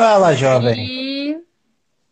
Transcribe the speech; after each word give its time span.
Fala, 0.00 0.34
jovem. 0.34 0.86
E... 0.88 1.44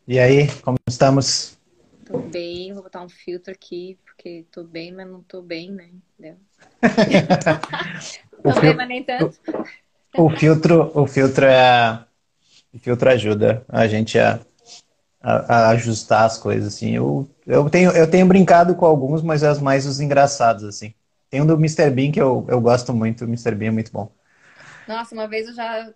e 0.06 0.18
aí, 0.18 0.46
como 0.60 0.76
estamos? 0.86 1.56
Tô 2.04 2.18
bem, 2.18 2.70
vou 2.74 2.82
botar 2.82 3.02
um 3.02 3.08
filtro 3.08 3.50
aqui, 3.50 3.98
porque 4.04 4.44
tô 4.52 4.62
bem, 4.62 4.92
mas 4.92 5.08
não 5.08 5.22
tô 5.22 5.40
bem, 5.40 5.72
né? 6.18 6.36
tô 8.42 8.52
fil... 8.52 8.60
bem, 8.60 8.76
mas 8.76 8.88
nem 8.88 9.02
tanto. 9.02 9.40
O 10.18 10.28
filtro, 10.28 10.92
o 10.94 11.06
filtro 11.06 11.46
é. 11.46 12.04
O 12.74 12.78
filtro 12.78 13.08
ajuda 13.08 13.64
a 13.66 13.88
gente 13.88 14.18
a, 14.18 14.38
a, 15.22 15.54
a, 15.54 15.68
ajustar 15.70 16.26
as 16.26 16.36
coisas, 16.36 16.74
assim. 16.74 16.94
Eu, 16.94 17.26
eu, 17.46 17.70
tenho, 17.70 17.90
eu 17.92 18.10
tenho 18.10 18.26
brincado 18.26 18.74
com 18.74 18.84
alguns, 18.84 19.22
mas 19.22 19.42
é 19.42 19.58
mais 19.60 19.86
os 19.86 19.98
engraçados, 19.98 20.62
assim. 20.64 20.92
Tem 21.30 21.40
um 21.40 21.46
do 21.46 21.54
Mr. 21.54 21.88
Bean 21.88 22.12
que 22.12 22.20
eu, 22.20 22.44
eu 22.50 22.60
gosto 22.60 22.92
muito, 22.92 23.24
o 23.24 23.28
Mr. 23.28 23.54
Bean 23.54 23.68
é 23.68 23.70
muito 23.70 23.90
bom. 23.90 24.12
Nossa, 24.86 25.14
uma 25.14 25.26
vez 25.26 25.48
eu 25.48 25.54
já 25.54 25.90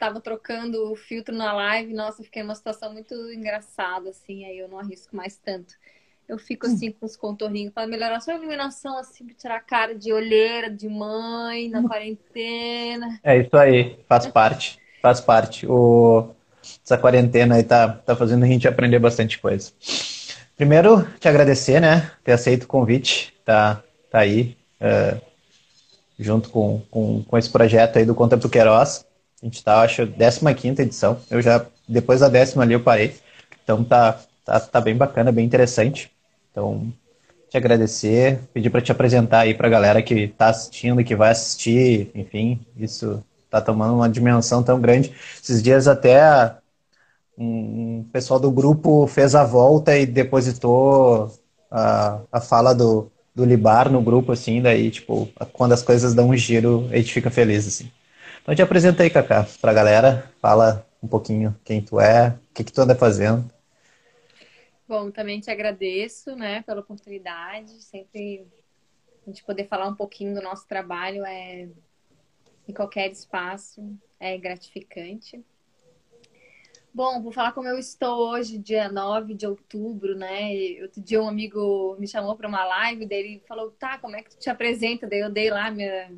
tava 0.00 0.18
trocando 0.18 0.90
o 0.90 0.96
filtro 0.96 1.36
na 1.36 1.52
live, 1.52 1.92
nossa, 1.92 2.24
fiquei 2.24 2.42
numa 2.42 2.54
situação 2.54 2.90
muito 2.90 3.14
engraçada, 3.32 4.08
assim, 4.08 4.46
aí 4.46 4.58
eu 4.58 4.66
não 4.66 4.78
arrisco 4.78 5.14
mais 5.14 5.36
tanto. 5.36 5.74
Eu 6.26 6.38
fico 6.38 6.66
assim 6.66 6.90
com 6.90 7.04
os 7.04 7.16
contorninhos 7.16 7.72
para 7.72 7.86
melhorar 7.86 8.20
só 8.20 8.30
a 8.30 8.36
iluminação, 8.36 8.96
assim, 8.96 9.26
pra 9.26 9.34
tirar 9.34 9.56
a 9.56 9.60
cara 9.60 9.94
de 9.94 10.12
olheira, 10.12 10.70
de 10.70 10.88
mãe, 10.88 11.68
na 11.68 11.86
quarentena. 11.86 13.20
É 13.22 13.38
isso 13.38 13.54
aí, 13.56 13.98
faz 14.08 14.26
parte, 14.26 14.78
faz 15.02 15.20
parte. 15.20 15.66
O... 15.66 16.30
Essa 16.84 16.96
quarentena 16.96 17.56
aí 17.56 17.62
tá, 17.62 17.88
tá 17.88 18.16
fazendo 18.16 18.44
a 18.44 18.48
gente 18.48 18.66
aprender 18.66 18.98
bastante 18.98 19.38
coisa. 19.38 19.70
Primeiro, 20.56 21.06
te 21.18 21.28
agradecer, 21.28 21.80
né, 21.80 22.10
ter 22.24 22.32
aceito 22.32 22.62
o 22.62 22.68
convite, 22.68 23.34
tá, 23.44 23.82
tá 24.10 24.20
aí. 24.20 24.56
Uh 24.80 25.30
junto 26.20 26.50
com, 26.50 26.82
com, 26.90 27.24
com 27.24 27.38
esse 27.38 27.48
projeto 27.48 27.96
aí 27.96 28.04
do 28.04 28.14
Conta 28.14 28.36
pro 28.36 28.50
Queiroz. 28.50 29.06
A 29.42 29.46
gente 29.46 29.64
tá, 29.64 29.80
acho, 29.82 30.06
15 30.06 30.82
edição. 30.82 31.18
Eu 31.30 31.40
já, 31.40 31.64
depois 31.88 32.20
da 32.20 32.28
décima 32.28 32.62
ali, 32.62 32.74
eu 32.74 32.80
parei. 32.82 33.14
Então 33.64 33.82
tá, 33.82 34.20
tá, 34.44 34.60
tá 34.60 34.80
bem 34.80 34.96
bacana, 34.96 35.32
bem 35.32 35.46
interessante. 35.46 36.10
Então, 36.50 36.92
te 37.48 37.56
agradecer, 37.56 38.38
pedir 38.52 38.70
para 38.70 38.80
te 38.80 38.92
apresentar 38.92 39.40
aí 39.40 39.54
para 39.54 39.66
a 39.66 39.70
galera 39.70 40.02
que 40.02 40.14
está 40.14 40.48
assistindo, 40.48 41.02
que 41.02 41.16
vai 41.16 41.30
assistir, 41.30 42.10
enfim, 42.14 42.60
isso 42.76 43.22
está 43.44 43.60
tomando 43.60 43.94
uma 43.94 44.08
dimensão 44.08 44.62
tão 44.62 44.80
grande. 44.80 45.12
Esses 45.42 45.62
dias 45.62 45.88
até 45.88 46.54
um 47.36 48.04
pessoal 48.12 48.38
do 48.38 48.50
grupo 48.50 49.06
fez 49.06 49.34
a 49.34 49.44
volta 49.44 49.96
e 49.96 50.06
depositou 50.06 51.32
a, 51.70 52.20
a 52.30 52.40
fala 52.40 52.74
do, 52.74 53.10
do 53.34 53.44
Libar 53.44 53.90
no 53.90 54.02
grupo, 54.02 54.32
assim, 54.32 54.60
daí, 54.62 54.90
tipo, 54.90 55.28
quando 55.52 55.72
as 55.72 55.82
coisas 55.82 56.14
dão 56.14 56.28
um 56.28 56.36
giro, 56.36 56.88
a 56.92 56.96
gente 56.96 57.12
fica 57.12 57.30
feliz, 57.30 57.66
assim. 57.66 57.90
Então 58.42 58.54
te 58.54 58.62
apresenta 58.62 59.02
aí, 59.02 59.10
Cacá, 59.10 59.46
pra 59.60 59.72
galera, 59.72 60.30
fala 60.40 60.86
um 61.02 61.06
pouquinho 61.06 61.54
quem 61.64 61.82
tu 61.82 62.00
é, 62.00 62.30
o 62.50 62.54
que, 62.54 62.64
que 62.64 62.72
tu 62.72 62.80
anda 62.80 62.94
fazendo. 62.94 63.50
Bom, 64.88 65.10
também 65.10 65.38
te 65.40 65.50
agradeço, 65.50 66.34
né, 66.34 66.62
pela 66.62 66.80
oportunidade, 66.80 67.70
sempre 67.82 68.46
a 69.24 69.30
gente 69.30 69.44
poder 69.44 69.68
falar 69.68 69.86
um 69.86 69.94
pouquinho 69.94 70.34
do 70.34 70.42
nosso 70.42 70.66
trabalho 70.66 71.24
é 71.24 71.68
em 72.66 72.72
qualquer 72.72 73.10
espaço, 73.10 73.96
é 74.18 74.36
gratificante. 74.38 75.44
Bom, 76.92 77.22
vou 77.22 77.30
falar 77.30 77.52
como 77.52 77.68
eu 77.68 77.78
estou 77.78 78.30
hoje, 78.30 78.58
dia 78.58 78.90
9 78.90 79.34
de 79.34 79.46
outubro, 79.46 80.16
né? 80.16 80.50
Outro 80.82 81.00
dia 81.00 81.22
um 81.22 81.28
amigo 81.28 81.96
me 82.00 82.08
chamou 82.08 82.34
para 82.34 82.48
uma 82.48 82.64
live, 82.64 83.06
daí 83.06 83.18
ele 83.18 83.42
falou, 83.46 83.70
tá, 83.70 83.98
como 83.98 84.16
é 84.16 84.22
que 84.22 84.30
tu 84.30 84.38
te 84.38 84.50
apresenta? 84.50 85.06
Daí 85.06 85.20
eu 85.20 85.30
dei 85.30 85.50
lá 85.50 85.70
minha, 85.70 86.10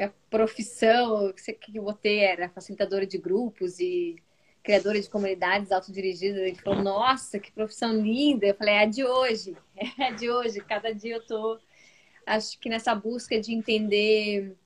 minha 0.00 0.14
profissão, 0.30 1.32
que 1.34 1.76
eu 1.76 1.82
botei 1.82 2.20
era 2.20 2.48
facilitadora 2.48 3.06
de 3.06 3.18
grupos 3.18 3.78
e 3.78 4.16
criadora 4.62 5.00
de 5.00 5.08
comunidades 5.10 5.70
autodirigidas. 5.70 6.40
Ele 6.40 6.56
falou, 6.56 6.82
nossa, 6.82 7.38
que 7.38 7.52
profissão 7.52 7.92
linda! 7.92 8.46
Eu 8.46 8.54
falei, 8.54 8.74
é 8.74 8.80
a 8.80 8.86
de 8.86 9.04
hoje, 9.04 9.56
é 9.76 10.04
a 10.04 10.10
de 10.10 10.30
hoje. 10.30 10.60
Cada 10.60 10.92
dia 10.94 11.16
eu 11.16 11.26
tô, 11.26 11.58
acho 12.26 12.58
que 12.58 12.70
nessa 12.70 12.94
busca 12.94 13.38
de 13.38 13.52
entender 13.52 14.56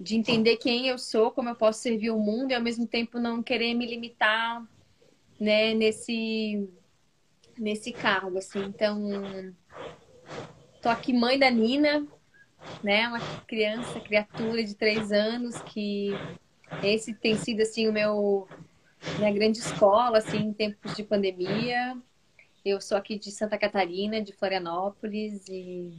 de 0.00 0.14
entender 0.14 0.58
quem 0.58 0.86
eu 0.86 0.96
sou, 0.96 1.32
como 1.32 1.48
eu 1.48 1.56
posso 1.56 1.80
servir 1.80 2.10
o 2.12 2.20
mundo 2.20 2.52
e 2.52 2.54
ao 2.54 2.62
mesmo 2.62 2.86
tempo 2.86 3.18
não 3.18 3.42
querer 3.42 3.74
me 3.74 3.84
limitar, 3.84 4.64
né, 5.40 5.74
nesse 5.74 6.68
nesse 7.58 7.90
cargo 7.90 8.38
assim. 8.38 8.60
Então, 8.60 9.52
tô 10.80 10.88
aqui 10.88 11.12
mãe 11.12 11.36
da 11.36 11.50
Nina, 11.50 12.06
né, 12.82 13.08
uma 13.08 13.20
criança, 13.46 14.00
criatura 14.00 14.62
de 14.64 14.74
três 14.74 15.12
anos 15.12 15.60
que 15.62 16.10
esse 16.82 17.14
tem 17.14 17.34
sido 17.36 17.62
assim 17.62 17.88
o 17.88 17.92
meu 17.92 18.48
minha 19.18 19.32
grande 19.32 19.58
escola 19.58 20.18
assim 20.18 20.38
em 20.38 20.52
tempos 20.52 20.94
de 20.94 21.02
pandemia. 21.02 21.96
Eu 22.64 22.80
sou 22.80 22.98
aqui 22.98 23.18
de 23.18 23.30
Santa 23.30 23.56
Catarina, 23.56 24.20
de 24.20 24.32
Florianópolis 24.32 25.46
e 25.48 25.92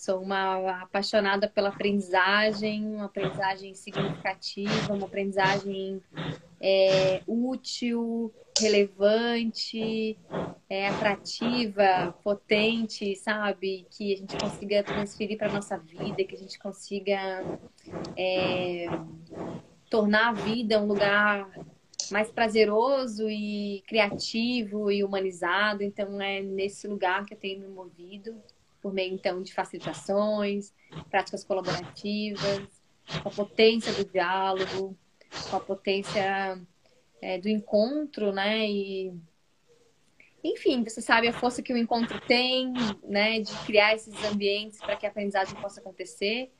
Sou 0.00 0.22
uma 0.22 0.80
apaixonada 0.80 1.46
pela 1.46 1.68
aprendizagem, 1.68 2.86
uma 2.86 3.04
aprendizagem 3.04 3.74
significativa, 3.74 4.94
uma 4.94 5.04
aprendizagem 5.04 6.02
é, 6.60 7.22
útil, 7.26 8.32
relevante, 8.58 10.18
é, 10.68 10.88
atrativa, 10.88 12.14
potente, 12.22 13.16
sabe? 13.16 13.86
Que 13.90 14.14
a 14.14 14.16
gente 14.16 14.36
consiga 14.36 14.82
transferir 14.82 15.38
para 15.38 15.52
nossa 15.52 15.78
vida, 15.78 16.22
que 16.24 16.34
a 16.34 16.38
gente 16.38 16.58
consiga 16.58 17.18
é, 18.16 18.86
tornar 19.88 20.28
a 20.28 20.32
vida 20.32 20.80
um 20.80 20.86
lugar 20.86 21.50
mais 22.10 22.30
prazeroso 22.30 23.28
e 23.28 23.82
criativo 23.86 24.90
e 24.90 25.02
humanizado. 25.02 25.82
Então 25.82 26.20
é 26.20 26.40
nesse 26.40 26.86
lugar 26.86 27.24
que 27.24 27.34
eu 27.34 27.38
tenho 27.38 27.60
me 27.60 27.68
movido 27.68 28.36
por 28.82 28.92
meio 28.92 29.14
então 29.14 29.42
de 29.42 29.52
facilitações, 29.52 30.72
práticas 31.10 31.44
colaborativas, 31.44 32.82
a 33.24 33.30
potência 33.30 33.92
do 33.92 34.04
diálogo, 34.10 34.96
com 35.50 35.56
a 35.56 35.60
potência 35.60 36.60
é, 37.20 37.38
do 37.38 37.48
encontro, 37.48 38.32
né? 38.32 38.66
E 38.68 39.12
enfim, 40.42 40.82
você 40.82 41.02
sabe 41.02 41.28
a 41.28 41.32
força 41.32 41.62
que 41.62 41.72
o 41.72 41.76
encontro 41.76 42.18
tem, 42.22 42.72
né? 43.04 43.40
De 43.40 43.52
criar 43.66 43.94
esses 43.94 44.14
ambientes 44.24 44.78
para 44.78 44.96
que 44.96 45.06
a 45.06 45.10
aprendizagem 45.10 45.54
possa 45.60 45.80
acontecer. 45.80 46.50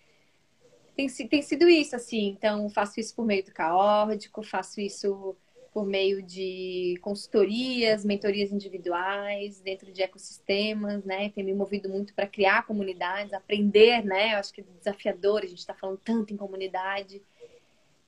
Tem, 0.95 1.09
tem 1.09 1.43
sido 1.43 1.69
isso, 1.69 1.97
assim. 1.97 2.29
Então, 2.29 2.69
faço 2.69 3.01
isso 3.01 3.15
por 3.15 3.25
meio 3.25 3.45
do 3.45 3.53
caótico, 3.53 4.43
faço 4.43 4.81
isso 4.81 5.35
por 5.73 5.87
meio 5.87 6.21
de 6.21 6.99
consultorias, 7.01 8.05
mentorias 8.05 8.51
individuais, 8.51 9.61
dentro 9.61 9.91
de 9.93 10.03
ecossistemas, 10.03 11.05
né? 11.05 11.31
Tem 11.31 11.45
me 11.45 11.55
movido 11.55 11.89
muito 11.89 12.13
para 12.13 12.27
criar 12.27 12.67
comunidades, 12.67 13.33
aprender, 13.33 14.05
né? 14.05 14.35
Eu 14.35 14.39
acho 14.39 14.53
que 14.53 14.61
é 14.61 14.65
desafiador, 14.79 15.43
a 15.43 15.47
gente 15.47 15.59
está 15.59 15.75
falando 15.75 15.99
tanto 16.05 16.35
em 16.35 16.37
comunidade. 16.37 17.23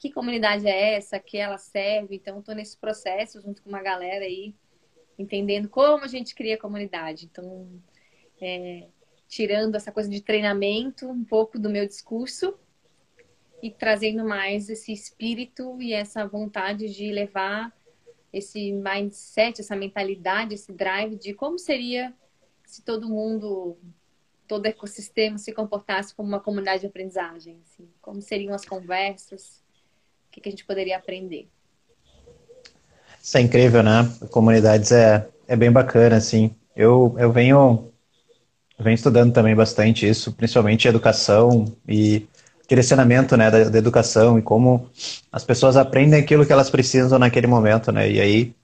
Que 0.03 0.11
comunidade 0.11 0.67
é 0.67 0.97
essa? 0.97 1.21
Que 1.21 1.39
ela 1.39 1.57
serve? 1.57 2.17
Então, 2.17 2.41
estou 2.41 2.57
nesse 2.57 2.77
processo 2.77 3.41
junto 3.41 3.63
com 3.63 3.69
uma 3.69 3.81
galera 3.81 4.25
aí, 4.25 4.53
entendendo 5.17 5.69
como 5.69 6.03
a 6.03 6.09
gente 6.09 6.35
cria 6.35 6.59
comunidade. 6.59 7.27
Então, 7.31 7.69
é, 8.41 8.89
tirando 9.29 9.77
essa 9.77 9.93
coisa 9.93 10.11
de 10.11 10.21
treinamento 10.21 11.09
um 11.09 11.23
pouco 11.23 11.57
do 11.57 11.71
meu 11.71 11.87
discurso 11.87 12.59
e 13.63 13.71
trazendo 13.71 14.25
mais 14.25 14.69
esse 14.69 14.93
espírito 14.93 15.81
e 15.81 15.93
essa 15.93 16.27
vontade 16.27 16.93
de 16.93 17.13
levar 17.13 17.73
esse 18.33 18.73
mindset, 18.73 19.61
essa 19.61 19.77
mentalidade, 19.77 20.55
esse 20.55 20.73
drive 20.73 21.15
de 21.15 21.33
como 21.33 21.61
seria 21.61 22.13
se 22.67 22.83
todo 22.83 23.09
mundo, 23.09 23.79
todo 24.49 24.67
ecossistema 24.67 25.39
se 25.39 25.53
comportasse 25.53 26.13
como 26.13 26.29
uma 26.29 26.41
comunidade 26.41 26.81
de 26.81 26.89
aprendizagem, 26.89 27.61
assim, 27.63 27.89
como 28.01 28.21
seriam 28.21 28.53
as 28.53 28.65
conversas, 28.65 29.62
que, 30.33 30.41
que 30.41 30.49
a 30.49 30.53
gente 30.53 30.65
poderia 30.65 30.97
aprender. 30.97 31.47
Isso 33.23 33.37
é 33.37 33.41
incrível, 33.41 33.83
né? 33.83 34.11
Comunidades 34.31 34.91
é, 34.91 35.29
é 35.47 35.55
bem 35.55 35.71
bacana, 35.71 36.17
assim. 36.17 36.51
Eu, 36.75 37.15
eu 37.19 37.31
venho, 37.31 37.93
venho 38.81 38.95
estudando 38.95 39.33
também 39.33 39.55
bastante 39.55 40.09
isso, 40.09 40.33
principalmente 40.33 40.89
educação 40.89 41.67
e 41.87 42.27
direcionamento 42.67 43.37
né, 43.37 43.51
da, 43.51 43.65
da, 43.65 43.79
educação 43.79 44.39
e 44.39 44.43
como 44.43 44.89
as 45.31 45.45
pessoas 45.45 45.77
aprendem 45.77 46.19
aquilo 46.19 46.47
que 46.47 46.53
elas 46.53 46.71
precisam 46.71 47.19
naquele 47.19 47.47
momento, 47.47 47.93
né? 47.93 48.11
E 48.11 48.19
aí, 48.19 48.55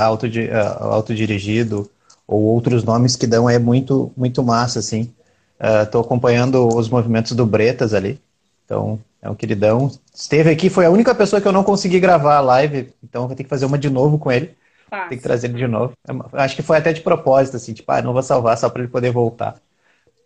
auto, 0.00 0.26
autodirigido 0.80 1.88
ou 2.26 2.42
outros 2.42 2.82
nomes 2.82 3.16
que 3.16 3.26
dão 3.26 3.48
é 3.48 3.58
muito, 3.58 4.10
muito 4.16 4.42
massa, 4.42 4.78
assim. 4.78 5.12
Estou 5.82 6.00
uh, 6.00 6.04
acompanhando 6.04 6.66
os 6.68 6.88
movimentos 6.88 7.32
do 7.32 7.44
Bretas 7.44 7.92
ali, 7.92 8.20
então 8.64 8.98
é 9.20 9.28
um 9.30 9.34
queridão. 9.34 9.90
Esteve 10.14 10.50
aqui, 10.50 10.70
foi 10.70 10.86
a 10.86 10.90
única 10.90 11.14
pessoa 11.14 11.40
que 11.40 11.48
eu 11.48 11.52
não 11.52 11.64
consegui 11.64 12.00
gravar 12.00 12.36
a 12.36 12.40
live, 12.40 12.92
então 13.02 13.26
vou 13.26 13.36
ter 13.36 13.44
que 13.44 13.48
fazer 13.48 13.66
uma 13.66 13.78
de 13.78 13.90
novo 13.90 14.18
com 14.18 14.30
ele. 14.30 14.56
Fácil. 14.88 15.08
Tem 15.10 15.18
que 15.18 15.24
trazer 15.24 15.48
ele 15.48 15.58
de 15.58 15.66
novo. 15.66 15.92
É 16.06 16.42
acho 16.42 16.56
que 16.56 16.62
foi 16.62 16.78
até 16.78 16.92
de 16.92 17.00
propósito, 17.00 17.56
assim, 17.56 17.72
tipo, 17.72 17.90
ah, 17.92 18.00
não 18.00 18.12
vou 18.12 18.22
salvar 18.22 18.56
só 18.56 18.68
para 18.68 18.82
ele 18.82 18.90
poder 18.90 19.10
voltar. 19.10 19.60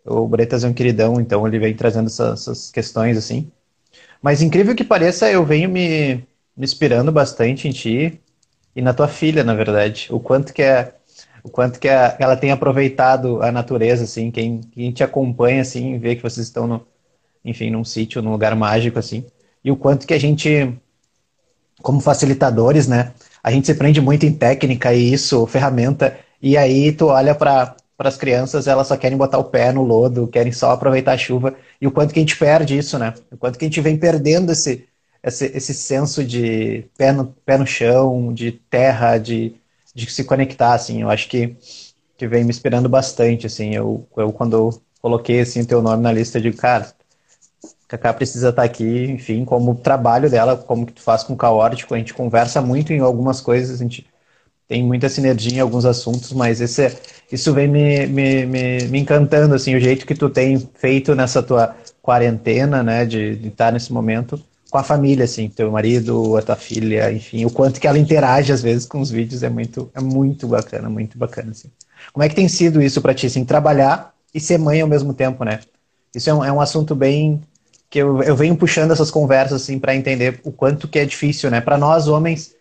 O 0.05 0.27
Bretas 0.27 0.63
é 0.63 0.67
um 0.67 0.73
queridão, 0.73 1.19
então 1.19 1.47
ele 1.47 1.59
vem 1.59 1.75
trazendo 1.75 2.07
essas, 2.07 2.41
essas 2.41 2.71
questões 2.71 3.17
assim. 3.17 3.51
Mas 4.21 4.41
incrível 4.41 4.75
que 4.75 4.83
pareça, 4.83 5.29
eu 5.31 5.45
venho 5.45 5.69
me, 5.69 6.15
me 6.55 6.65
inspirando 6.65 7.11
bastante 7.11 7.67
em 7.67 7.71
ti 7.71 8.21
e 8.75 8.81
na 8.81 8.93
tua 8.93 9.07
filha, 9.07 9.43
na 9.43 9.53
verdade. 9.53 10.07
O 10.11 10.19
quanto 10.19 10.53
que 10.53 10.61
é 10.61 10.93
o 11.43 11.49
quanto 11.49 11.79
que 11.79 11.89
a, 11.89 12.15
ela 12.19 12.37
tem 12.37 12.51
aproveitado 12.51 13.41
a 13.43 13.51
natureza, 13.51 14.05
assim, 14.05 14.31
quem, 14.31 14.61
quem 14.61 14.91
te 14.91 15.03
acompanha, 15.03 15.61
assim, 15.61 15.99
vê 15.99 16.15
que 16.15 16.23
vocês 16.23 16.47
estão, 16.47 16.65
no, 16.65 16.87
enfim, 17.43 17.69
num 17.69 17.83
sítio, 17.83 18.21
num 18.21 18.31
lugar 18.31 18.55
mágico, 18.55 18.99
assim, 18.99 19.25
e 19.63 19.71
o 19.71 19.75
quanto 19.75 20.07
que 20.07 20.13
a 20.13 20.19
gente, 20.19 20.73
como 21.81 21.99
facilitadores, 21.99 22.87
né, 22.87 23.13
a 23.43 23.51
gente 23.51 23.67
se 23.67 23.75
prende 23.75 23.99
muito 24.01 24.25
em 24.25 24.33
técnica 24.33 24.93
e 24.93 25.13
isso, 25.13 25.45
ferramenta, 25.47 26.17
e 26.41 26.57
aí 26.57 26.91
tu 26.91 27.07
olha 27.07 27.35
para 27.35 27.75
as 27.99 28.17
crianças, 28.17 28.67
elas 28.67 28.87
só 28.87 28.97
querem 28.97 29.17
botar 29.17 29.37
o 29.37 29.45
pé 29.45 29.71
no 29.71 29.83
lodo, 29.83 30.27
querem 30.27 30.51
só 30.51 30.71
aproveitar 30.71 31.13
a 31.13 31.17
chuva, 31.17 31.55
e 31.79 31.87
o 31.87 31.91
quanto 31.91 32.13
que 32.13 32.19
a 32.19 32.21
gente 32.21 32.37
perde 32.37 32.77
isso, 32.77 32.97
né, 32.97 33.13
o 33.31 33.37
quanto 33.37 33.57
que 33.57 33.65
a 33.65 33.67
gente 33.67 33.81
vem 33.81 33.97
perdendo 33.97 34.51
esse, 34.51 34.87
esse, 35.23 35.45
esse 35.55 35.73
senso 35.73 36.23
de 36.23 36.85
pé 36.97 37.11
no, 37.11 37.27
pé 37.45 37.57
no 37.57 37.65
chão, 37.67 38.33
de 38.33 38.51
terra, 38.51 39.17
de 39.17 39.55
de 39.93 40.09
se 40.11 40.23
conectar, 40.23 40.73
assim. 40.73 41.01
Eu 41.01 41.09
acho 41.09 41.27
que, 41.29 41.55
que 42.17 42.27
vem 42.27 42.43
me 42.43 42.49
inspirando 42.49 42.89
bastante, 42.89 43.45
assim. 43.47 43.75
Eu, 43.75 44.07
eu 44.17 44.31
quando 44.33 44.53
eu 44.55 44.81
coloquei, 45.01 45.41
assim, 45.41 45.61
o 45.61 45.67
teu 45.67 45.81
nome 45.81 46.01
na 46.03 46.11
lista, 46.11 46.41
de 46.41 46.51
cara, 46.51 46.93
Cacá 47.93 48.11
precisa 48.11 48.49
estar 48.49 48.63
aqui, 48.63 49.05
enfim, 49.11 49.45
como 49.45 49.75
trabalho 49.75 50.27
dela, 50.27 50.57
como 50.57 50.83
que 50.83 50.93
tu 50.93 51.01
faz 51.01 51.21
com 51.23 51.33
o 51.33 51.37
caótico, 51.37 51.93
a 51.93 51.97
gente 51.99 52.11
conversa 52.11 52.59
muito 52.59 52.91
em 52.91 52.99
algumas 52.99 53.39
coisas, 53.39 53.79
a 53.79 53.83
gente 53.83 54.07
tem 54.67 54.83
muita 54.83 55.07
sinergia 55.09 55.57
em 55.57 55.59
alguns 55.59 55.85
assuntos, 55.85 56.33
mas 56.33 56.59
esse, 56.59 56.91
isso 57.31 57.53
vem 57.53 57.67
me, 57.67 58.07
me, 58.07 58.45
me, 58.47 58.77
me 58.87 58.99
encantando, 58.99 59.53
assim, 59.53 59.75
o 59.75 59.79
jeito 59.79 60.07
que 60.07 60.15
tu 60.15 60.27
tem 60.27 60.57
feito 60.73 61.13
nessa 61.13 61.43
tua 61.43 61.75
quarentena, 62.01 62.81
né, 62.81 63.05
de, 63.05 63.35
de 63.35 63.49
estar 63.49 63.71
nesse 63.71 63.93
momento, 63.93 64.43
com 64.71 64.79
a 64.79 64.83
família, 64.83 65.25
assim, 65.25 65.47
teu 65.47 65.71
marido, 65.71 66.35
a 66.35 66.41
tua 66.41 66.55
filha, 66.55 67.11
enfim, 67.11 67.45
o 67.45 67.51
quanto 67.51 67.79
que 67.79 67.85
ela 67.85 67.99
interage 67.99 68.51
às 68.51 68.63
vezes 68.63 68.87
com 68.87 69.01
os 69.01 69.11
vídeos 69.11 69.43
é 69.43 69.49
muito, 69.49 69.91
é 69.93 70.01
muito 70.01 70.47
bacana, 70.47 70.89
muito 70.89 71.15
bacana, 71.15 71.51
assim. 71.51 71.69
Como 72.11 72.23
é 72.23 72.29
que 72.29 72.33
tem 72.33 72.47
sido 72.47 72.81
isso 72.81 73.03
para 73.03 73.13
ti, 73.13 73.27
assim, 73.27 73.45
trabalhar 73.45 74.15
e 74.33 74.39
ser 74.39 74.57
mãe 74.57 74.81
ao 74.81 74.87
mesmo 74.87 75.13
tempo, 75.13 75.43
né? 75.43 75.59
Isso 76.15 76.27
é 76.27 76.33
um, 76.33 76.43
é 76.43 76.51
um 76.51 76.59
assunto 76.59 76.95
bem 76.95 77.39
que 77.93 77.99
eu, 77.99 78.23
eu 78.23 78.35
venho 78.35 78.57
puxando 78.57 78.89
essas 78.89 79.11
conversas 79.11 79.61
assim 79.61 79.77
para 79.77 79.95
entender 79.95 80.41
o 80.43 80.51
quanto 80.51 80.87
que 80.87 80.97
é 80.97 81.05
difícil, 81.05 81.51
né? 81.51 81.61
Para 81.61 81.77
nós 81.77 82.07
homens 82.07 82.55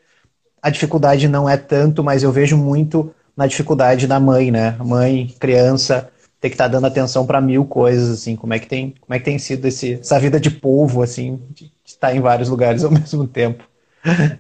a 0.61 0.69
dificuldade 0.69 1.27
não 1.27 1.49
é 1.49 1.57
tanto, 1.57 2.05
mas 2.05 2.23
eu 2.23 2.31
vejo 2.31 2.55
muito 2.55 3.15
na 3.35 3.47
dificuldade 3.47 4.07
da 4.07 4.21
mãe, 4.21 4.51
né? 4.51 4.77
Mãe, 4.79 5.35
criança, 5.41 6.13
ter 6.39 6.51
que 6.51 6.55
estar 6.55 6.65
tá 6.65 6.73
dando 6.73 6.87
atenção 6.87 7.25
para 7.25 7.41
mil 7.41 7.65
coisas, 7.65 8.11
assim. 8.11 8.37
Como 8.37 8.53
é 8.53 8.59
que 8.59 8.67
tem, 8.67 8.91
como 9.01 9.15
é 9.15 9.19
que 9.19 9.25
tem 9.25 9.39
sido 9.39 9.67
esse, 9.67 9.95
essa 9.95 10.21
vida 10.21 10.39
de 10.39 10.51
povo, 10.51 11.03
assim, 11.03 11.41
de 11.49 11.73
estar 11.83 12.15
em 12.15 12.21
vários 12.21 12.51
lugares 12.51 12.85
ao 12.85 12.91
mesmo 12.93 13.27
tempo? 13.27 13.67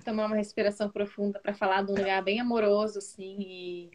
Tomar 0.05 0.27
uma 0.27 0.37
respiração 0.37 0.91
profunda 0.91 1.41
para 1.43 1.55
falar 1.55 1.81
de 1.81 1.91
um 1.91 1.95
lugar 1.95 2.23
bem 2.23 2.39
amoroso, 2.39 2.99
assim, 2.99 3.37
e, 3.41 3.91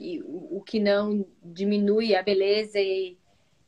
e 0.00 0.22
o 0.22 0.62
que 0.64 0.80
não 0.80 1.22
diminui 1.44 2.14
a 2.14 2.22
beleza 2.22 2.78
e, 2.78 3.18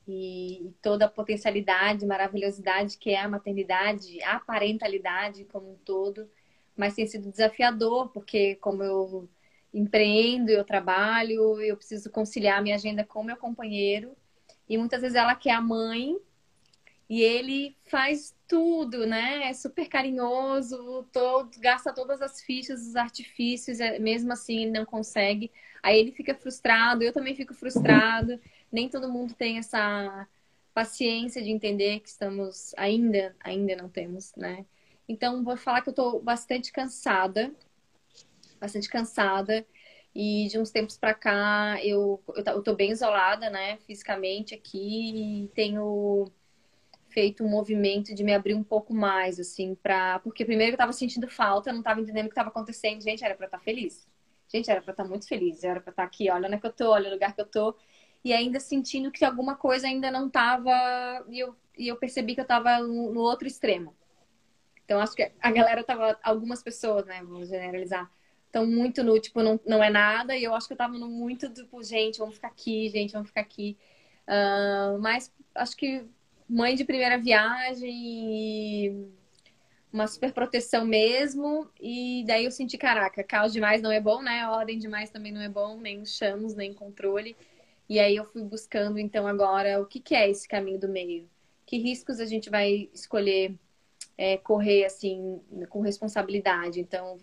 e 0.06 0.72
toda 0.82 1.04
a 1.06 1.08
potencialidade, 1.08 2.06
maravilhosidade 2.06 2.98
que 2.98 3.10
é 3.10 3.20
a 3.20 3.28
maternidade, 3.28 4.22
a 4.22 4.40
parentalidade 4.40 5.44
como 5.44 5.72
um 5.72 5.76
todo, 5.84 6.28
mas 6.76 6.94
tem 6.94 7.06
sido 7.06 7.30
desafiador, 7.30 8.08
porque 8.08 8.56
como 8.56 8.82
eu 8.82 9.28
empreendo, 9.72 10.50
eu 10.50 10.64
trabalho, 10.64 11.60
eu 11.60 11.76
preciso 11.76 12.10
conciliar 12.10 12.62
minha 12.62 12.74
agenda 12.74 13.04
com 13.04 13.22
meu 13.22 13.36
companheiro. 13.36 14.14
E 14.68 14.76
muitas 14.76 15.00
vezes 15.00 15.16
ela 15.16 15.34
quer 15.34 15.52
a 15.52 15.60
mãe 15.60 16.16
e 17.08 17.22
ele 17.22 17.76
faz 17.84 18.34
tudo, 18.48 19.06
né? 19.06 19.48
É 19.48 19.52
super 19.52 19.88
carinhoso, 19.88 21.06
todo, 21.12 21.50
gasta 21.58 21.92
todas 21.92 22.20
as 22.22 22.40
fichas, 22.40 22.86
os 22.86 22.96
artifícios, 22.96 23.80
é, 23.80 23.98
mesmo 23.98 24.32
assim 24.32 24.62
ele 24.62 24.70
não 24.70 24.84
consegue. 24.84 25.50
Aí 25.82 25.98
ele 25.98 26.12
fica 26.12 26.34
frustrado, 26.34 27.02
eu 27.02 27.12
também 27.12 27.34
fico 27.34 27.54
frustrado. 27.54 28.38
Nem 28.72 28.88
todo 28.88 29.08
mundo 29.10 29.34
tem 29.34 29.58
essa 29.58 30.26
paciência 30.74 31.42
de 31.42 31.50
entender 31.50 32.00
que 32.00 32.08
estamos 32.08 32.74
ainda, 32.76 33.36
ainda 33.40 33.76
não 33.76 33.88
temos, 33.88 34.34
né? 34.36 34.64
Então 35.08 35.44
vou 35.44 35.56
falar 35.56 35.82
que 35.82 35.90
eu 35.90 35.94
tô 35.94 36.18
bastante 36.20 36.72
cansada 36.72 37.54
bastante 38.62 38.88
cansada. 38.88 39.66
E 40.14 40.46
de 40.48 40.58
uns 40.58 40.70
tempos 40.70 40.96
para 40.96 41.14
cá 41.14 41.78
eu, 41.82 42.22
eu, 42.36 42.44
eu 42.44 42.62
tô 42.62 42.74
bem 42.74 42.90
isolada, 42.90 43.48
né, 43.48 43.78
fisicamente 43.86 44.54
aqui 44.54 45.44
e 45.44 45.48
tenho 45.54 46.30
feito 47.08 47.42
um 47.42 47.48
movimento 47.48 48.14
de 48.14 48.22
me 48.22 48.34
abrir 48.34 48.54
um 48.54 48.62
pouco 48.62 48.94
mais, 48.94 49.40
assim, 49.40 49.74
pra. 49.74 50.18
Porque 50.20 50.44
primeiro 50.44 50.74
eu 50.74 50.78
tava 50.78 50.92
sentindo 50.92 51.28
falta, 51.28 51.72
não 51.72 51.82
tava 51.82 52.00
entendendo 52.00 52.26
o 52.26 52.28
que 52.28 52.34
tava 52.34 52.50
acontecendo. 52.50 53.02
Gente, 53.02 53.24
era 53.24 53.34
pra 53.34 53.46
estar 53.46 53.58
tá 53.58 53.64
feliz. 53.64 54.06
Gente, 54.48 54.70
era 54.70 54.82
pra 54.82 54.92
estar 54.92 55.02
tá 55.02 55.08
muito 55.08 55.26
feliz, 55.26 55.64
era 55.64 55.80
pra 55.80 55.90
estar 55.90 56.02
tá 56.02 56.06
aqui, 56.06 56.30
olha 56.30 56.46
onde 56.46 56.56
é 56.56 56.60
que 56.60 56.66
eu 56.66 56.72
tô, 56.72 56.90
olha 56.90 57.08
o 57.08 57.12
lugar 57.12 57.34
que 57.34 57.40
eu 57.40 57.46
tô. 57.46 57.74
E 58.24 58.32
ainda 58.32 58.60
sentindo 58.60 59.10
que 59.10 59.24
alguma 59.24 59.56
coisa 59.56 59.86
ainda 59.86 60.10
não 60.10 60.28
tava. 60.28 60.70
E 61.28 61.38
eu, 61.38 61.56
e 61.76 61.88
eu 61.88 61.96
percebi 61.96 62.34
que 62.34 62.40
eu 62.40 62.46
tava 62.46 62.78
no, 62.78 63.20
outro 63.20 63.46
extremo. 63.46 63.94
Então 64.84 65.00
acho 65.00 65.14
que 65.14 65.32
a 65.40 65.50
galera 65.50 65.82
tava. 65.82 66.18
Algumas 66.22 66.62
pessoas, 66.62 67.06
né, 67.06 67.22
vamos 67.22 67.48
generalizar 67.48 68.10
estão 68.52 68.66
muito 68.66 69.02
no, 69.02 69.18
tipo, 69.18 69.42
não, 69.42 69.58
não 69.66 69.82
é 69.82 69.88
nada. 69.88 70.36
E 70.36 70.44
eu 70.44 70.54
acho 70.54 70.66
que 70.66 70.74
eu 70.74 70.76
tava 70.76 70.98
no 70.98 71.08
muito, 71.08 71.48
tipo, 71.48 71.82
gente, 71.82 72.18
vamos 72.18 72.34
ficar 72.34 72.48
aqui, 72.48 72.90
gente, 72.90 73.12
vamos 73.12 73.28
ficar 73.28 73.40
aqui. 73.40 73.78
Uh, 74.28 75.00
mas 75.00 75.32
acho 75.54 75.74
que 75.74 76.04
mãe 76.48 76.74
de 76.74 76.84
primeira 76.84 77.18
viagem 77.18 79.10
uma 79.90 80.06
super 80.06 80.32
proteção 80.32 80.84
mesmo. 80.84 81.68
E 81.80 82.24
daí 82.26 82.44
eu 82.44 82.50
senti, 82.50 82.76
caraca, 82.76 83.24
caos 83.24 83.52
demais 83.52 83.82
não 83.82 83.90
é 83.90 84.00
bom, 84.00 84.22
né? 84.22 84.46
Ordem 84.46 84.78
demais 84.78 85.10
também 85.10 85.32
não 85.32 85.40
é 85.40 85.48
bom, 85.48 85.78
nem 85.78 86.04
chamos, 86.04 86.54
nem 86.54 86.72
controle. 86.72 87.34
E 87.88 87.98
aí 87.98 88.16
eu 88.16 88.24
fui 88.24 88.42
buscando, 88.42 88.98
então, 88.98 89.26
agora, 89.26 89.80
o 89.80 89.86
que, 89.86 90.00
que 90.00 90.14
é 90.14 90.30
esse 90.30 90.48
caminho 90.48 90.78
do 90.78 90.88
meio? 90.88 91.28
Que 91.66 91.78
riscos 91.78 92.20
a 92.20 92.24
gente 92.24 92.48
vai 92.48 92.88
escolher 92.92 93.58
é, 94.16 94.36
correr, 94.38 94.84
assim, 94.84 95.40
com 95.68 95.80
responsabilidade? 95.80 96.80
Então, 96.80 97.18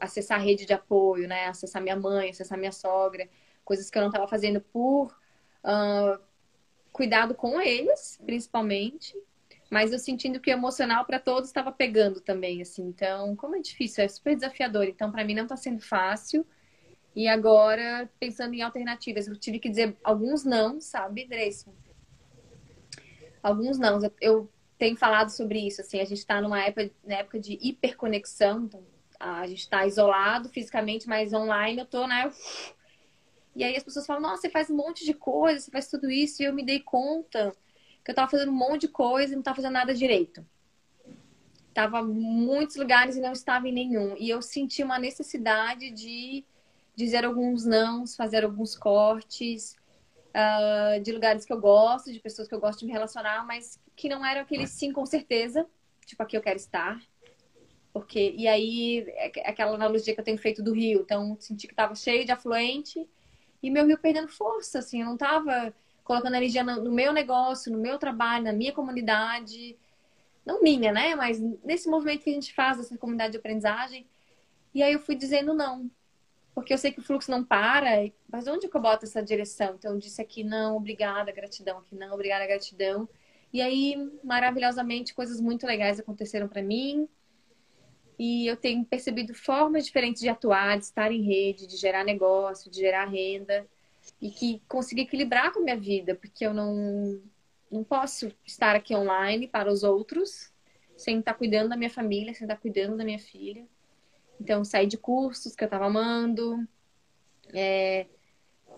acessar 0.00 0.38
a 0.38 0.42
rede 0.42 0.66
de 0.66 0.72
apoio, 0.72 1.28
né? 1.28 1.46
Acessar 1.46 1.82
minha 1.82 1.96
mãe, 1.96 2.30
acessar 2.30 2.58
minha 2.58 2.72
sogra, 2.72 3.28
coisas 3.64 3.90
que 3.90 3.96
eu 3.96 4.02
não 4.02 4.08
estava 4.08 4.28
fazendo 4.28 4.60
por 4.60 5.16
uh, 5.64 6.20
cuidado 6.92 7.34
com 7.34 7.60
eles, 7.60 8.20
principalmente, 8.24 9.16
mas 9.70 9.92
eu 9.92 9.98
sentindo 9.98 10.40
que 10.40 10.50
o 10.50 10.52
emocional 10.52 11.04
para 11.04 11.20
todos 11.20 11.48
estava 11.48 11.70
pegando 11.70 12.20
também, 12.20 12.60
assim. 12.60 12.82
Então, 12.82 13.36
como 13.36 13.56
é 13.56 13.60
difícil, 13.60 14.04
é 14.04 14.08
super 14.08 14.34
desafiador. 14.34 14.84
Então, 14.84 15.12
para 15.12 15.24
mim 15.24 15.34
não 15.34 15.44
está 15.44 15.56
sendo 15.56 15.80
fácil. 15.80 16.44
E 17.14 17.26
agora, 17.26 18.08
pensando 18.18 18.54
em 18.54 18.62
alternativas, 18.62 19.26
eu 19.26 19.36
tive 19.36 19.58
que 19.58 19.68
dizer 19.68 19.96
alguns 20.02 20.44
não, 20.44 20.80
sabe, 20.80 21.26
Dreyson? 21.26 21.74
Alguns 23.42 23.78
não. 23.78 23.98
Eu 24.20 24.50
tenho 24.78 24.96
falado 24.96 25.30
sobre 25.30 25.58
isso, 25.58 25.80
assim, 25.80 26.00
a 26.00 26.04
gente 26.04 26.18
está 26.18 26.40
numa 26.40 26.60
época, 26.60 26.90
na 27.04 27.16
época 27.16 27.38
de 27.38 27.58
hiperconexão, 27.60 28.64
então 28.64 28.82
a 29.18 29.46
gente 29.46 29.60
está 29.60 29.86
isolado 29.86 30.48
fisicamente, 30.48 31.06
mas 31.06 31.34
online 31.34 31.80
eu 31.80 31.86
tô, 31.86 32.06
né? 32.06 32.32
E 33.54 33.62
aí 33.62 33.76
as 33.76 33.82
pessoas 33.82 34.06
falam, 34.06 34.22
nossa, 34.22 34.42
você 34.42 34.48
faz 34.48 34.70
um 34.70 34.76
monte 34.76 35.04
de 35.04 35.12
coisa, 35.12 35.60
você 35.60 35.70
faz 35.70 35.88
tudo 35.88 36.10
isso, 36.10 36.42
e 36.42 36.46
eu 36.46 36.54
me 36.54 36.64
dei 36.64 36.80
conta 36.80 37.52
que 38.02 38.10
eu 38.10 38.14
tava 38.14 38.30
fazendo 38.30 38.50
um 38.50 38.54
monte 38.54 38.82
de 38.82 38.88
coisa 38.88 39.32
e 39.32 39.36
não 39.36 39.42
tava 39.42 39.56
fazendo 39.56 39.72
nada 39.72 39.92
direito. 39.92 40.46
Tava 41.74 42.00
em 42.00 42.04
muitos 42.06 42.76
lugares 42.76 43.16
e 43.16 43.20
não 43.20 43.32
estava 43.32 43.68
em 43.68 43.72
nenhum. 43.72 44.16
E 44.16 44.30
eu 44.30 44.40
senti 44.40 44.82
uma 44.82 44.98
necessidade 44.98 45.90
de 45.90 46.44
dizer 47.04 47.24
alguns 47.24 47.64
nãos, 47.64 48.16
fazer 48.16 48.44
alguns 48.44 48.76
cortes, 48.76 49.76
uh, 50.34 51.00
de 51.02 51.12
lugares 51.12 51.44
que 51.44 51.52
eu 51.52 51.60
gosto, 51.60 52.12
de 52.12 52.20
pessoas 52.20 52.48
que 52.48 52.54
eu 52.54 52.60
gosto 52.60 52.80
de 52.80 52.86
me 52.86 52.92
relacionar, 52.92 53.46
mas 53.46 53.80
que 53.96 54.08
não 54.08 54.24
eram 54.24 54.42
aqueles 54.42 54.70
sim 54.70 54.92
com 54.92 55.04
certeza, 55.06 55.66
tipo 56.06 56.22
aqui 56.22 56.36
eu 56.36 56.42
quero 56.42 56.56
estar, 56.56 57.00
porque, 57.92 58.34
e 58.36 58.46
aí, 58.46 59.04
é 59.08 59.50
aquela 59.50 59.74
analogia 59.74 60.14
que 60.14 60.20
eu 60.20 60.24
tenho 60.24 60.38
feito 60.38 60.62
do 60.62 60.72
rio. 60.72 61.00
Então, 61.00 61.36
senti 61.40 61.66
que 61.66 61.72
estava 61.72 61.94
cheio 61.94 62.24
de 62.24 62.30
afluente 62.30 63.08
e 63.62 63.70
meu 63.70 63.84
rio 63.86 63.98
perdendo 63.98 64.28
força, 64.28 64.78
assim. 64.78 65.00
Eu 65.00 65.06
não 65.06 65.14
estava 65.14 65.74
colocando 66.04 66.34
energia 66.36 66.62
no 66.62 66.92
meu 66.92 67.12
negócio, 67.12 67.72
no 67.72 67.78
meu 67.78 67.98
trabalho, 67.98 68.44
na 68.44 68.52
minha 68.52 68.72
comunidade. 68.72 69.76
Não 70.46 70.62
minha, 70.62 70.92
né? 70.92 71.14
Mas 71.16 71.40
nesse 71.64 71.88
movimento 71.88 72.22
que 72.22 72.30
a 72.30 72.34
gente 72.34 72.54
faz, 72.54 72.78
essa 72.78 72.96
comunidade 72.96 73.32
de 73.32 73.38
aprendizagem. 73.38 74.06
E 74.72 74.82
aí 74.82 74.92
eu 74.92 75.00
fui 75.00 75.16
dizendo 75.16 75.52
não. 75.52 75.90
Porque 76.60 76.74
eu 76.74 76.78
sei 76.78 76.92
que 76.92 77.00
o 77.00 77.02
fluxo 77.02 77.30
não 77.30 77.44
para. 77.44 78.10
Mas 78.30 78.46
onde 78.46 78.68
que 78.68 78.76
eu 78.76 78.80
boto 78.80 79.04
essa 79.04 79.22
direção? 79.22 79.74
Então, 79.74 79.92
eu 79.92 79.98
disse 79.98 80.20
aqui 80.20 80.44
não, 80.44 80.76
obrigada, 80.76 81.32
gratidão. 81.32 81.78
Aqui 81.78 81.94
não, 81.94 82.12
obrigada, 82.12 82.46
gratidão. 82.46 83.08
E 83.52 83.60
aí, 83.60 83.96
maravilhosamente, 84.22 85.14
coisas 85.14 85.40
muito 85.40 85.66
legais 85.66 85.98
aconteceram 85.98 86.48
para 86.48 86.62
mim 86.62 87.08
e 88.22 88.46
eu 88.46 88.54
tenho 88.54 88.84
percebido 88.84 89.32
formas 89.32 89.86
diferentes 89.86 90.20
de 90.20 90.28
atuar, 90.28 90.76
de 90.76 90.84
estar 90.84 91.10
em 91.10 91.22
rede, 91.22 91.66
de 91.66 91.76
gerar 91.78 92.04
negócio, 92.04 92.70
de 92.70 92.78
gerar 92.78 93.06
renda 93.06 93.66
e 94.20 94.30
que 94.30 94.62
conseguir 94.68 95.02
equilibrar 95.02 95.50
com 95.52 95.60
a 95.60 95.62
minha 95.62 95.76
vida, 95.76 96.14
porque 96.14 96.44
eu 96.44 96.52
não, 96.52 97.18
não 97.70 97.82
posso 97.82 98.30
estar 98.44 98.76
aqui 98.76 98.94
online 98.94 99.48
para 99.48 99.72
os 99.72 99.82
outros 99.82 100.52
sem 100.98 101.20
estar 101.20 101.32
cuidando 101.32 101.70
da 101.70 101.78
minha 101.78 101.88
família, 101.88 102.34
sem 102.34 102.44
estar 102.44 102.58
cuidando 102.58 102.94
da 102.94 103.04
minha 103.04 103.18
filha. 103.18 103.66
Então, 104.40 104.64
saí 104.64 104.86
de 104.86 104.96
cursos 104.96 105.54
que 105.54 105.62
eu 105.62 105.66
estava 105.66 105.86
amando, 105.86 106.66
é, 107.52 108.06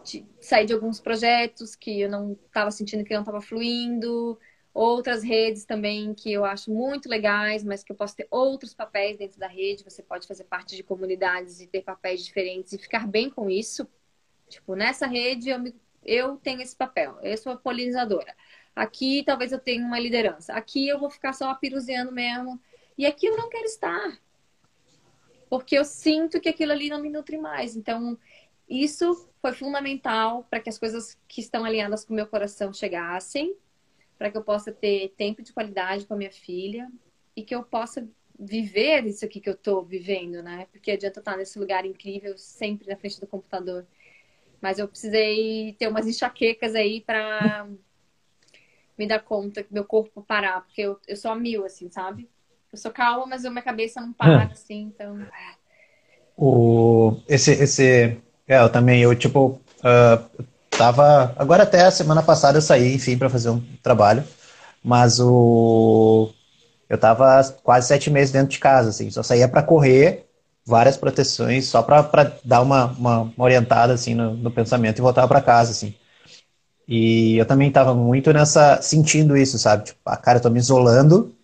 de, 0.04 0.26
saí 0.40 0.66
de 0.66 0.72
alguns 0.72 1.00
projetos 1.00 1.76
que 1.76 2.00
eu 2.00 2.10
não 2.10 2.32
estava 2.32 2.70
sentindo 2.70 3.04
que 3.04 3.14
não 3.14 3.20
estava 3.20 3.40
fluindo, 3.40 4.38
outras 4.74 5.22
redes 5.22 5.64
também 5.64 6.14
que 6.14 6.32
eu 6.32 6.44
acho 6.44 6.72
muito 6.72 7.08
legais, 7.08 7.62
mas 7.62 7.84
que 7.84 7.92
eu 7.92 7.96
posso 7.96 8.16
ter 8.16 8.26
outros 8.30 8.74
papéis 8.74 9.16
dentro 9.16 9.38
da 9.38 9.46
rede. 9.46 9.84
Você 9.84 10.02
pode 10.02 10.26
fazer 10.26 10.44
parte 10.44 10.74
de 10.74 10.82
comunidades 10.82 11.60
e 11.60 11.66
ter 11.66 11.82
papéis 11.82 12.24
diferentes 12.24 12.72
e 12.72 12.78
ficar 12.78 13.06
bem 13.06 13.30
com 13.30 13.48
isso. 13.48 13.86
Tipo, 14.48 14.74
nessa 14.74 15.06
rede 15.06 15.50
eu, 15.50 15.58
me, 15.58 15.74
eu 16.04 16.36
tenho 16.38 16.60
esse 16.60 16.74
papel, 16.74 17.18
eu 17.22 17.36
sou 17.36 17.52
a 17.52 17.56
polinizadora. 17.56 18.34
Aqui 18.74 19.22
talvez 19.24 19.52
eu 19.52 19.58
tenha 19.58 19.84
uma 19.84 19.98
liderança. 19.98 20.54
Aqui 20.54 20.88
eu 20.88 20.98
vou 20.98 21.10
ficar 21.10 21.32
só 21.34 21.54
piruzeando 21.54 22.10
mesmo. 22.10 22.60
E 22.98 23.06
aqui 23.06 23.26
eu 23.26 23.36
não 23.36 23.48
quero 23.48 23.64
estar. 23.64 24.18
Porque 25.52 25.76
eu 25.76 25.84
sinto 25.84 26.40
que 26.40 26.48
aquilo 26.48 26.72
ali 26.72 26.88
não 26.88 26.98
me 26.98 27.10
nutre 27.10 27.36
mais. 27.36 27.76
Então, 27.76 28.18
isso 28.66 29.28
foi 29.42 29.52
fundamental 29.52 30.46
para 30.48 30.60
que 30.60 30.70
as 30.70 30.78
coisas 30.78 31.18
que 31.28 31.42
estão 31.42 31.62
alinhadas 31.62 32.06
com 32.06 32.14
o 32.14 32.16
meu 32.16 32.26
coração 32.26 32.72
chegassem, 32.72 33.54
para 34.16 34.30
que 34.30 34.38
eu 34.38 34.42
possa 34.42 34.72
ter 34.72 35.10
tempo 35.10 35.42
de 35.42 35.52
qualidade 35.52 36.06
com 36.06 36.14
a 36.14 36.16
minha 36.16 36.32
filha 36.32 36.90
e 37.36 37.42
que 37.42 37.54
eu 37.54 37.62
possa 37.62 38.08
viver 38.40 39.04
isso 39.04 39.26
aqui 39.26 39.42
que 39.42 39.48
eu 39.50 39.52
estou 39.52 39.84
vivendo, 39.84 40.42
né? 40.42 40.68
Porque 40.72 40.92
adianta 40.92 41.20
estar 41.20 41.36
nesse 41.36 41.58
lugar 41.58 41.84
incrível 41.84 42.38
sempre 42.38 42.88
na 42.88 42.96
frente 42.96 43.20
do 43.20 43.26
computador. 43.26 43.86
Mas 44.58 44.78
eu 44.78 44.88
precisei 44.88 45.74
ter 45.78 45.86
umas 45.86 46.06
enxaquecas 46.06 46.74
aí 46.74 47.02
para 47.02 47.68
me 48.96 49.06
dar 49.06 49.20
conta 49.20 49.62
que 49.62 49.74
meu 49.74 49.84
corpo 49.84 50.22
parar, 50.22 50.62
porque 50.62 50.80
eu, 50.80 50.98
eu 51.06 51.14
sou 51.14 51.30
a 51.30 51.36
mil, 51.36 51.66
assim, 51.66 51.90
sabe? 51.90 52.26
Eu 52.72 52.78
sou 52.78 52.90
calma, 52.90 53.26
mas 53.26 53.44
a 53.44 53.50
minha 53.50 53.62
cabeça 53.62 54.00
não 54.00 54.12
para, 54.14 54.44
assim, 54.44 54.90
então. 54.94 55.18
O, 56.36 57.20
esse, 57.28 57.52
esse, 57.52 58.16
é, 58.48 58.58
eu 58.60 58.68
também, 58.70 59.02
eu 59.02 59.14
tipo, 59.14 59.60
uh, 59.80 60.44
tava, 60.70 61.34
agora 61.36 61.64
até 61.64 61.82
a 61.82 61.90
semana 61.90 62.22
passada 62.22 62.56
eu 62.56 62.62
saí, 62.62 62.94
enfim, 62.94 63.18
para 63.18 63.28
fazer 63.28 63.50
um 63.50 63.60
trabalho, 63.82 64.24
mas 64.82 65.20
o, 65.20 66.32
eu 66.88 66.96
tava 66.96 67.42
quase 67.62 67.88
sete 67.88 68.10
meses 68.10 68.32
dentro 68.32 68.48
de 68.48 68.58
casa, 68.58 68.88
assim, 68.88 69.10
só 69.10 69.22
saía 69.22 69.46
para 69.46 69.62
correr, 69.62 70.26
várias 70.64 70.96
proteções, 70.96 71.66
só 71.66 71.82
para 71.82 72.32
dar 72.42 72.62
uma, 72.62 72.86
uma, 72.86 73.20
uma, 73.20 73.44
orientada, 73.44 73.92
assim, 73.92 74.14
no, 74.14 74.34
no 74.34 74.50
pensamento 74.50 74.98
e 74.98 75.02
voltava 75.02 75.28
para 75.28 75.42
casa, 75.42 75.72
assim. 75.72 75.94
E 76.88 77.36
eu 77.36 77.46
também 77.46 77.68
estava 77.68 77.94
muito 77.94 78.32
nessa, 78.32 78.80
sentindo 78.82 79.36
isso, 79.36 79.58
sabe? 79.58 79.84
Tipo, 79.84 80.00
a 80.06 80.14
ah, 80.14 80.16
cara, 80.16 80.38
eu 80.38 80.42
tô 80.42 80.50
me 80.50 80.58
isolando, 80.58 81.34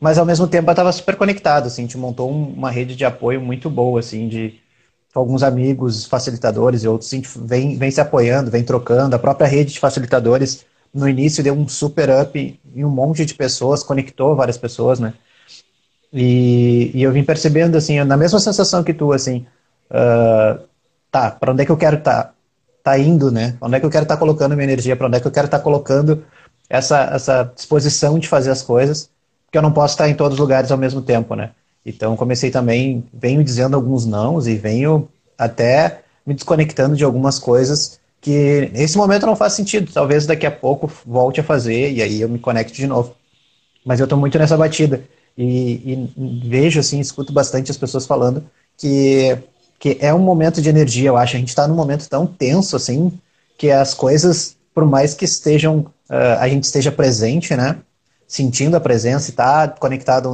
mas 0.00 0.18
ao 0.18 0.26
mesmo 0.26 0.46
tempo 0.46 0.68
eu 0.68 0.72
estava 0.72 0.92
super 0.92 1.16
conectado, 1.16 1.66
assim, 1.66 1.82
a 1.82 1.84
gente 1.84 1.98
montou 1.98 2.30
um, 2.30 2.52
uma 2.52 2.70
rede 2.70 2.94
de 2.94 3.04
apoio 3.04 3.40
muito 3.40 3.68
boa, 3.68 4.00
assim, 4.00 4.28
de 4.28 4.60
alguns 5.14 5.42
amigos 5.42 6.04
facilitadores 6.04 6.84
e 6.84 6.88
outros, 6.88 7.12
a 7.12 7.16
gente 7.16 7.28
vem, 7.36 7.76
vem 7.76 7.90
se 7.90 8.00
apoiando, 8.00 8.50
vem 8.50 8.62
trocando, 8.62 9.16
a 9.16 9.18
própria 9.18 9.46
rede 9.46 9.72
de 9.72 9.80
facilitadores 9.80 10.64
no 10.94 11.08
início 11.08 11.42
deu 11.42 11.54
um 11.54 11.68
super 11.68 12.08
up 12.10 12.60
em 12.74 12.84
um 12.84 12.90
monte 12.90 13.24
de 13.24 13.34
pessoas, 13.34 13.82
conectou 13.82 14.36
várias 14.36 14.56
pessoas, 14.56 14.98
né? 15.00 15.14
E, 16.12 16.90
e 16.94 17.02
eu 17.02 17.12
vim 17.12 17.24
percebendo, 17.24 17.76
assim, 17.76 18.02
na 18.04 18.16
mesma 18.16 18.40
sensação 18.40 18.82
que 18.82 18.94
tu, 18.94 19.12
assim, 19.12 19.46
uh, 19.90 20.62
tá, 21.10 21.30
para 21.30 21.52
onde 21.52 21.62
é 21.62 21.66
que 21.66 21.72
eu 21.72 21.76
quero 21.76 21.98
estar? 21.98 22.24
Tá? 22.24 22.32
tá 22.82 22.98
indo, 22.98 23.30
né? 23.30 23.56
Onde 23.60 23.76
é 23.76 23.80
que 23.80 23.86
eu 23.86 23.90
quero 23.90 24.04
estar 24.04 24.14
tá 24.14 24.18
colocando 24.18 24.54
minha 24.54 24.64
energia? 24.64 24.96
Para 24.96 25.06
onde 25.08 25.18
é 25.18 25.20
que 25.20 25.26
eu 25.26 25.32
quero 25.32 25.46
estar 25.46 25.58
tá 25.58 25.64
colocando 25.64 26.24
essa, 26.70 27.02
essa 27.12 27.52
disposição 27.54 28.18
de 28.18 28.28
fazer 28.28 28.50
as 28.50 28.62
coisas? 28.62 29.10
Porque 29.48 29.58
eu 29.58 29.62
não 29.62 29.72
posso 29.72 29.94
estar 29.94 30.08
em 30.08 30.14
todos 30.14 30.34
os 30.34 30.40
lugares 30.40 30.70
ao 30.70 30.78
mesmo 30.78 31.02
tempo, 31.02 31.34
né? 31.34 31.50
Então 31.84 32.14
comecei 32.16 32.50
também, 32.50 33.02
venho 33.12 33.42
dizendo 33.42 33.74
alguns 33.74 34.04
nãos 34.04 34.46
e 34.46 34.54
venho 34.54 35.08
até 35.36 36.02
me 36.26 36.34
desconectando 36.34 36.94
de 36.94 37.02
algumas 37.02 37.38
coisas 37.38 37.98
que 38.20 38.70
nesse 38.74 38.96
momento 38.98 39.24
não 39.24 39.34
faz 39.34 39.54
sentido. 39.54 39.90
Talvez 39.92 40.26
daqui 40.26 40.44
a 40.44 40.50
pouco 40.50 40.90
volte 41.06 41.40
a 41.40 41.44
fazer 41.44 41.92
e 41.92 42.02
aí 42.02 42.20
eu 42.20 42.28
me 42.28 42.38
conecte 42.38 42.74
de 42.74 42.86
novo. 42.86 43.14
Mas 43.84 44.00
eu 44.00 44.04
estou 44.04 44.18
muito 44.18 44.38
nessa 44.38 44.56
batida 44.56 45.02
e, 45.36 46.08
e 46.16 46.48
vejo 46.48 46.78
assim, 46.78 47.00
escuto 47.00 47.32
bastante 47.32 47.70
as 47.70 47.76
pessoas 47.78 48.06
falando 48.06 48.44
que 48.76 49.38
que 49.78 49.96
é 50.00 50.12
um 50.12 50.18
momento 50.18 50.60
de 50.60 50.68
energia, 50.68 51.08
eu 51.08 51.16
acho. 51.16 51.36
A 51.36 51.38
gente 51.38 51.48
está 51.48 51.68
num 51.68 51.74
momento 51.74 52.08
tão 52.08 52.26
tenso, 52.26 52.74
assim, 52.74 53.12
que 53.56 53.70
as 53.70 53.94
coisas, 53.94 54.56
por 54.74 54.84
mais 54.84 55.14
que 55.14 55.24
estejam, 55.24 55.86
uh, 56.10 56.38
a 56.40 56.48
gente 56.48 56.64
esteja 56.64 56.90
presente, 56.90 57.54
né? 57.54 57.78
Sentindo 58.28 58.76
a 58.76 58.80
presença 58.80 59.30
e 59.30 59.32
tá 59.32 59.66
conectado 59.66 60.28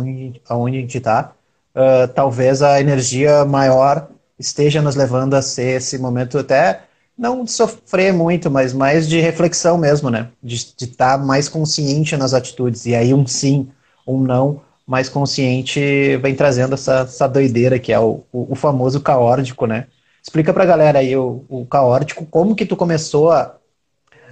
aonde, 0.49 0.79
a 0.79 0.81
gente 0.81 0.99
está, 0.99 1.33
uh, 1.75 2.09
talvez 2.09 2.61
a 2.61 2.81
energia 2.81 3.45
maior 3.45 4.09
esteja 4.39 4.83
nos 4.83 4.97
levando 4.97 5.35
a 5.35 5.41
ser 5.41 5.77
esse 5.77 5.97
momento 5.97 6.37
até 6.39 6.83
não 7.17 7.45
de 7.45 7.53
sofrer 7.53 8.13
muito, 8.13 8.51
mas 8.51 8.73
mais 8.73 9.09
de 9.09 9.21
reflexão 9.21 9.79
mesmo, 9.79 10.11
né? 10.11 10.31
De 10.43 10.57
estar 10.57 11.19
tá 11.19 11.25
mais 11.25 11.49
consciente 11.49 12.17
nas 12.17 12.35
atitudes. 12.35 12.87
E 12.87 12.95
aí 12.95 13.15
um 13.15 13.27
sim, 13.27 13.69
um 14.07 14.21
não, 14.21 14.61
mais 14.87 15.09
consciente 15.09 16.17
vem 16.19 16.35
trazendo 16.35 16.75
essa, 16.75 17.01
essa 17.03 17.29
doideira 17.29 17.79
que 17.79 17.93
é 17.93 18.01
o, 18.01 18.25
o, 18.33 18.53
o 18.53 18.55
famoso 18.55 19.01
caórdico, 19.01 19.67
né? 19.67 19.87
Explica 20.23 20.53
pra 20.53 20.65
galera 20.65 20.99
aí 20.99 21.17
o, 21.17 21.45
o 21.49 21.67
caórdico, 21.67 22.27
como 22.27 22.57
que 22.57 22.67
tu 22.67 22.77
começou 22.77 23.31
a, 23.31 23.57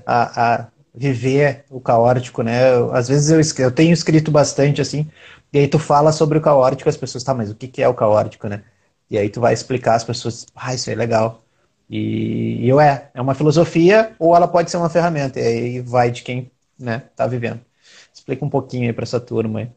a, 0.06 0.54
a 0.54 0.66
viver 0.94 1.64
o 1.70 1.80
caórdico, 1.80 2.42
né? 2.42 2.60
Às 2.92 3.08
vezes 3.08 3.30
eu, 3.58 3.64
eu 3.64 3.70
tenho 3.72 3.92
escrito 3.92 4.30
bastante 4.30 4.80
assim, 4.80 5.10
e 5.52 5.58
aí 5.58 5.68
tu 5.68 5.78
fala 5.78 6.12
sobre 6.12 6.38
o 6.38 6.42
caórdico, 6.42 6.88
as 6.88 6.96
pessoas, 6.96 7.24
tá, 7.24 7.34
mas 7.34 7.50
o 7.50 7.54
que, 7.54 7.68
que 7.68 7.82
é 7.82 7.88
o 7.88 7.94
caórdico, 7.94 8.48
né? 8.48 8.64
E 9.10 9.18
aí 9.18 9.28
tu 9.28 9.40
vai 9.40 9.52
explicar 9.52 9.94
as 9.94 10.04
pessoas, 10.04 10.46
ah, 10.54 10.74
isso 10.74 10.90
é 10.90 10.94
legal. 10.94 11.42
E, 11.88 12.64
e 12.64 12.68
eu 12.68 12.80
é, 12.80 13.10
é 13.14 13.20
uma 13.20 13.34
filosofia 13.34 14.14
ou 14.18 14.34
ela 14.34 14.48
pode 14.48 14.70
ser 14.70 14.78
uma 14.78 14.90
ferramenta, 14.90 15.40
e 15.40 15.46
aí 15.46 15.80
vai 15.80 16.10
de 16.10 16.22
quem, 16.22 16.50
né, 16.78 17.00
tá 17.16 17.26
vivendo. 17.26 17.60
Explica 18.12 18.44
um 18.44 18.50
pouquinho 18.50 18.86
aí 18.86 18.92
pra 18.92 19.04
essa 19.04 19.20
turma 19.20 19.60
aí. 19.60 19.70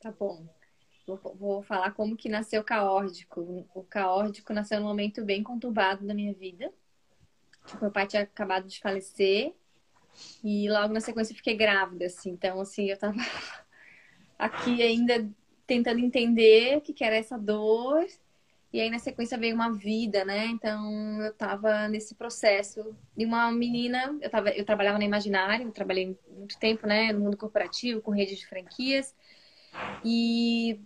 Tá 0.00 0.12
bom. 0.18 0.44
Vou, 1.06 1.36
vou, 1.38 1.62
falar 1.62 1.92
como 1.92 2.16
que 2.16 2.28
nasceu 2.28 2.62
o 2.62 2.64
caórdico. 2.64 3.66
O 3.74 3.82
caórdico 3.82 4.52
nasceu 4.54 4.80
num 4.80 4.86
momento 4.86 5.22
bem 5.22 5.42
conturbado 5.42 6.06
da 6.06 6.14
minha 6.14 6.32
vida. 6.32 6.72
Tipo, 7.66 7.82
meu 7.82 7.90
pai 7.90 8.06
tinha 8.06 8.22
acabado 8.22 8.66
de 8.66 8.80
falecer 8.80 9.54
e 10.42 10.68
logo 10.68 10.92
na 10.92 11.00
sequência 11.00 11.34
fiquei 11.34 11.56
grávida, 11.56 12.06
assim. 12.06 12.30
Então, 12.30 12.60
assim, 12.60 12.90
eu 12.90 12.98
tava 12.98 13.16
aqui 14.38 14.82
ainda 14.82 15.28
tentando 15.66 16.00
entender 16.00 16.76
o 16.76 16.80
que, 16.80 16.92
que 16.92 17.04
era 17.04 17.16
essa 17.16 17.38
dor. 17.38 18.04
E 18.72 18.80
aí, 18.80 18.90
na 18.90 18.98
sequência, 18.98 19.38
veio 19.38 19.54
uma 19.54 19.72
vida, 19.72 20.24
né? 20.24 20.46
Então, 20.46 21.22
eu 21.22 21.32
tava 21.34 21.86
nesse 21.88 22.14
processo. 22.14 22.94
E 23.16 23.24
uma 23.24 23.52
menina, 23.52 24.16
eu, 24.20 24.28
tava, 24.28 24.50
eu 24.50 24.64
trabalhava 24.64 24.98
na 24.98 25.04
Imaginário, 25.04 25.66
eu 25.66 25.72
trabalhei 25.72 26.18
muito 26.28 26.58
tempo, 26.58 26.86
né? 26.86 27.12
No 27.12 27.20
mundo 27.20 27.36
corporativo, 27.36 28.00
com 28.00 28.10
rede 28.10 28.34
de 28.34 28.46
franquias. 28.46 29.14
E 30.04 30.80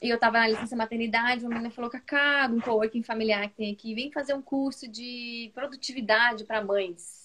eu 0.00 0.14
estava 0.14 0.38
na 0.38 0.48
licença 0.48 0.76
maternidade, 0.76 1.44
uma 1.44 1.50
menina 1.50 1.70
falou, 1.70 1.90
Cacá, 1.90 2.48
um 2.50 2.60
coworking 2.60 3.02
familiar 3.02 3.48
que 3.48 3.56
tem 3.56 3.72
aqui, 3.72 3.94
vem 3.94 4.12
fazer 4.12 4.34
um 4.34 4.42
curso 4.42 4.88
de 4.88 5.50
produtividade 5.54 6.44
para 6.44 6.64
mães. 6.64 7.17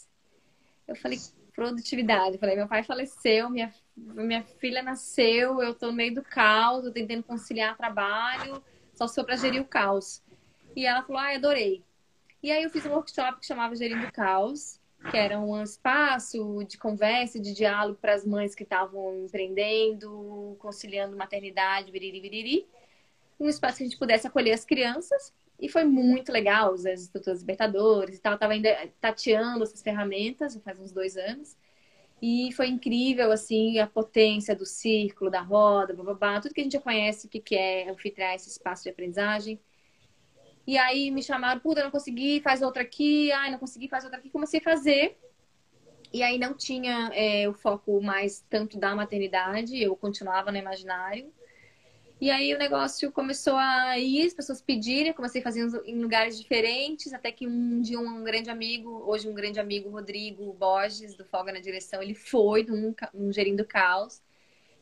Eu 0.88 0.96
falei, 0.96 1.20
produtividade. 1.56 2.36
Eu 2.36 2.40
falei, 2.40 2.56
meu 2.56 2.68
pai 2.68 2.84
faleceu, 2.84 3.50
minha, 3.50 3.74
minha 3.96 4.44
filha 4.44 4.82
nasceu, 4.82 5.62
eu 5.62 5.72
estou 5.72 5.90
no 5.90 5.96
meio 5.96 6.16
do 6.16 6.24
caos, 6.24 6.86
eu 6.86 6.92
tentando 6.92 7.24
conciliar 7.24 7.78
trabalho, 7.78 8.64
só 8.94 9.08
sou 9.08 9.24
para 9.24 9.36
gerir 9.36 9.62
o 9.62 9.66
caos. 9.66 10.22
E 10.76 10.86
ela 10.86 11.04
falou, 11.04 11.22
ah, 11.22 11.36
adorei. 11.36 11.84
E 12.42 12.52
aí 12.52 12.64
eu 12.64 12.70
fiz 12.70 12.86
um 12.86 12.92
workshop 12.92 13.40
que 13.40 13.46
chamava 13.46 13.76
Gerindo 13.76 14.06
o 14.06 14.12
Caos 14.12 14.82
que 15.10 15.18
era 15.18 15.40
um 15.40 15.62
espaço 15.62 16.64
de 16.68 16.78
conversa, 16.78 17.40
de 17.40 17.54
diálogo 17.54 17.98
para 18.00 18.14
as 18.14 18.26
mães 18.26 18.56
que 18.56 18.64
estavam 18.64 19.26
empreendendo, 19.26 20.56
conciliando 20.60 21.16
maternidade, 21.16 21.92
viriri, 21.92 22.22
viriri. 22.22 22.68
Um 23.40 23.50
espaço 23.50 23.78
que 23.78 23.84
a 23.84 23.88
gente 23.88 24.00
pudesse 24.00 24.28
acolher 24.28 24.54
as 24.54 24.64
crianças. 24.64 25.34
E 25.60 25.70
foi 25.70 25.84
muito 25.84 26.32
legal, 26.32 26.74
os 26.74 26.86
instrutores 26.86 27.42
libertadores 27.42 28.18
e 28.18 28.22
tal. 28.22 28.34
Estava 28.34 28.54
ainda 28.54 28.76
tateando 29.00 29.64
essas 29.64 29.82
ferramentas, 29.82 30.60
faz 30.64 30.80
uns 30.80 30.92
dois 30.92 31.16
anos. 31.16 31.56
E 32.22 32.52
foi 32.54 32.68
incrível, 32.68 33.32
assim, 33.32 33.80
a 33.80 33.88
potência 33.88 34.56
do 34.56 34.66
círculo, 34.66 35.30
da 35.30 35.42
roda, 35.42 35.94
bababá, 35.94 36.40
tudo 36.40 36.54
que 36.54 36.62
a 36.62 36.64
gente 36.64 36.74
já 36.74 36.80
conhece, 36.82 37.28
o 37.28 37.30
que, 37.30 37.40
que 37.40 37.56
é 37.56 37.94
esse 38.36 38.50
espaço 38.50 38.84
de 38.84 38.90
aprendizagem. 38.90 39.60
E 40.66 40.78
aí 40.78 41.12
me 41.12 41.22
chamaram, 41.22 41.60
puta, 41.60 41.84
não 41.84 41.92
consegui, 41.92 42.40
faz 42.42 42.62
outra 42.62 42.84
aqui. 42.84 43.32
Ai, 43.32 43.52
não 43.52 43.60
consegui, 43.60 43.90
faz 43.90 44.04
outra 44.06 44.20
aqui. 44.20 44.30
Comecei 44.30 44.60
a 44.60 44.64
fazer. 44.64 45.18
E 46.14 46.22
aí 46.22 46.38
não 46.38 46.54
tinha 46.54 47.10
é, 47.14 47.50
o 47.50 47.54
foco 47.54 48.00
mais 48.02 48.46
tanto 48.48 48.78
da 48.78 48.96
maternidade, 48.96 49.82
eu 49.82 49.96
continuava 49.96 50.52
no 50.52 50.58
imaginário. 50.58 51.34
E 52.24 52.32
aí 52.32 52.56
o 52.56 52.58
negócio 52.58 53.12
começou 53.12 53.58
a 53.58 54.00
ir, 54.00 54.26
as 54.26 54.34
pessoas 54.34 54.62
pedirem, 54.62 55.12
comecei 55.12 55.42
a 55.42 55.44
fazer 55.44 55.70
em 55.86 56.02
lugares 56.02 56.40
diferentes, 56.40 57.12
até 57.12 57.34
que 57.34 57.46
um 57.46 57.82
dia 57.82 58.00
um 58.00 58.24
grande 58.24 58.50
amigo, 58.50 59.04
hoje 59.06 59.28
um 59.28 59.34
grande 59.34 59.60
amigo, 59.60 59.90
Rodrigo 59.90 60.54
Borges, 60.54 61.18
do 61.18 61.26
Folga 61.26 61.52
na 61.52 61.60
Direção, 61.60 62.02
ele 62.02 62.16
foi 62.16 62.64
num, 62.64 62.96
um 63.14 63.30
Gerindo 63.34 63.66
Caos. 63.66 64.22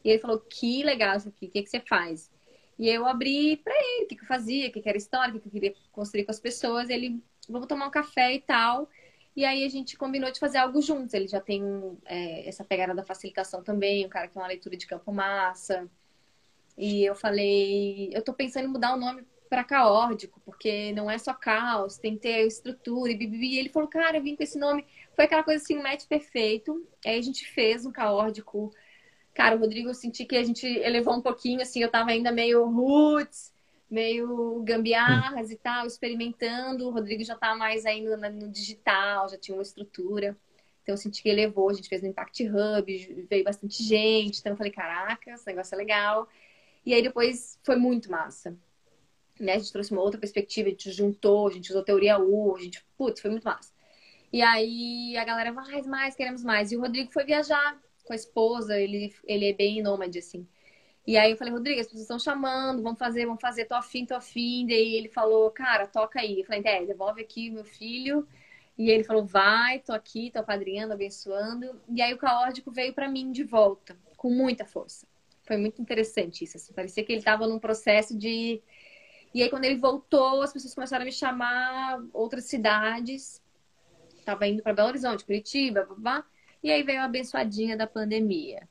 E 0.04 0.10
ele 0.12 0.20
falou, 0.20 0.40
que 0.40 0.84
legal 0.84 1.18
isso 1.18 1.30
aqui, 1.30 1.48
o 1.48 1.50
que, 1.50 1.64
que 1.64 1.70
você 1.72 1.80
faz? 1.80 2.30
E 2.78 2.88
eu 2.88 3.08
abri 3.08 3.58
para 3.58 3.74
ele 3.74 4.06
o 4.06 4.08
que, 4.08 4.18
que 4.18 4.22
eu 4.22 4.28
fazia, 4.28 4.70
o 4.70 4.72
que, 4.72 4.80
que 4.80 4.90
era 4.90 4.98
história, 5.00 5.32
o 5.32 5.34
que, 5.34 5.40
que 5.40 5.48
eu 5.48 5.52
queria 5.52 5.76
construir 5.92 6.26
com 6.26 6.32
as 6.32 6.40
pessoas. 6.40 6.92
Ele, 6.92 7.24
vamos 7.50 7.66
tomar 7.68 7.88
um 7.88 7.92
café 7.92 8.36
e 8.36 8.40
tal. 8.40 8.88
E 9.36 9.46
aí 9.46 9.66
a 9.66 9.70
gente 9.70 9.98
combinou 9.98 10.32
de 10.32 10.40
fazer 10.40 10.60
algo 10.60 10.80
juntos. 10.80 11.16
Ele 11.16 11.28
já 11.28 11.42
tem 11.42 11.64
é, 12.06 12.48
essa 12.48 12.64
pegada 12.64 12.94
da 12.94 13.04
facilitação 13.04 13.64
também, 13.64 14.06
um 14.06 14.10
cara 14.10 14.28
que 14.28 14.34
tem 14.36 14.42
uma 14.44 14.48
leitura 14.48 14.78
de 14.78 14.86
campo 14.86 15.12
massa. 15.12 15.90
E 16.78 17.04
eu 17.04 17.16
falei, 17.16 18.10
eu 18.13 18.24
tô 18.24 18.34
pensando 18.34 18.66
em 18.66 18.72
mudar 18.72 18.94
o 18.94 18.98
nome 18.98 19.25
para 19.51 19.66
caórdico, 19.66 20.40
porque 20.46 20.94
não 20.94 21.12
é 21.12 21.18
só 21.18 21.34
caos, 21.34 21.98
tem 21.98 22.16
que 22.16 22.22
ter 22.22 22.48
estrutura 22.48 23.12
e 23.12 23.18
bibi. 23.18 23.56
E 23.56 23.60
ele 23.60 23.70
falou, 23.70 23.90
cara, 23.90 24.18
eu 24.18 24.24
vim 24.24 24.36
com 24.36 24.44
esse 24.44 24.58
nome. 24.58 24.86
Foi 25.13 25.25
aquela 25.25 25.44
coisa 25.44 25.62
assim, 25.62 25.78
um 25.78 25.84
match 25.84 26.06
perfeito. 26.08 26.88
Aí 27.06 27.20
a 27.20 27.22
gente 27.22 27.46
fez 27.46 27.86
um 27.86 27.92
caórdico. 27.92 28.72
Cara, 29.34 29.56
o 29.56 29.60
Rodrigo, 29.60 29.90
eu 29.90 29.94
senti 29.94 30.24
que 30.25 30.38
a 30.38 30.44
gente 30.44 30.66
elevou 30.66 31.16
um 31.16 31.22
pouquinho, 31.22 31.62
assim, 31.62 31.82
eu 31.82 31.92
tava 31.92 32.12
ainda 32.12 32.32
meio 32.32 32.66
roots, 32.66 33.54
meio 33.90 34.63
gambiarras 34.63 35.50
hum. 35.50 35.51
e 35.51 35.58
tal, 35.58 35.86
experimentando. 35.86 36.88
O 36.88 36.92
Rodrigo 36.92 37.24
já 37.24 37.36
tá 37.36 37.54
mais 37.54 37.86
aí 37.86 38.01
no, 38.01 38.16
no, 38.16 38.50
digital, 38.50 39.28
já 39.28 39.38
tinha 39.38 39.56
uma 39.58 39.63
estrutura. 39.63 40.38
Então 40.82 40.94
eu 40.94 40.98
senti 40.98 41.22
que 41.22 41.30
elevou, 41.30 41.70
a 41.70 41.74
gente 41.74 41.90
fez 41.90 42.01
no 42.01 42.08
Impact 42.08 42.42
Hub, 42.48 43.28
veio 43.30 43.44
bastante 43.44 43.84
gente. 43.84 44.40
Então 44.40 44.54
eu 44.54 44.58
falei, 44.58 44.72
caraca, 44.72 45.32
esse 45.32 45.46
negócio 45.46 45.75
é 45.75 45.78
legal. 45.78 46.28
E 46.86 46.94
aí 46.94 47.02
depois 47.02 47.60
foi 47.64 47.76
muito 47.76 48.10
massa. 48.10 48.58
Né? 49.40 49.54
A 49.54 49.60
gente 49.60 49.72
trouxe 49.72 49.92
uma 49.92 50.02
outra 50.02 50.20
perspectiva, 50.20 50.68
a 50.68 50.72
gente 50.72 50.92
juntou, 50.92 51.48
a 51.48 51.52
gente 51.52 51.70
usou 51.70 51.84
teoria 51.84 52.20
U, 52.20 52.56
a 52.56 52.60
gente, 52.60 52.84
putz, 52.98 53.22
foi 53.22 53.32
muito 53.32 53.44
massa. 53.44 53.74
E 54.32 54.42
aí 54.42 55.18
a 55.18 55.26
galera, 55.26 55.52
mais, 55.52 55.86
mais, 55.86 56.16
queremos 56.16 56.44
mais. 56.44 56.72
E 56.72 56.78
o 56.78 56.82
Rodrigo 56.82 57.12
foi 57.12 57.26
viajar 57.26 57.80
com 58.06 58.14
a 58.14 58.16
esposa, 58.16 58.80
ele, 58.80 59.14
ele 59.26 59.50
é 59.50 59.54
bem 59.54 59.82
nômade, 59.82 60.20
assim. 60.20 60.48
E 61.06 61.18
aí 61.18 61.32
eu 61.32 61.38
falei, 61.38 61.54
Rodrigo, 61.54 61.80
as 61.80 61.88
pessoas 61.88 62.04
estão 62.04 62.20
chamando, 62.20 62.84
vamos 62.84 63.00
fazer, 63.00 63.26
vamos 63.26 63.42
fazer, 63.42 63.66
tô 63.66 63.74
afim, 63.76 64.06
tô 64.06 64.16
afim. 64.16 64.66
Daí 64.68 64.96
ele 64.96 65.10
falou, 65.10 65.50
cara, 65.52 65.88
toca 65.88 66.20
aí. 66.20 66.40
Eu 66.40 66.46
falei, 66.46 66.62
é, 66.64 66.86
devolve 66.86 67.22
aqui 67.22 67.50
meu 67.50 67.66
filho. 67.66 68.28
E 68.78 68.90
ele 68.90 69.04
falou, 69.04 69.26
vai, 69.26 69.80
tô 69.80 69.94
aqui, 69.94 70.32
tô 70.32 70.40
apadrinhando, 70.40 70.94
abençoando. 70.94 71.82
E 71.90 72.02
aí 72.02 72.14
o 72.14 72.18
caórdico 72.18 72.72
veio 72.72 72.94
para 72.94 73.10
mim 73.10 73.32
de 73.32 73.44
volta, 73.44 73.98
com 74.16 74.30
muita 74.30 74.66
força. 74.66 75.08
Foi 75.51 75.58
muito 75.58 75.81
interessante 75.81 76.46
isso, 76.46 76.55
assim. 76.55 76.72
Parecia 76.72 77.03
que 77.03 77.12
ele 77.12 77.20
estava 77.20 77.46
num 77.46 77.60
processo 77.60 78.17
de... 78.17 78.62
E 79.33 79.44
aí 79.44 79.50
quando 79.50 79.66
ele 79.66 79.75
voltou, 79.75 80.42
as 80.42 80.53
pessoas 80.53 80.74
começaram 80.74 81.01
a 81.01 81.05
me 81.05 81.11
chamar 81.11 82.01
outras 82.14 82.46
cidades. 82.46 83.42
Tava 84.24 84.48
indo 84.48 84.64
para 84.64 84.72
Belo 84.72 84.87
Horizonte, 84.87 85.25
Curitiba, 85.25 85.85
blá, 85.98 86.25
E 86.64 86.72
aí 86.72 86.83
veio 86.83 87.01
a 87.01 87.03
abençoadinha 87.03 87.75
da 87.75 87.85
pandemia. 87.85 88.66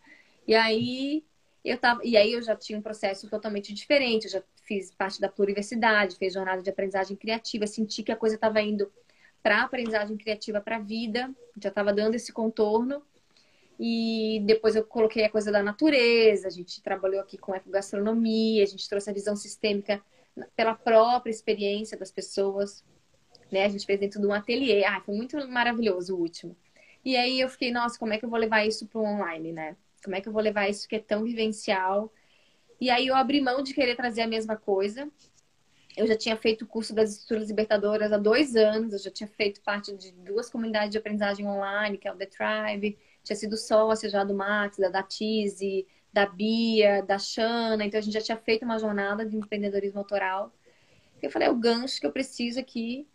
E 0.48 0.54
aí 0.54 1.22
eu 1.62 1.76
tava, 1.76 2.00
e 2.02 2.16
aí 2.16 2.32
eu 2.32 2.40
já 2.40 2.56
tinha 2.56 2.78
um 2.78 2.82
processo 2.82 3.28
totalmente 3.28 3.74
diferente, 3.74 4.24
eu 4.24 4.30
já 4.30 4.42
fiz 4.62 4.90
parte 4.90 5.20
da 5.20 5.28
pluriversidade, 5.28 6.16
fiz 6.16 6.32
jornada 6.32 6.62
de 6.62 6.70
aprendizagem 6.70 7.14
criativa, 7.14 7.66
senti 7.66 8.02
que 8.02 8.10
a 8.10 8.16
coisa 8.16 8.36
estava 8.36 8.58
indo 8.62 8.90
para 9.42 9.64
aprendizagem 9.64 10.16
criativa 10.16 10.62
para 10.62 10.76
a 10.76 10.80
vida, 10.80 11.30
já 11.62 11.68
estava 11.68 11.92
dando 11.92 12.14
esse 12.14 12.32
contorno. 12.32 13.02
E 13.82 14.42
depois 14.44 14.76
eu 14.76 14.84
coloquei 14.84 15.24
a 15.24 15.30
coisa 15.30 15.50
da 15.50 15.62
natureza, 15.62 16.46
a 16.46 16.50
gente 16.50 16.82
trabalhou 16.82 17.18
aqui 17.18 17.38
com 17.38 17.54
ecogastronomia, 17.54 18.62
a 18.62 18.66
gente 18.66 18.86
trouxe 18.86 19.08
a 19.08 19.12
visão 19.12 19.34
sistêmica 19.34 20.02
pela 20.54 20.74
própria 20.74 21.30
experiência 21.30 21.96
das 21.96 22.10
pessoas, 22.10 22.84
né? 23.50 23.64
A 23.64 23.68
gente 23.70 23.86
fez 23.86 23.98
dentro 23.98 24.20
de 24.20 24.26
um 24.26 24.34
ateliê. 24.34 24.84
Ah, 24.84 25.00
foi 25.00 25.16
muito 25.16 25.48
maravilhoso 25.48 26.14
o 26.14 26.20
último. 26.20 26.54
E 27.02 27.16
aí 27.16 27.40
eu 27.40 27.48
fiquei, 27.48 27.72
nossa, 27.72 27.98
como 27.98 28.12
é 28.12 28.18
que 28.18 28.24
eu 28.26 28.28
vou 28.28 28.38
levar 28.38 28.66
isso 28.66 28.86
para 28.86 29.00
o 29.00 29.04
online, 29.04 29.50
né? 29.50 29.74
Como 30.04 30.14
é 30.14 30.20
que 30.20 30.28
eu 30.28 30.32
vou 30.32 30.42
levar 30.42 30.68
isso 30.68 30.86
que 30.86 30.96
é 30.96 31.00
tão 31.00 31.24
vivencial? 31.24 32.12
E 32.78 32.90
aí 32.90 33.06
eu 33.06 33.14
abri 33.14 33.40
mão 33.40 33.62
de 33.62 33.72
querer 33.72 33.96
trazer 33.96 34.20
a 34.20 34.26
mesma 34.26 34.58
coisa. 34.58 35.10
Eu 35.96 36.06
já 36.06 36.18
tinha 36.18 36.36
feito 36.36 36.66
o 36.66 36.66
curso 36.66 36.94
das 36.94 37.12
estruturas 37.12 37.48
libertadoras 37.48 38.12
há 38.12 38.18
dois 38.18 38.54
anos, 38.56 38.92
eu 38.92 38.98
já 38.98 39.10
tinha 39.10 39.26
feito 39.26 39.62
parte 39.62 39.96
de 39.96 40.12
duas 40.12 40.50
comunidades 40.50 40.90
de 40.90 40.98
aprendizagem 40.98 41.46
online, 41.46 41.96
que 41.96 42.06
é 42.06 42.12
o 42.12 42.16
The 42.16 42.26
Tribe, 42.26 42.98
tinha 43.22 43.37
sido 43.37 43.56
sócia 43.56 44.09
já 44.09 44.24
do 44.24 44.35
Max, 44.35 44.78
da 44.78 44.88
Datize, 44.88 45.87
da 46.12 46.26
Bia, 46.26 47.02
da 47.02 47.18
Shana, 47.18 47.85
então 47.85 47.98
a 47.98 48.02
gente 48.02 48.14
já 48.14 48.20
tinha 48.20 48.37
feito 48.37 48.64
uma 48.64 48.78
jornada 48.78 49.24
de 49.24 49.37
empreendedorismo 49.37 49.98
autoral. 49.98 50.52
Eu 51.22 51.30
falei, 51.30 51.48
é 51.48 51.50
o 51.50 51.56
gancho 51.56 52.00
que 52.00 52.06
eu 52.06 52.12
preciso 52.12 52.59
aqui 52.59 53.06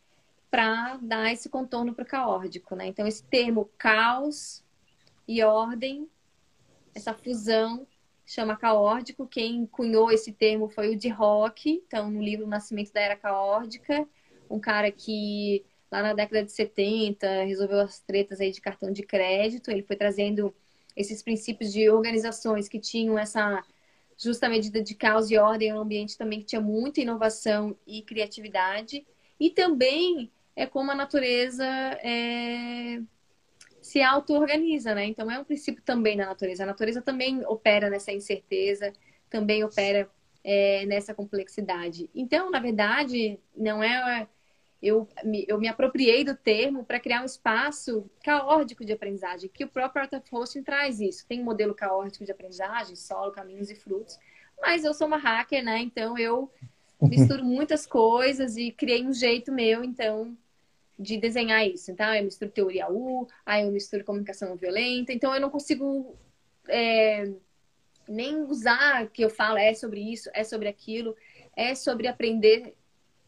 para 0.49 0.97
dar 1.01 1.33
esse 1.33 1.49
contorno 1.49 1.93
para 1.93 2.03
o 2.03 2.07
caórdico, 2.07 2.75
né? 2.75 2.87
Então 2.87 3.05
esse 3.05 3.23
termo 3.23 3.69
caos 3.77 4.63
e 5.27 5.43
ordem, 5.43 6.09
essa 6.93 7.13
fusão 7.13 7.85
chama 8.25 8.55
caórdico. 8.55 9.27
Quem 9.27 9.65
cunhou 9.65 10.11
esse 10.11 10.31
termo 10.31 10.69
foi 10.69 10.95
o 10.95 10.97
de 10.97 11.09
Rock, 11.09 11.83
então 11.85 12.09
no 12.09 12.21
livro 12.21 12.47
Nascimento 12.47 12.93
da 12.93 13.01
Era 13.01 13.15
Caórdica, 13.15 14.07
um 14.49 14.59
cara 14.59 14.91
que 14.91 15.65
lá 15.95 16.01
na 16.01 16.13
década 16.13 16.43
de 16.43 16.51
70, 16.51 17.43
resolveu 17.45 17.79
as 17.79 17.99
tretas 17.99 18.41
aí 18.41 18.51
de 18.51 18.61
cartão 18.61 18.91
de 18.91 19.03
crédito. 19.03 19.71
Ele 19.71 19.83
foi 19.83 19.95
trazendo 19.95 20.53
esses 20.95 21.21
princípios 21.21 21.71
de 21.71 21.89
organizações 21.89 22.67
que 22.67 22.79
tinham 22.79 23.17
essa 23.17 23.63
justa 24.17 24.49
medida 24.49 24.81
de 24.81 24.95
caos 24.95 25.29
e 25.31 25.37
ordem, 25.37 25.73
um 25.73 25.79
ambiente 25.79 26.17
também 26.17 26.39
que 26.39 26.45
tinha 26.45 26.61
muita 26.61 27.01
inovação 27.01 27.77
e 27.87 28.01
criatividade. 28.01 29.05
E 29.39 29.49
também 29.49 30.31
é 30.55 30.65
como 30.65 30.91
a 30.91 30.95
natureza 30.95 31.65
é, 31.65 33.01
se 33.81 34.01
auto-organiza, 34.01 34.95
né? 34.95 35.05
Então 35.05 35.29
é 35.29 35.39
um 35.39 35.43
princípio 35.43 35.81
também 35.83 36.17
da 36.17 36.25
natureza. 36.25 36.63
A 36.63 36.67
natureza 36.67 37.01
também 37.01 37.45
opera 37.45 37.89
nessa 37.89 38.11
incerteza, 38.11 38.91
também 39.29 39.63
opera 39.63 40.09
é, 40.43 40.85
nessa 40.85 41.13
complexidade. 41.13 42.09
Então, 42.15 42.49
na 42.49 42.59
verdade, 42.59 43.39
não 43.55 43.83
é 43.83 44.27
eu 44.85 45.07
me, 45.23 45.45
eu 45.47 45.57
me 45.57 45.67
apropriei 45.67 46.23
do 46.23 46.35
termo 46.35 46.85
para 46.85 46.99
criar 46.99 47.21
um 47.21 47.25
espaço 47.25 48.09
caórdico 48.23 48.85
de 48.85 48.93
aprendizagem, 48.93 49.49
que 49.49 49.63
o 49.63 49.67
próprio 49.67 50.03
Art 50.03 50.13
of 50.13 50.23
Hosting 50.31 50.63
traz 50.63 50.99
isso. 50.99 51.25
Tem 51.27 51.41
um 51.41 51.45
modelo 51.45 51.73
caórdico 51.73 52.23
de 52.23 52.31
aprendizagem, 52.31 52.95
solo, 52.95 53.31
caminhos 53.31 53.69
e 53.69 53.75
frutos, 53.75 54.19
mas 54.61 54.83
eu 54.83 54.93
sou 54.93 55.07
uma 55.07 55.17
hacker, 55.17 55.63
né? 55.63 55.79
Então 55.79 56.17
eu 56.17 56.51
misturo 57.01 57.43
muitas 57.43 57.87
coisas 57.87 58.57
e 58.57 58.71
criei 58.71 59.05
um 59.05 59.13
jeito 59.13 59.51
meu, 59.51 59.83
então, 59.83 60.37
de 60.97 61.17
desenhar 61.17 61.67
isso. 61.67 61.91
Então, 61.91 62.13
eu 62.13 62.23
misturo 62.23 62.51
teoria 62.51 62.89
U, 62.89 63.27
aí 63.45 63.65
eu 63.65 63.71
misturo 63.71 64.05
comunicação 64.05 64.55
violenta, 64.55 65.11
então 65.11 65.33
eu 65.33 65.41
não 65.41 65.49
consigo 65.49 66.15
é, 66.67 67.31
nem 68.07 68.43
usar 68.43 69.07
que 69.09 69.23
eu 69.23 69.29
falo 69.29 69.57
é 69.57 69.73
sobre 69.73 69.99
isso, 69.99 70.29
é 70.33 70.43
sobre 70.43 70.67
aquilo, 70.67 71.15
é 71.55 71.73
sobre 71.75 72.07
aprender 72.07 72.75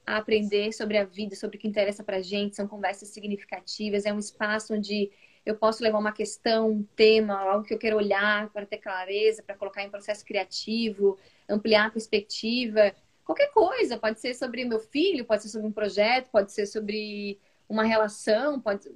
a 0.07 0.15
aprender 0.15 0.71
sobre 0.71 0.97
a 0.97 1.03
vida, 1.03 1.35
sobre 1.35 1.57
o 1.57 1.59
que 1.59 1.67
interessa 1.67 2.01
para 2.01 2.21
gente. 2.21 2.55
São 2.55 2.65
conversas 2.65 3.09
significativas, 3.09 4.05
é 4.05 4.13
um 4.13 4.19
espaço 4.19 4.73
onde 4.73 5.11
eu 5.45 5.55
posso 5.55 5.83
levar 5.83 5.99
uma 5.99 6.13
questão, 6.13 6.71
um 6.71 6.83
tema, 6.95 7.37
algo 7.37 7.65
que 7.65 7.73
eu 7.73 7.77
quero 7.77 7.97
olhar 7.97 8.49
para 8.51 8.65
ter 8.65 8.77
clareza, 8.77 9.43
para 9.43 9.55
colocar 9.55 9.83
em 9.83 9.89
processo 9.89 10.25
criativo, 10.25 11.17
ampliar 11.47 11.87
a 11.87 11.91
perspectiva. 11.91 12.95
Qualquer 13.25 13.51
coisa, 13.51 13.97
pode 13.97 14.21
ser 14.21 14.33
sobre 14.33 14.63
meu 14.63 14.79
filho, 14.79 15.25
pode 15.25 15.43
ser 15.43 15.49
sobre 15.49 15.67
um 15.67 15.71
projeto, 15.73 16.29
pode 16.31 16.53
ser 16.53 16.65
sobre 16.65 17.37
uma 17.67 17.83
relação, 17.83 18.61
pode 18.61 18.89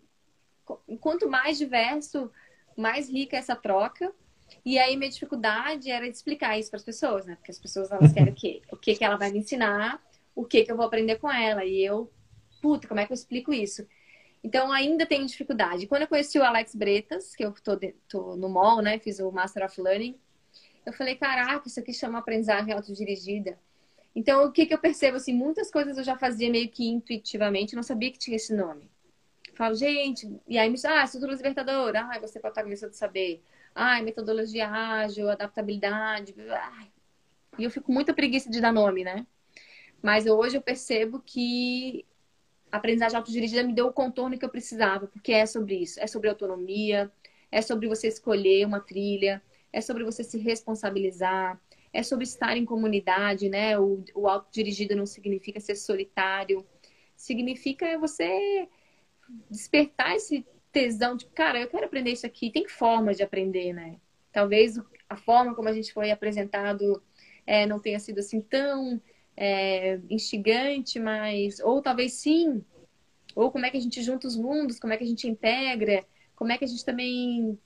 quanto 1.02 1.30
mais 1.30 1.58
diverso, 1.58 2.32
mais 2.78 3.10
rica 3.10 3.36
é 3.36 3.40
essa 3.40 3.56
troca. 3.56 4.14
E 4.64 4.80
aí 4.80 4.96
minha 4.96 5.10
dificuldade 5.10 5.92
era 5.92 6.10
de 6.10 6.16
explicar 6.16 6.58
isso 6.58 6.70
para 6.70 6.78
as 6.78 6.86
pessoas, 6.86 7.26
né? 7.26 7.36
Porque 7.36 7.52
as 7.52 7.60
pessoas 7.60 7.92
elas 7.92 8.14
querem 8.14 8.32
o 8.32 8.36
quê? 8.36 8.62
O 8.72 8.78
que 8.78 8.96
que 8.96 9.04
ela 9.04 9.18
vai 9.18 9.32
me 9.32 9.40
ensinar? 9.40 10.02
O 10.36 10.46
que, 10.46 10.64
que 10.64 10.72
eu 10.72 10.76
vou 10.78 10.86
aprender 10.86 11.18
com 11.18 11.32
ela. 11.32 11.66
E 11.66 11.84
eu, 11.84 12.12
puta, 12.62 12.88
como 12.88 13.00
é 13.00 13.06
que 13.06 13.12
eu 13.12 13.16
explico 13.16 13.54
isso? 13.54 13.86
Então, 14.44 14.72
ainda 14.72 15.06
tenho 15.06 15.26
dificuldade. 15.26 15.88
Quando 15.88 16.04
eu 16.04 16.08
conheci 16.08 16.40
o 16.40 16.44
Alex 16.44 16.74
Bretas, 16.76 17.36
que 17.36 17.46
eu 17.46 17.54
tô, 17.64 17.76
de, 17.76 17.94
tô 18.08 18.36
no 18.36 18.50
mall, 18.50 18.82
né? 18.82 18.98
Fiz 18.98 19.20
o 19.20 19.32
Master 19.32 19.66
of 19.66 19.80
Learning. 19.80 20.20
Eu 20.86 20.94
falei, 20.94 21.16
caraca, 21.16 21.68
isso 21.68 21.80
aqui 21.80 21.94
chama 21.94 22.20
aprendizagem 22.20 22.74
autodirigida. 22.74 23.60
Então, 24.16 24.46
o 24.46 24.52
que, 24.52 24.66
que 24.66 24.74
eu 24.74 24.80
percebo? 24.80 25.18
Assim, 25.18 25.34
muitas 25.34 25.72
coisas 25.72 25.98
eu 25.98 26.04
já 26.04 26.18
fazia 26.18 26.50
meio 26.50 26.70
que 26.70 26.88
intuitivamente, 26.88 27.76
não 27.76 27.84
sabia 27.84 28.12
que 28.12 28.18
tinha 28.18 28.36
esse 28.36 28.54
nome. 28.54 28.90
Eu 29.48 29.56
falo, 29.56 29.76
gente, 29.76 30.30
e 30.48 30.58
aí 30.58 30.68
me 30.70 30.76
diz, 30.76 30.86
ah, 30.86 31.04
estrutura 31.04 31.34
libertadora, 31.34 32.02
ah, 32.02 32.20
você 32.20 32.40
é 32.40 32.42
protagonista 32.42 32.90
do 32.90 32.96
saber. 32.96 33.44
Ah, 33.76 34.02
metodologia 34.02 34.70
ágil, 34.70 35.30
adaptabilidade. 35.30 36.34
E 37.58 37.64
eu 37.64 37.70
fico 37.70 37.86
com 37.86 37.94
muita 37.94 38.14
preguiça 38.14 38.50
de 38.50 38.60
dar 38.60 38.74
nome, 38.74 39.04
né? 39.04 39.26
Mas 40.02 40.26
hoje 40.26 40.58
eu 40.58 40.62
percebo 40.62 41.22
que 41.22 42.06
a 42.72 42.78
aprendizagem 42.78 43.18
autodirigida 43.18 43.64
me 43.64 43.74
deu 43.74 43.88
o 43.88 43.94
contorno 43.94 44.38
que 44.38 44.46
eu 44.46 44.50
precisava, 44.50 45.08
porque 45.08 45.34
é 45.34 45.46
sobre 45.46 45.76
isso. 45.76 46.00
É 46.00 46.08
sobre 46.08 46.30
autonomia, 46.30 47.12
é 47.52 47.62
sobre 47.62 47.88
você 47.88 48.08
escolher 48.08 48.66
uma 48.66 48.80
trilha, 48.80 49.42
é 49.72 49.82
sobre 49.82 50.04
você 50.04 50.24
se 50.24 50.38
responsabilizar, 50.38 51.60
é 51.94 52.02
sobre 52.02 52.24
estar 52.24 52.56
em 52.56 52.66
comunidade, 52.66 53.50
né? 53.50 53.78
O, 53.78 54.04
o 54.16 54.28
autodirigido 54.28 54.96
não 54.96 55.06
significa 55.06 55.60
ser 55.60 55.76
solitário, 55.76 56.66
significa 57.16 57.98
você 58.00 58.68
despertar 59.50 60.16
esse 60.16 60.46
tesão 60.72 61.16
de, 61.16 61.26
cara, 61.28 61.60
eu 61.60 61.68
quero 61.68 61.86
aprender 61.86 62.12
isso 62.12 62.26
aqui. 62.26 62.50
Tem 62.50 62.68
formas 62.68 63.18
de 63.18 63.24
aprender, 63.24 63.74
né? 63.74 63.98
Talvez 64.32 64.80
a 65.10 65.18
forma 65.18 65.54
como 65.54 65.68
a 65.68 65.74
gente 65.74 65.92
foi 65.92 66.10
apresentado 66.10 67.04
é, 67.46 67.66
não 67.66 67.80
tenha 67.80 68.00
sido 68.00 68.20
assim 68.20 68.40
tão 68.40 69.02
é, 69.44 70.00
instigante, 70.08 71.00
mas 71.00 71.60
ou 71.62 71.82
talvez 71.82 72.14
sim, 72.14 72.64
ou 73.36 73.52
como 73.52 73.66
é 73.66 73.72
que 73.72 73.78
a 73.78 73.80
gente 73.80 74.00
junta 74.04 74.28
os 74.28 74.38
mundos, 74.38 74.80
como 74.80 74.94
é 74.94 74.98
que 74.98 75.04
a 75.04 75.08
gente 75.08 75.28
integra, 75.28 76.06
como 76.36 76.52
é 76.52 76.60
que 76.60 76.64
a 76.64 76.68
gente 76.68 76.86
também 76.86 77.58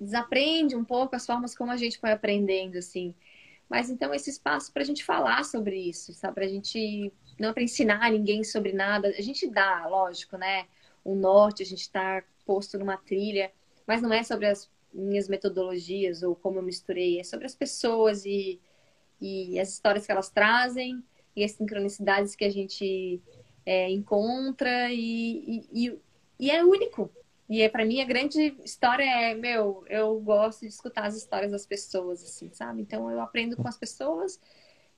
desaprende 0.00 0.74
um 0.74 0.84
pouco 0.84 1.14
as 1.14 1.24
formas 1.24 1.56
como 1.56 1.70
a 1.70 1.76
gente 1.76 1.96
foi 1.96 2.10
aprendendo, 2.10 2.76
assim. 2.76 3.14
Mas 3.68 3.88
então 3.88 4.12
esse 4.12 4.30
espaço 4.30 4.72
para 4.72 4.82
a 4.82 4.84
gente 4.84 5.04
falar 5.04 5.44
sobre 5.44 5.78
isso, 5.78 6.12
sabe? 6.12 6.34
Para 6.34 6.44
a 6.44 6.48
gente 6.48 7.12
não 7.38 7.50
é 7.50 7.52
para 7.52 7.62
ensinar 7.62 8.10
ninguém 8.10 8.42
sobre 8.42 8.72
nada. 8.72 9.14
A 9.16 9.22
gente 9.22 9.48
dá, 9.48 9.86
lógico, 9.86 10.36
né? 10.36 10.66
Um 11.06 11.14
norte, 11.14 11.62
a 11.62 11.66
gente 11.66 11.82
está 11.82 12.24
posto 12.44 12.76
numa 12.80 12.96
trilha, 12.96 13.52
mas 13.86 14.02
não 14.02 14.12
é 14.12 14.24
sobre 14.24 14.46
as 14.46 14.68
minhas 14.92 15.28
metodologias 15.28 16.24
ou 16.24 16.34
como 16.34 16.58
eu 16.58 16.62
misturei, 16.64 17.20
é 17.20 17.22
sobre 17.22 17.46
as 17.46 17.54
pessoas 17.54 18.24
e, 18.26 18.60
e 19.20 19.58
as 19.58 19.70
histórias 19.70 20.06
que 20.06 20.12
elas 20.12 20.30
trazem 20.30 21.02
e 21.34 21.44
as 21.44 21.52
sincronicidades 21.52 22.36
que 22.36 22.44
a 22.44 22.50
gente 22.50 23.20
é, 23.66 23.90
encontra 23.90 24.90
e, 24.92 25.66
e, 25.72 25.98
e, 26.38 26.50
é 26.50 26.64
único. 26.64 27.10
E 27.48 27.62
é 27.62 27.68
para 27.68 27.84
mim 27.84 28.00
a 28.00 28.04
grande 28.04 28.56
história 28.64 29.04
é, 29.04 29.34
meu, 29.34 29.84
eu 29.88 30.18
gosto 30.20 30.60
de 30.60 30.68
escutar 30.68 31.06
as 31.06 31.16
histórias 31.16 31.52
das 31.52 31.66
pessoas, 31.66 32.22
assim, 32.22 32.50
sabe? 32.52 32.80
Então 32.80 33.10
eu 33.10 33.20
aprendo 33.20 33.56
com 33.56 33.68
as 33.68 33.76
pessoas 33.76 34.40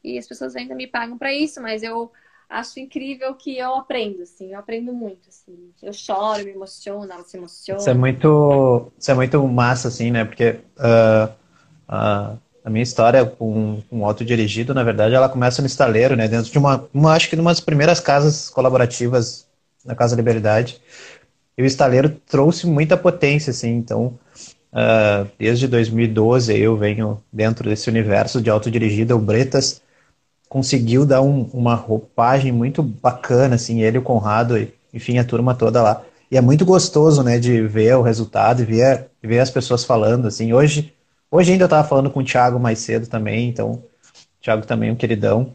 e 0.02 0.18
as 0.18 0.26
pessoas 0.26 0.54
ainda 0.54 0.74
me 0.74 0.86
pagam 0.86 1.18
para 1.18 1.34
isso, 1.34 1.60
mas 1.60 1.82
eu 1.82 2.12
acho 2.48 2.78
incrível 2.78 3.34
que 3.34 3.58
eu 3.58 3.74
aprendo, 3.74 4.22
assim, 4.22 4.52
eu 4.52 4.58
aprendo 4.58 4.92
muito, 4.92 5.28
assim. 5.28 5.72
Eu 5.82 5.92
choro, 5.92 6.44
me 6.44 6.52
emociono, 6.52 7.10
ela 7.10 7.24
se 7.24 7.36
emociona. 7.36 7.80
Isso 7.80 7.90
é 7.90 7.94
muito, 7.94 8.92
isso 8.96 9.10
é 9.10 9.14
muito 9.14 9.46
massa, 9.48 9.88
assim, 9.88 10.12
né? 10.12 10.24
Porque 10.24 10.60
uh, 10.78 11.34
a 12.66 12.70
minha 12.70 12.82
história 12.82 13.24
com, 13.24 13.80
com 13.88 14.04
autodirigido, 14.04 14.74
na 14.74 14.82
verdade, 14.82 15.14
ela 15.14 15.28
começa 15.28 15.62
no 15.62 15.68
estaleiro, 15.68 16.16
né? 16.16 16.26
Dentro 16.26 16.50
de 16.50 16.58
uma, 16.58 16.84
uma 16.92 17.12
acho 17.12 17.30
que 17.30 17.36
numa 17.36 17.52
das 17.52 17.60
primeiras 17.60 18.00
casas 18.00 18.50
colaborativas 18.50 19.46
na 19.84 19.94
Casa 19.94 20.16
Liberdade. 20.16 20.80
E 21.56 21.62
o 21.62 21.64
estaleiro 21.64 22.10
trouxe 22.26 22.66
muita 22.66 22.96
potência, 22.96 23.52
assim, 23.52 23.70
então... 23.76 24.18
Uh, 24.72 25.26
desde 25.38 25.66
2012 25.68 26.54
eu 26.54 26.76
venho 26.76 27.22
dentro 27.32 27.66
desse 27.66 27.88
universo 27.88 28.42
de 28.42 28.50
autodirigido, 28.50 29.16
o 29.16 29.18
Bretas 29.18 29.80
conseguiu 30.50 31.06
dar 31.06 31.22
um, 31.22 31.48
uma 31.54 31.74
roupagem 31.74 32.52
muito 32.52 32.82
bacana, 32.82 33.54
assim, 33.54 33.80
ele, 33.80 33.96
o 33.96 34.02
Conrado, 34.02 34.58
e, 34.58 34.74
enfim, 34.92 35.18
a 35.18 35.24
turma 35.24 35.54
toda 35.54 35.82
lá. 35.82 36.02
E 36.30 36.36
é 36.36 36.40
muito 36.42 36.66
gostoso, 36.66 37.22
né, 37.22 37.38
de 37.38 37.62
ver 37.62 37.96
o 37.96 38.02
resultado 38.02 38.60
e 38.60 38.64
ver, 38.66 39.06
ver 39.22 39.38
as 39.38 39.50
pessoas 39.50 39.84
falando, 39.84 40.26
assim. 40.26 40.52
Hoje, 40.52 40.92
hoje 41.36 41.52
ainda 41.52 41.64
eu 41.64 41.66
estava 41.66 41.86
falando 41.86 42.10
com 42.10 42.20
o 42.20 42.24
Thiago 42.24 42.58
mais 42.58 42.78
cedo 42.78 43.06
também, 43.06 43.48
então, 43.48 43.72
o 43.72 43.82
Thiago 44.40 44.66
também 44.66 44.90
é 44.90 44.92
um 44.92 44.96
queridão. 44.96 45.54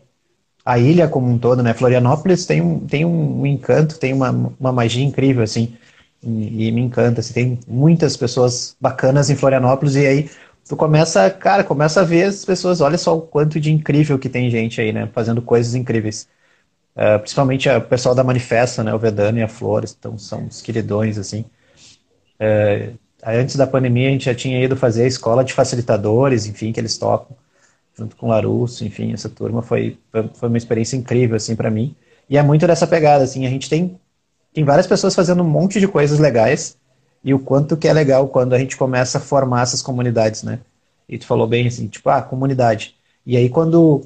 A 0.64 0.78
ilha 0.78 1.08
como 1.08 1.28
um 1.28 1.40
todo, 1.40 1.64
né, 1.64 1.74
Florianópolis 1.74 2.46
tem 2.46 2.62
um, 2.62 2.80
tem 2.86 3.04
um 3.04 3.46
encanto, 3.46 3.98
tem 4.00 4.14
uma, 4.14 4.30
uma 4.60 4.72
magia 4.72 5.04
incrível, 5.04 5.44
assim, 5.44 5.76
e, 6.22 6.68
e 6.68 6.72
me 6.72 6.82
encanta, 6.82 7.20
assim, 7.20 7.34
tem 7.34 7.60
muitas 7.68 8.16
pessoas 8.16 8.76
bacanas 8.80 9.30
em 9.30 9.36
Florianópolis, 9.36 9.96
e 9.96 10.06
aí 10.06 10.30
tu 10.68 10.76
começa, 10.76 11.30
cara, 11.32 11.64
começa 11.64 12.02
a 12.02 12.04
ver 12.04 12.26
as 12.26 12.46
pessoas, 12.46 12.80
olha 12.80 12.98
só 12.98 13.18
o 13.18 13.22
quanto 13.22 13.60
de 13.60 13.72
incrível 13.72 14.20
que 14.20 14.30
tem 14.30 14.50
gente 14.52 14.80
aí, 14.80 14.94
né, 14.94 15.10
fazendo 15.14 15.42
coisas 15.42 15.74
incríveis. 15.76 16.28
Uh, 16.96 17.18
principalmente 17.20 17.70
o 17.70 17.82
pessoal 17.82 18.14
da 18.14 18.24
Manifesta, 18.24 18.84
né, 18.84 18.94
o 18.94 19.00
Vedano 19.00 19.40
e 19.40 19.42
a 19.42 19.48
Flores, 19.48 19.96
então 19.98 20.18
são 20.18 20.46
os 20.46 20.62
queridões, 20.62 21.18
assim. 21.18 21.46
Uh, 22.40 22.98
antes 23.26 23.56
da 23.56 23.68
pandemia 23.68 24.10
a 24.10 24.12
gente 24.12 24.26
já 24.26 24.36
tinha 24.36 24.64
ido 24.64 24.76
fazer 24.76 25.04
a 25.04 25.08
escola 25.08 25.44
de 25.44 25.54
facilitadores, 25.54 26.46
enfim, 26.46 26.72
que 26.72 26.80
eles 26.80 26.98
tocam, 26.98 27.36
junto 27.98 28.16
com 28.16 28.28
o 28.28 28.30
Larusso, 28.30 28.86
enfim, 28.86 29.14
essa 29.14 29.30
turma 29.30 29.62
foi, 29.62 29.98
foi 30.34 30.50
uma 30.50 30.58
experiência 30.58 30.96
incrível, 30.96 31.36
assim, 31.36 31.56
para 31.56 31.70
mim. 31.70 31.96
E 32.30 32.38
é 32.38 32.44
muito 32.44 32.66
dessa 32.66 32.88
pegada, 32.88 33.24
assim, 33.24 33.46
a 33.46 33.50
gente 33.50 33.70
tem, 33.70 34.00
tem 34.54 34.64
várias 34.64 34.88
pessoas 34.88 35.14
fazendo 35.14 35.44
um 35.44 35.50
monte 35.50 35.80
de 35.80 35.88
coisas 35.88 36.20
legais, 36.20 36.78
e 37.24 37.34
o 37.34 37.40
quanto 37.40 37.78
que 37.78 37.88
é 37.88 37.94
legal 37.94 38.28
quando 38.28 38.54
a 38.54 38.60
gente 38.60 38.76
começa 38.76 39.18
a 39.18 39.22
formar 39.22 39.62
essas 39.62 39.82
comunidades, 39.82 40.42
né? 40.44 40.60
E 41.08 41.18
tu 41.18 41.26
falou 41.28 41.48
bem 41.48 41.68
assim, 41.68 41.88
tipo, 41.88 42.10
ah, 42.10 42.22
comunidade. 42.22 42.96
E 43.26 43.38
aí 43.38 43.50
quando 43.50 44.02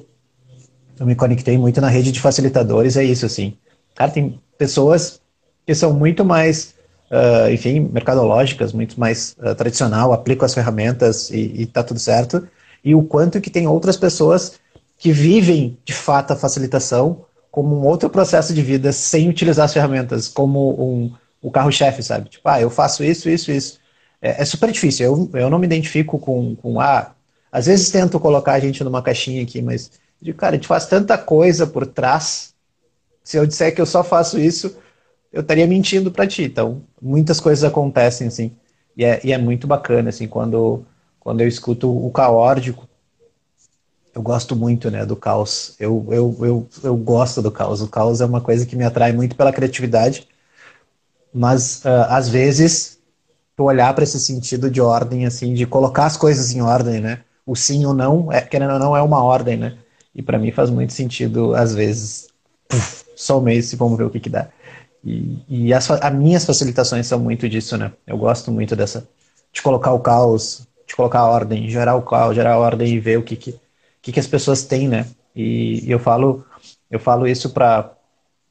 eu 0.98 1.06
me 1.06 1.14
conectei 1.14 1.56
muito 1.56 1.80
na 1.80 1.88
rede 1.88 2.12
de 2.12 2.20
facilitadores, 2.20 2.96
é 2.96 3.04
isso, 3.04 3.24
assim. 3.24 3.56
Cara, 3.94 4.10
tem 4.10 4.38
pessoas 4.58 5.20
que 5.66 5.74
são 5.74 5.92
muito 5.92 6.24
mais, 6.24 6.74
uh, 7.10 7.50
enfim, 7.50 7.80
mercadológicas, 7.80 8.72
muito 8.72 8.98
mais 8.98 9.36
uh, 9.38 9.54
tradicional, 9.54 10.12
aplicam 10.12 10.46
as 10.46 10.54
ferramentas 10.54 11.30
e, 11.30 11.62
e 11.62 11.66
tá 11.66 11.82
tudo 11.82 12.00
certo. 12.00 12.46
E 12.84 12.94
o 12.94 13.02
quanto 13.02 13.40
que 13.40 13.50
tem 13.50 13.66
outras 13.66 13.96
pessoas 13.96 14.58
que 14.98 15.12
vivem, 15.12 15.78
de 15.84 15.92
fato, 15.92 16.32
a 16.32 16.36
facilitação 16.36 17.24
como 17.50 17.74
um 17.74 17.86
outro 17.86 18.10
processo 18.10 18.52
de 18.52 18.62
vida 18.62 18.92
sem 18.92 19.28
utilizar 19.28 19.64
as 19.64 19.72
ferramentas, 19.72 20.28
como 20.28 20.70
um 20.78 21.12
o 21.46 21.50
carro-chefe, 21.50 22.02
sabe? 22.02 22.28
Tipo, 22.28 22.48
ah, 22.48 22.60
eu 22.60 22.68
faço 22.68 23.04
isso, 23.04 23.28
isso, 23.28 23.52
isso. 23.52 23.78
É, 24.20 24.42
é, 24.42 24.44
super 24.44 24.70
difícil. 24.72 25.06
Eu, 25.06 25.40
eu 25.40 25.48
não 25.48 25.58
me 25.60 25.66
identifico 25.66 26.18
com, 26.18 26.56
com, 26.56 26.80
ah, 26.80 27.12
às 27.52 27.66
vezes 27.66 27.90
tento 27.90 28.18
colocar 28.18 28.54
a 28.54 28.58
gente 28.60 28.82
numa 28.82 29.00
caixinha 29.00 29.42
aqui, 29.42 29.62
mas, 29.62 29.92
digo, 30.20 30.36
cara, 30.36 30.54
a 30.54 30.56
gente 30.56 30.66
faz 30.66 30.86
tanta 30.86 31.16
coisa 31.16 31.66
por 31.66 31.86
trás. 31.86 32.52
Se 33.22 33.36
eu 33.36 33.46
disser 33.46 33.74
que 33.74 33.80
eu 33.80 33.86
só 33.86 34.02
faço 34.02 34.40
isso, 34.40 34.76
eu 35.32 35.40
estaria 35.42 35.66
mentindo 35.66 36.10
para 36.10 36.26
ti. 36.26 36.44
Então, 36.44 36.82
muitas 37.00 37.40
coisas 37.40 37.64
acontecem, 37.64 38.28
assim. 38.28 38.52
E 38.96 39.04
é, 39.04 39.20
e 39.24 39.32
é 39.32 39.38
muito 39.38 39.66
bacana, 39.66 40.08
assim, 40.08 40.26
quando, 40.26 40.84
quando 41.20 41.40
eu 41.40 41.48
escuto 41.48 41.90
o 41.90 42.10
caótico, 42.10 42.88
eu 44.14 44.22
gosto 44.22 44.56
muito, 44.56 44.90
né, 44.90 45.04
do 45.04 45.14
caos. 45.14 45.76
Eu, 45.78 46.06
eu, 46.10 46.36
eu, 46.40 46.68
eu 46.82 46.96
gosto 46.96 47.42
do 47.42 47.50
caos. 47.50 47.82
O 47.82 47.88
caos 47.88 48.20
é 48.20 48.24
uma 48.24 48.40
coisa 48.40 48.64
que 48.64 48.74
me 48.74 48.84
atrai 48.84 49.12
muito 49.12 49.36
pela 49.36 49.52
criatividade 49.52 50.26
mas 51.36 51.84
uh, 51.84 52.08
às 52.08 52.30
vezes 52.30 52.98
tu 53.54 53.64
olhar 53.64 53.94
para 53.94 54.04
esse 54.04 54.18
sentido 54.18 54.70
de 54.70 54.80
ordem, 54.80 55.26
assim, 55.26 55.52
de 55.52 55.66
colocar 55.66 56.06
as 56.06 56.16
coisas 56.16 56.52
em 56.54 56.62
ordem, 56.62 56.98
né? 56.98 57.20
O 57.44 57.54
sim 57.54 57.84
ou 57.84 57.92
não, 57.92 58.32
é, 58.32 58.40
querendo 58.40 58.72
ou 58.72 58.78
não, 58.78 58.96
é 58.96 59.02
uma 59.02 59.22
ordem, 59.22 59.56
né? 59.58 59.76
E 60.14 60.22
para 60.22 60.38
mim 60.38 60.50
faz 60.50 60.70
muito 60.70 60.94
sentido, 60.94 61.54
às 61.54 61.74
vezes, 61.74 62.28
puf, 62.66 63.04
só 63.14 63.38
o 63.38 63.42
mês, 63.42 63.72
vamos 63.74 63.98
ver 63.98 64.04
o 64.04 64.10
que 64.10 64.18
que 64.18 64.30
dá. 64.30 64.48
E, 65.06 65.44
e 65.48 65.74
as, 65.74 65.90
as 65.90 66.14
minhas 66.14 66.44
facilitações 66.44 67.06
são 67.06 67.20
muito 67.20 67.48
disso, 67.48 67.76
né? 67.76 67.92
Eu 68.06 68.18
gosto 68.18 68.50
muito 68.50 68.74
dessa, 68.74 69.08
de 69.52 69.62
colocar 69.62 69.92
o 69.92 70.00
caos, 70.00 70.66
de 70.86 70.96
colocar 70.96 71.20
a 71.20 71.28
ordem, 71.28 71.70
gerar 71.70 71.94
o 71.94 72.02
caos, 72.02 72.34
gerar 72.34 72.54
a 72.54 72.58
ordem 72.58 72.94
e 72.94 73.00
ver 73.00 73.18
o 73.18 73.22
que 73.22 73.36
que, 73.36 73.54
que, 74.02 74.12
que 74.12 74.20
as 74.20 74.26
pessoas 74.26 74.64
têm, 74.64 74.88
né? 74.88 75.06
E, 75.34 75.86
e 75.86 75.90
eu 75.90 75.98
falo, 75.98 76.44
eu 76.90 76.98
falo 76.98 77.26
isso 77.26 77.50
para 77.50 77.92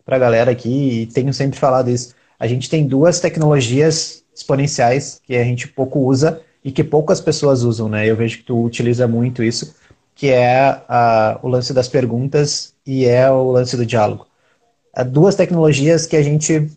a 0.08 0.18
galera 0.18 0.52
aqui 0.52 1.02
e 1.02 1.08
tenho 1.08 1.34
sempre 1.34 1.60
falado 1.60 1.89
isso 1.89 2.15
a 2.39 2.48
gente 2.48 2.70
tem 2.70 2.86
duas 2.86 3.20
tecnologias 3.20 4.24
exponenciais 4.36 5.22
que 5.24 5.36
a 5.36 5.44
gente 5.44 5.68
pouco 5.68 6.00
usa 6.00 6.41
e 6.63 6.72
que 6.72 6.84
poucas 6.84 7.22
pessoas 7.22 7.63
usam, 7.63 7.88
né? 7.88 8.10
Eu 8.10 8.15
vejo 8.15 8.39
que 8.39 8.44
tu 8.44 8.63
utiliza 8.63 9.08
muito 9.08 9.44
isso, 9.44 9.76
que 10.13 10.30
é 10.30 10.82
a, 10.88 11.39
o 11.41 11.48
lance 11.48 11.74
das 11.74 11.88
perguntas 11.88 12.74
e 12.86 13.06
é 13.06 13.30
o 13.30 13.52
lance 13.52 13.78
do 13.78 13.86
diálogo. 13.86 14.28
Duas 15.03 15.36
tecnologias 15.36 16.05
que 16.05 16.15
a 16.15 16.23
gente 16.23 16.69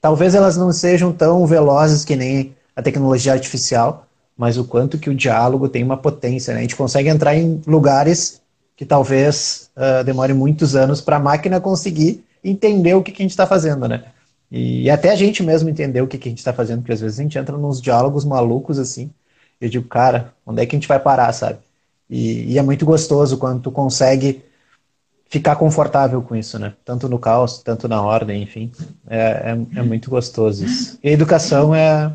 talvez 0.00 0.34
elas 0.34 0.56
não 0.56 0.70
sejam 0.70 1.12
tão 1.12 1.46
velozes 1.46 2.04
que 2.04 2.14
nem 2.14 2.54
a 2.76 2.82
tecnologia 2.82 3.32
artificial, 3.32 4.06
mas 4.36 4.58
o 4.58 4.64
quanto 4.64 4.98
que 4.98 5.08
o 5.08 5.14
diálogo 5.14 5.68
tem 5.68 5.82
uma 5.82 5.96
potência, 5.96 6.52
né? 6.52 6.60
A 6.60 6.62
gente 6.62 6.76
consegue 6.76 7.08
entrar 7.08 7.34
em 7.34 7.62
lugares 7.66 8.42
que 8.76 8.84
talvez 8.84 9.70
uh, 9.76 10.04
demore 10.04 10.34
muitos 10.34 10.76
anos 10.76 11.00
para 11.00 11.16
a 11.16 11.20
máquina 11.20 11.60
conseguir 11.60 12.22
entender 12.42 12.94
o 12.94 13.02
que, 13.02 13.12
que 13.12 13.22
a 13.22 13.24
gente 13.24 13.30
está 13.30 13.46
fazendo, 13.46 13.88
né? 13.88 14.04
E 14.50 14.90
até 14.90 15.10
a 15.10 15.16
gente 15.16 15.42
mesmo 15.42 15.70
entender 15.70 16.02
o 16.02 16.06
que, 16.06 16.18
que 16.18 16.28
a 16.28 16.30
gente 16.30 16.38
está 16.38 16.52
fazendo, 16.52 16.80
porque 16.80 16.92
às 16.92 17.00
vezes 17.00 17.18
a 17.18 17.22
gente 17.22 17.38
entra 17.38 17.56
nos 17.56 17.80
diálogos 17.80 18.24
malucos 18.24 18.78
assim. 18.78 19.10
Eu 19.58 19.68
digo, 19.68 19.88
cara, 19.88 20.34
onde 20.46 20.60
é 20.62 20.66
que 20.66 20.76
a 20.76 20.78
gente 20.78 20.88
vai 20.88 21.00
parar, 21.00 21.32
sabe? 21.32 21.58
E, 22.10 22.52
e 22.52 22.58
é 22.58 22.62
muito 22.62 22.84
gostoso 22.84 23.38
quando 23.38 23.62
tu 23.62 23.70
consegue 23.70 24.44
ficar 25.38 25.56
confortável 25.56 26.22
com 26.22 26.36
isso, 26.36 26.58
né? 26.58 26.74
Tanto 26.84 27.08
no 27.08 27.18
caos, 27.18 27.62
tanto 27.62 27.88
na 27.88 28.02
ordem, 28.02 28.42
enfim. 28.42 28.70
É, 29.08 29.18
é, 29.18 29.80
é 29.80 29.82
muito 29.82 30.08
gostoso 30.08 30.64
isso. 30.64 30.98
E 31.02 31.08
a 31.08 31.12
educação 31.12 31.74
é, 31.74 32.14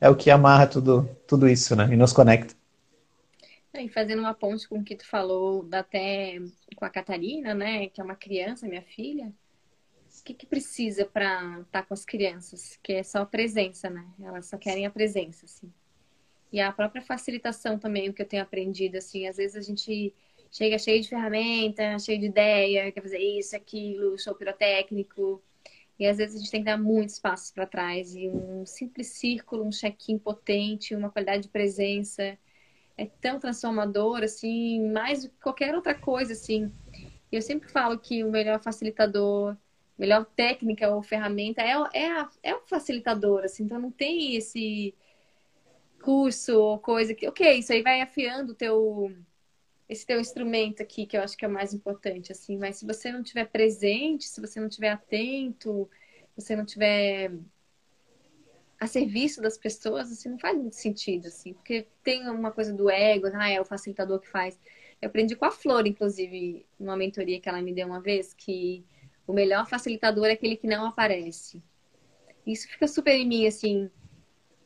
é 0.00 0.08
o 0.08 0.16
que 0.16 0.30
amarra 0.30 0.66
tudo, 0.66 1.08
tudo 1.26 1.48
isso, 1.48 1.74
né? 1.74 1.88
E 1.92 1.96
nos 1.96 2.12
conecta. 2.12 2.54
E 3.74 3.88
fazendo 3.88 4.20
uma 4.20 4.34
ponte 4.34 4.68
com 4.68 4.78
o 4.78 4.84
que 4.84 4.94
tu 4.94 5.06
falou, 5.06 5.68
até 5.72 6.40
com 6.76 6.84
a 6.84 6.90
Catarina, 6.90 7.54
né? 7.54 7.88
Que 7.88 8.00
é 8.00 8.04
uma 8.04 8.14
criança, 8.14 8.68
minha 8.68 8.82
filha 8.82 9.32
o 10.20 10.24
que, 10.24 10.32
que 10.32 10.46
precisa 10.46 11.04
para 11.04 11.60
estar 11.60 11.64
tá 11.70 11.82
com 11.82 11.92
as 11.92 12.04
crianças? 12.04 12.78
Que 12.82 12.94
é 12.94 13.02
só 13.02 13.18
a 13.18 13.26
presença, 13.26 13.90
né? 13.90 14.06
Elas 14.22 14.46
só 14.46 14.56
querem 14.56 14.86
a 14.86 14.90
presença, 14.90 15.44
assim. 15.44 15.70
E 16.52 16.60
a 16.60 16.72
própria 16.72 17.02
facilitação 17.02 17.78
também, 17.78 18.08
o 18.08 18.14
que 18.14 18.22
eu 18.22 18.26
tenho 18.26 18.42
aprendido, 18.42 18.96
assim, 18.96 19.26
às 19.26 19.36
vezes 19.36 19.56
a 19.56 19.60
gente 19.60 20.14
chega 20.54 20.78
cheio 20.78 21.02
de 21.02 21.08
ferramenta, 21.08 21.98
cheio 21.98 22.20
de 22.20 22.26
ideia, 22.26 22.92
quer 22.92 23.02
fazer 23.02 23.18
isso, 23.18 23.56
aquilo, 23.56 24.16
show 24.18 24.34
pirotécnico. 24.36 25.42
E 25.98 26.06
às 26.06 26.18
vezes 26.18 26.36
a 26.36 26.38
gente 26.38 26.50
tem 26.50 26.60
que 26.60 26.66
dar 26.66 26.78
muitos 26.78 27.18
passos 27.18 27.50
para 27.50 27.66
trás. 27.66 28.14
E 28.14 28.28
um 28.28 28.64
simples 28.64 29.08
círculo, 29.08 29.64
um 29.64 29.70
check-in 29.70 30.16
potente, 30.18 30.94
uma 30.94 31.10
qualidade 31.10 31.42
de 31.42 31.48
presença, 31.48 32.38
é 32.96 33.06
tão 33.20 33.40
transformador, 33.40 34.22
assim, 34.22 34.80
mais 34.92 35.24
do 35.24 35.30
que 35.30 35.40
qualquer 35.42 35.74
outra 35.74 35.94
coisa, 35.94 36.32
assim. 36.32 36.72
Eu 37.32 37.42
sempre 37.42 37.68
falo 37.68 37.98
que 37.98 38.22
o 38.22 38.30
melhor 38.30 38.60
facilitador, 38.62 39.56
melhor 39.98 40.24
técnica 40.36 40.88
ou 40.88 41.02
ferramenta 41.02 41.62
é, 41.62 41.72
é, 41.94 42.10
a, 42.12 42.30
é 42.44 42.54
o 42.54 42.60
facilitador, 42.66 43.44
assim. 43.44 43.64
Então 43.64 43.80
não 43.80 43.90
tem 43.90 44.36
esse 44.36 44.94
curso 46.00 46.60
ou 46.60 46.78
coisa 46.78 47.14
que, 47.14 47.26
ok, 47.28 47.58
isso 47.58 47.72
aí 47.72 47.82
vai 47.82 48.00
afiando 48.00 48.52
o 48.52 48.54
teu 48.54 49.12
esse 49.88 50.06
teu 50.06 50.20
instrumento 50.20 50.82
aqui, 50.82 51.06
que 51.06 51.16
eu 51.16 51.22
acho 51.22 51.36
que 51.36 51.44
é 51.44 51.48
o 51.48 51.50
mais 51.50 51.74
importante, 51.74 52.32
assim, 52.32 52.56
mas 52.56 52.76
se 52.76 52.86
você 52.86 53.12
não 53.12 53.22
tiver 53.22 53.46
presente, 53.46 54.24
se 54.24 54.40
você 54.40 54.58
não 54.58 54.68
tiver 54.68 54.90
atento, 54.90 55.88
você 56.34 56.56
não 56.56 56.64
tiver 56.64 57.32
a 58.80 58.86
serviço 58.86 59.40
das 59.40 59.56
pessoas, 59.56 60.10
assim, 60.10 60.30
não 60.30 60.38
faz 60.38 60.56
muito 60.56 60.74
sentido, 60.74 61.28
assim, 61.28 61.52
porque 61.52 61.86
tem 62.02 62.28
uma 62.28 62.50
coisa 62.50 62.72
do 62.72 62.90
ego, 62.90 63.26
ah, 63.34 63.48
é 63.48 63.60
o 63.60 63.64
facilitador 63.64 64.20
que 64.20 64.28
faz. 64.28 64.58
Eu 65.00 65.08
aprendi 65.08 65.36
com 65.36 65.44
a 65.44 65.50
Flor, 65.50 65.86
inclusive, 65.86 66.66
numa 66.78 66.96
mentoria 66.96 67.40
que 67.40 67.48
ela 67.48 67.60
me 67.60 67.72
deu 67.72 67.86
uma 67.86 68.00
vez, 68.00 68.32
que 68.32 68.84
o 69.26 69.32
melhor 69.32 69.66
facilitador 69.68 70.26
é 70.26 70.32
aquele 70.32 70.56
que 70.56 70.66
não 70.66 70.86
aparece. 70.86 71.62
Isso 72.46 72.68
fica 72.68 72.86
super 72.86 73.14
em 73.14 73.26
mim, 73.26 73.46
assim, 73.46 73.90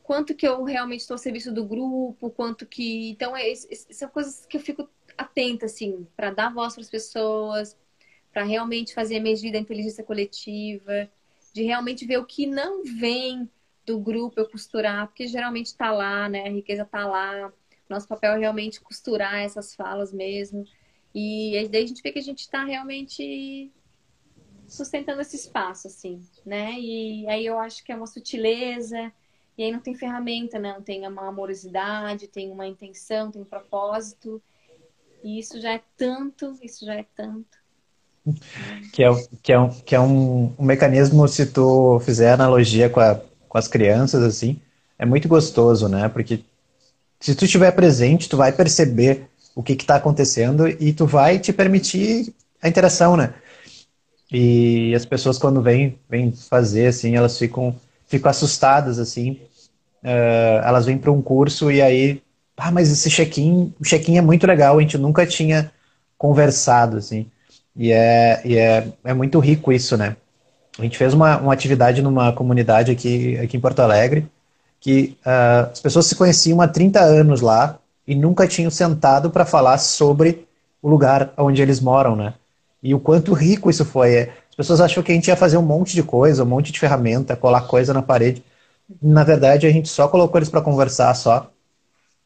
quanto 0.03 0.35
que 0.35 0.47
eu 0.47 0.65
realmente 0.65 1.01
estou 1.01 1.15
a 1.15 1.19
serviço 1.19 1.53
do 1.53 1.65
grupo, 1.65 2.31
quanto 2.31 2.67
que. 2.67 3.11
Então, 3.11 3.37
é, 3.37 3.55
são 3.55 4.09
coisas 4.09 4.47
que 4.47 4.57
eu 4.57 4.61
fico 4.61 4.89
atenta, 5.19 5.67
assim, 5.67 6.07
para 6.17 6.31
dar 6.31 6.55
voz 6.55 6.75
para 6.75 6.83
as 6.83 6.91
pessoas, 6.91 7.77
para 8.33 8.45
realmente 8.45 8.95
fazer 8.95 9.21
medida 9.21 9.53
da 9.53 9.59
inteligência 9.59 10.05
coletiva, 10.05 11.11
de 11.53 11.63
realmente 11.63 12.07
ver 12.07 12.19
o 12.19 12.25
que 12.25 12.47
não 12.47 12.85
vem 12.85 13.51
do 13.85 13.99
grupo 13.99 14.39
eu 14.39 14.49
costurar, 14.49 15.09
porque 15.09 15.27
geralmente 15.27 15.67
está 15.67 15.91
lá, 15.91 16.29
né? 16.29 16.47
A 16.47 16.51
riqueza 16.51 16.83
está 16.83 17.07
lá. 17.07 17.53
Nosso 17.89 18.07
papel 18.07 18.33
é 18.33 18.39
realmente 18.39 18.81
costurar 18.81 19.37
essas 19.37 19.75
falas 19.75 20.13
mesmo. 20.13 20.65
E 21.15 21.69
daí 21.71 21.85
a 21.85 21.87
gente 21.87 22.03
vê 22.03 22.13
que 22.13 22.19
a 22.19 22.23
gente 22.23 22.41
está 22.41 22.65
realmente 22.65 23.73
sustentando 24.69 25.23
esse 25.23 25.37
espaço, 25.37 25.89
assim, 25.89 26.21
né? 26.45 26.79
E 26.79 27.27
aí 27.29 27.47
eu 27.47 27.59
acho 27.59 27.83
que 27.83 27.91
é 27.91 27.97
uma 27.97 28.07
sutileza, 28.07 29.13
e 29.57 29.65
aí 29.65 29.73
não 29.73 29.81
tem 29.81 29.95
ferramenta, 29.95 30.59
né? 30.59 30.73
não 30.75 30.83
tem 30.83 31.05
uma 31.09 31.27
amorosidade, 31.27 32.29
tem 32.29 32.53
uma 32.53 32.67
intenção, 32.67 33.31
tem 33.31 33.43
um 33.43 33.45
propósito. 33.45 34.41
E 35.23 35.39
isso 35.39 35.61
já 35.61 35.73
é 35.73 35.81
tanto, 35.97 36.57
isso 36.63 36.85
já 36.85 36.95
é 36.95 37.05
tanto. 37.17 37.59
Que 38.93 39.03
é, 39.03 39.09
que 39.43 39.53
é, 39.53 39.59
um, 39.59 39.69
que 39.69 39.95
é 39.95 40.01
um, 40.01 40.53
um 40.59 40.65
mecanismo, 40.65 41.27
se 41.29 41.47
tu 41.47 41.99
fizer 42.01 42.33
analogia 42.33 42.91
com, 42.91 43.01
a, 43.01 43.21
com 43.49 43.59
as 43.59 43.67
crianças, 43.69 44.23
assim, 44.23 44.61
é 44.99 45.07
muito 45.07 45.29
gostoso, 45.29 45.89
né? 45.89 46.09
Porque 46.09 46.41
se 47.21 47.35
tu 47.35 47.45
estiver 47.45 47.71
presente, 47.73 48.29
tu 48.29 48.37
vai 48.37 48.53
perceber 48.53 49.29
o 49.55 49.63
que 49.63 49.73
está 49.73 49.97
acontecendo 49.97 50.69
e 50.69 50.93
tu 50.93 51.07
vai 51.07 51.39
te 51.39 51.53
permitir 51.53 52.33
a 52.63 52.69
interação, 52.69 53.17
né? 53.17 53.35
E 54.31 54.95
as 54.95 55.07
pessoas 55.07 55.39
quando 55.39 55.63
vêm, 55.63 55.99
vêm 56.09 56.33
fazer, 56.33 56.89
assim, 56.89 57.17
elas 57.17 57.39
ficam, 57.39 57.75
ficam 58.07 58.31
assustadas, 58.31 58.99
assim. 58.99 59.41
Uh, 60.03 60.63
elas 60.65 60.87
vêm 60.87 60.99
para 60.99 61.11
um 61.11 61.23
curso 61.23 61.73
e 61.73 61.81
aí 61.81 62.23
ah, 62.59 62.71
mas 62.73 62.91
esse 62.91 63.09
check-in, 63.09 63.73
o 63.81 63.85
check-in 63.85 64.19
é 64.19 64.21
muito 64.21 64.47
legal, 64.47 64.77
a 64.77 64.81
gente 64.81 64.99
nunca 64.99 65.25
tinha 65.25 65.71
conversado, 66.19 66.97
assim. 66.97 67.27
E 67.77 67.93
é, 67.93 68.43
e 68.45 68.59
é, 68.59 68.89
é 69.05 69.15
muito 69.15 69.39
rico 69.39 69.73
isso, 69.73 69.97
né? 69.97 70.17
A 70.79 70.83
gente 70.83 70.99
fez 70.99 71.15
uma, 71.15 71.39
uma 71.39 71.53
atividade 71.53 72.03
numa 72.03 72.33
comunidade 72.33 72.91
aqui, 72.91 73.39
aqui 73.39 73.57
em 73.57 73.61
Porto 73.61 73.81
Alegre, 73.81 74.27
que 74.81 75.17
uh, 75.25 75.71
as 75.73 75.81
pessoas 75.81 76.07
se 76.07 76.17
conheciam 76.17 76.61
há 76.61 76.67
30 76.67 77.01
anos 77.01 77.41
lá 77.41 77.79
e 78.07 78.15
nunca 78.15 78.47
tinham 78.47 78.71
sentado 78.71 79.31
para 79.31 79.45
falar 79.45 79.79
sobre 79.79 80.47
o 80.83 80.89
lugar 80.89 81.33
onde 81.37 81.63
eles 81.63 81.81
moram, 81.81 82.17
né? 82.17 82.35
E 82.83 82.95
o 82.95 83.01
quanto 83.01 83.33
rico 83.33 83.71
isso 83.71 83.85
foi. 83.85 84.31
As 84.51 84.57
pessoas 84.57 84.81
acham 84.81 85.03
que 85.03 85.13
a 85.13 85.15
gente 85.15 85.29
ia 85.29 85.37
fazer 85.37 85.57
um 85.57 85.63
monte 85.63 85.95
de 85.95 86.03
coisa, 86.03 86.43
um 86.43 86.47
monte 86.47 86.73
de 86.73 86.81
ferramenta, 86.81 87.37
colar 87.37 87.63
coisa 87.63 87.93
na 87.95 88.03
parede. 88.03 88.43
Na 89.03 89.25
verdade, 89.25 89.67
a 89.67 89.71
gente 89.71 89.89
só 89.89 90.09
colocou 90.09 90.39
eles 90.39 90.49
para 90.49 90.61
conversar 90.61 91.15
só 91.15 91.51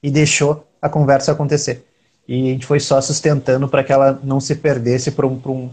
e 0.03 0.11
deixou 0.11 0.67
a 0.81 0.89
conversa 0.89 1.33
acontecer. 1.33 1.85
E 2.27 2.49
a 2.49 2.53
gente 2.53 2.67
foi 2.67 2.81
só 2.81 3.01
sustentando 3.01 3.69
para 3.69 3.85
que 3.85 3.93
ela 3.93 4.19
não 4.23 4.41
se 4.41 4.55
perdesse 4.57 5.11
para 5.11 5.27
um, 5.27 5.41
um, 5.47 5.71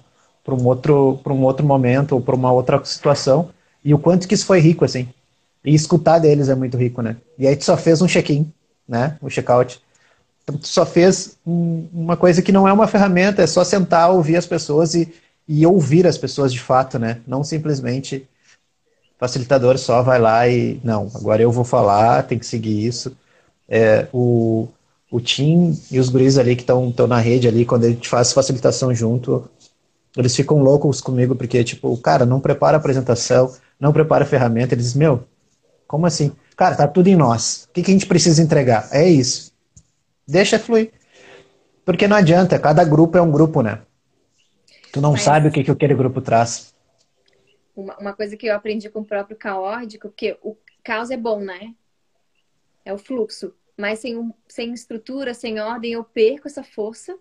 um, 0.48 0.66
outro, 0.68 1.20
um 1.26 1.44
outro 1.44 1.66
momento 1.66 2.14
ou 2.14 2.22
para 2.22 2.36
uma 2.36 2.52
outra 2.52 2.84
situação. 2.86 3.50
E 3.84 3.94
o 3.94 4.00
quanto 4.00 4.28
que 4.28 4.36
isso 4.36 4.46
foi 4.46 4.60
rico, 4.60 4.86
assim. 4.86 5.08
E 5.64 5.74
escutar 5.74 6.20
deles 6.20 6.50
é 6.50 6.56
muito 6.56 6.78
rico, 6.78 7.02
né? 7.02 7.18
E 7.38 7.48
aí 7.48 7.56
tu 7.56 7.66
só 7.66 7.76
fez 7.78 8.02
um 8.02 8.08
check-in, 8.08 8.52
né? 8.88 9.18
Um 9.22 9.30
check-out. 9.30 9.82
Então 10.44 10.58
tu 10.58 10.68
só 10.68 10.86
fez 10.86 11.38
um, 11.46 11.88
uma 11.94 12.18
coisa 12.18 12.42
que 12.42 12.52
não 12.52 12.68
é 12.68 12.74
uma 12.74 12.88
ferramenta, 12.88 13.42
é 13.42 13.48
só 13.48 13.64
sentar, 13.64 14.12
ouvir 14.12 14.38
as 14.38 14.46
pessoas 14.46 14.96
e, 14.96 15.14
e 15.48 15.66
ouvir 15.66 16.08
as 16.08 16.18
pessoas 16.18 16.52
de 16.52 16.60
fato, 16.60 16.98
né? 16.98 17.22
Não 17.28 17.44
simplesmente 17.44 18.28
facilitador 19.18 19.78
só 19.78 20.02
vai 20.02 20.18
lá 20.18 20.48
e 20.48 20.80
não, 20.82 21.12
agora 21.14 21.42
eu 21.42 21.52
vou 21.52 21.66
falar, 21.66 22.24
tem 22.24 22.40
que 22.40 22.46
seguir 22.46 22.86
isso 22.86 23.16
é, 23.70 24.08
o, 24.12 24.68
o 25.12 25.22
Tim 25.22 25.80
e 25.92 26.00
os 26.00 26.10
guris 26.10 26.38
ali 26.38 26.56
que 26.56 26.64
estão 26.64 27.08
na 27.08 27.20
rede 27.20 27.48
ali, 27.48 27.66
quando 27.66 27.86
a 27.86 27.90
gente 27.90 28.10
faz 28.10 28.34
facilitação 28.34 28.94
junto, 28.94 29.50
eles 30.18 30.36
ficam 30.36 30.62
loucos 30.62 31.00
comigo, 31.00 31.36
porque, 31.36 31.64
tipo, 31.64 31.96
cara, 31.98 32.26
não 32.26 32.42
prepara 32.42 32.78
a 32.78 32.80
apresentação, 32.80 33.54
não 33.80 33.94
prepara 33.94 34.24
a 34.24 34.28
ferramenta. 34.28 34.74
Eles 34.74 34.86
dizem, 34.86 35.00
meu, 35.00 35.24
como 35.88 36.06
assim? 36.06 36.32
Cara, 36.58 36.76
tá 36.76 36.88
tudo 36.88 37.08
em 37.08 37.16
nós. 37.16 37.68
O 37.70 37.74
que, 37.74 37.84
que 37.84 37.92
a 37.92 37.94
gente 37.94 38.08
precisa 38.08 38.42
entregar? 38.42 38.90
É 38.92 39.08
isso. 39.08 39.54
Deixa 40.28 40.60
fluir. 40.60 40.92
Porque 41.86 42.08
não 42.08 42.18
adianta, 42.18 42.60
cada 42.60 42.84
grupo 42.84 43.18
é 43.18 43.22
um 43.22 43.32
grupo, 43.32 43.62
né? 43.62 43.82
Tu 44.92 45.00
não 45.00 45.14
Mas... 45.14 45.22
sabe 45.22 45.48
o 45.48 45.52
que, 45.52 45.64
que 45.64 45.72
aquele 45.72 45.96
grupo 45.96 46.22
traz. 46.22 46.74
Uma, 47.76 47.98
uma 47.98 48.14
coisa 48.14 48.36
que 48.36 48.48
eu 48.48 48.56
aprendi 48.56 48.90
com 48.90 49.00
o 49.00 49.06
próprio 49.06 49.38
caótico, 49.38 50.10
porque 50.10 50.38
o 50.44 50.58
caos 50.84 51.10
é 51.12 51.18
bom, 51.18 51.40
né? 51.40 51.74
É 52.84 52.94
o 52.94 52.98
fluxo. 52.98 53.54
Mas 53.80 54.00
sem, 54.00 54.34
sem 54.46 54.74
estrutura, 54.74 55.34
sem 55.34 55.58
ordem, 55.58 55.94
eu 55.94 56.04
perco 56.04 56.50
essa 56.50 56.62
força. 56.62 57.18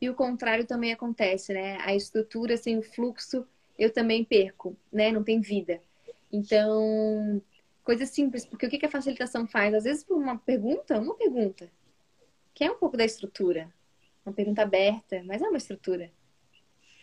E 0.00 0.08
o 0.08 0.14
contrário 0.14 0.66
também 0.66 0.94
acontece, 0.94 1.52
né? 1.52 1.76
A 1.82 1.94
estrutura 1.94 2.56
sem 2.56 2.78
o 2.78 2.82
fluxo, 2.82 3.46
eu 3.78 3.92
também 3.92 4.24
perco, 4.24 4.74
né? 4.90 5.12
Não 5.12 5.22
tem 5.22 5.42
vida. 5.42 5.78
Então, 6.32 7.42
coisa 7.84 8.06
simples, 8.06 8.46
porque 8.46 8.66
o 8.66 8.70
que 8.70 8.86
a 8.86 8.90
facilitação 8.90 9.46
faz? 9.46 9.74
Às 9.74 9.84
vezes, 9.84 10.02
por 10.02 10.16
uma 10.16 10.38
pergunta, 10.38 10.98
uma 10.98 11.14
pergunta, 11.14 11.70
que 12.54 12.64
é 12.64 12.70
um 12.70 12.78
pouco 12.78 12.96
da 12.96 13.04
estrutura. 13.04 13.70
Uma 14.24 14.32
pergunta 14.32 14.62
aberta, 14.62 15.22
mas 15.26 15.42
é 15.42 15.48
uma 15.48 15.58
estrutura. 15.58 16.10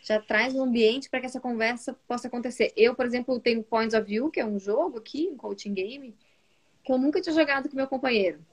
Já 0.02 0.20
traz 0.20 0.56
um 0.56 0.64
ambiente 0.64 1.08
para 1.08 1.20
que 1.20 1.28
essa 1.28 1.40
conversa 1.40 1.94
possa 2.08 2.28
acontecer. 2.28 2.74
Eu, 2.76 2.96
por 2.96 3.06
exemplo, 3.06 3.40
tenho 3.40 3.62
Points 3.62 3.94
of 3.94 4.08
View, 4.08 4.32
que 4.32 4.40
é 4.40 4.46
um 4.46 4.58
jogo 4.58 4.98
aqui, 4.98 5.30
um 5.32 5.38
coaching 5.38 5.76
game, 5.76 6.16
que 6.84 6.92
eu 6.92 6.98
nunca 6.98 7.22
tinha 7.22 7.36
jogado 7.36 7.70
com 7.70 7.76
meu 7.76 7.88
companheiro. 7.88 8.44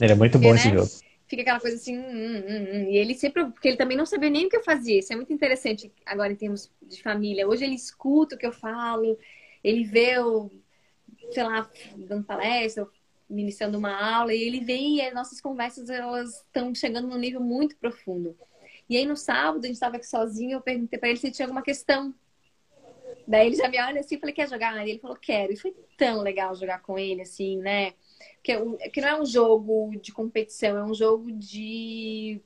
Ele 0.00 0.12
é 0.12 0.16
muito 0.16 0.38
bom 0.38 0.54
esse 0.54 0.68
né? 0.68 0.78
jogo. 0.78 0.90
Fica 1.26 1.42
aquela 1.42 1.58
coisa 1.58 1.76
assim, 1.76 1.98
hum, 1.98 2.04
hum, 2.04 2.66
hum. 2.72 2.90
e 2.90 2.96
ele 2.96 3.14
sempre, 3.14 3.46
porque 3.46 3.66
ele 3.66 3.76
também 3.76 3.96
não 3.96 4.06
sabia 4.06 4.30
nem 4.30 4.46
o 4.46 4.48
que 4.48 4.56
eu 4.56 4.62
fazia. 4.62 5.00
Isso 5.00 5.12
é 5.12 5.16
muito 5.16 5.32
interessante 5.32 5.92
agora 6.04 6.32
em 6.32 6.36
termos 6.36 6.70
de 6.80 7.02
família. 7.02 7.48
Hoje 7.48 7.64
ele 7.64 7.74
escuta 7.74 8.36
o 8.36 8.38
que 8.38 8.46
eu 8.46 8.52
falo, 8.52 9.18
ele 9.64 9.82
vê 9.84 10.18
o, 10.20 10.50
sei 11.32 11.42
lá, 11.42 11.68
dando 11.96 12.24
palestra, 12.24 12.86
ministrando 13.28 13.76
uma 13.76 13.90
aula, 13.90 14.32
e 14.32 14.40
ele 14.40 14.60
vem 14.60 14.96
e 14.96 15.00
as 15.00 15.12
nossas 15.12 15.40
conversas 15.40 15.90
elas 15.90 16.42
estão 16.42 16.72
chegando 16.74 17.08
num 17.08 17.18
nível 17.18 17.40
muito 17.40 17.76
profundo. 17.76 18.36
E 18.88 18.96
aí 18.96 19.04
no 19.04 19.16
sábado 19.16 19.64
a 19.64 19.66
gente 19.66 19.74
estava 19.74 19.96
aqui 19.96 20.06
sozinho, 20.06 20.52
eu 20.52 20.60
perguntei 20.60 20.96
para 20.96 21.08
ele 21.08 21.18
se 21.18 21.32
tinha 21.32 21.46
alguma 21.46 21.62
questão. 21.62 22.14
Daí 23.26 23.48
ele 23.48 23.56
já 23.56 23.68
me 23.68 23.80
olha 23.82 24.00
assim 24.00 24.14
e 24.14 24.20
falei, 24.20 24.32
quer 24.32 24.48
jogar? 24.48 24.86
E 24.86 24.90
ele 24.90 25.00
falou, 25.00 25.16
quero. 25.16 25.52
E 25.52 25.56
foi 25.56 25.74
tão 25.96 26.20
legal 26.22 26.54
jogar 26.54 26.80
com 26.80 26.96
ele, 26.96 27.22
assim, 27.22 27.58
né? 27.58 27.94
Que, 28.42 28.52
é 28.52 28.88
que 28.88 29.00
não 29.00 29.08
é 29.08 29.20
um 29.20 29.26
jogo 29.26 29.92
de 30.00 30.12
competição, 30.12 30.76
é 30.76 30.84
um 30.84 30.94
jogo 30.94 31.32
de 31.32 32.40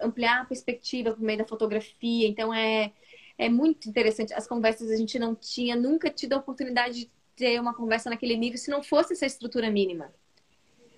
ampliar 0.00 0.42
a 0.42 0.44
perspectiva 0.44 1.12
por 1.12 1.20
meio 1.20 1.38
da 1.38 1.44
fotografia. 1.44 2.28
Então 2.28 2.52
é, 2.52 2.92
é 3.38 3.48
muito 3.48 3.88
interessante. 3.88 4.32
As 4.34 4.46
conversas 4.46 4.90
a 4.90 4.96
gente 4.96 5.18
não 5.18 5.34
tinha 5.34 5.76
nunca 5.76 6.10
tido 6.10 6.34
a 6.34 6.38
oportunidade 6.38 7.00
de 7.00 7.10
ter 7.36 7.60
uma 7.60 7.74
conversa 7.74 8.10
naquele 8.10 8.36
nível 8.36 8.58
se 8.58 8.70
não 8.70 8.82
fosse 8.82 9.12
essa 9.12 9.26
estrutura 9.26 9.70
mínima. 9.70 10.12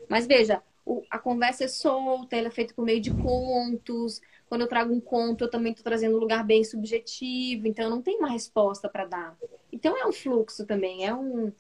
Mas 0.09 0.27
veja, 0.27 0.63
o, 0.85 1.03
a 1.11 1.19
conversa 1.19 1.65
é 1.65 1.69
solta, 1.69 2.37
ela 2.37 2.49
é 2.49 2.51
feita 2.51 2.75
por 2.75 2.85
meio 2.85 3.01
de 3.01 3.13
contos. 3.13 4.21
Quando 4.49 4.61
eu 4.61 4.69
trago 4.69 4.93
um 4.93 5.01
conto, 5.01 5.45
eu 5.45 5.51
também 5.51 5.73
estou 5.73 5.85
trazendo 5.85 6.17
um 6.17 6.21
lugar 6.21 6.45
bem 6.45 6.63
subjetivo, 6.63 7.67
então 7.67 7.91
não 7.91 8.01
tem 8.01 8.19
uma 8.19 8.31
resposta 8.31 8.89
para 8.89 9.05
dar. 9.05 9.37
Então 9.73 9.97
é 9.97 10.07
um 10.07 10.13
fluxo 10.13 10.65
também, 10.65 11.05
é 11.05 11.13
um, 11.13 11.53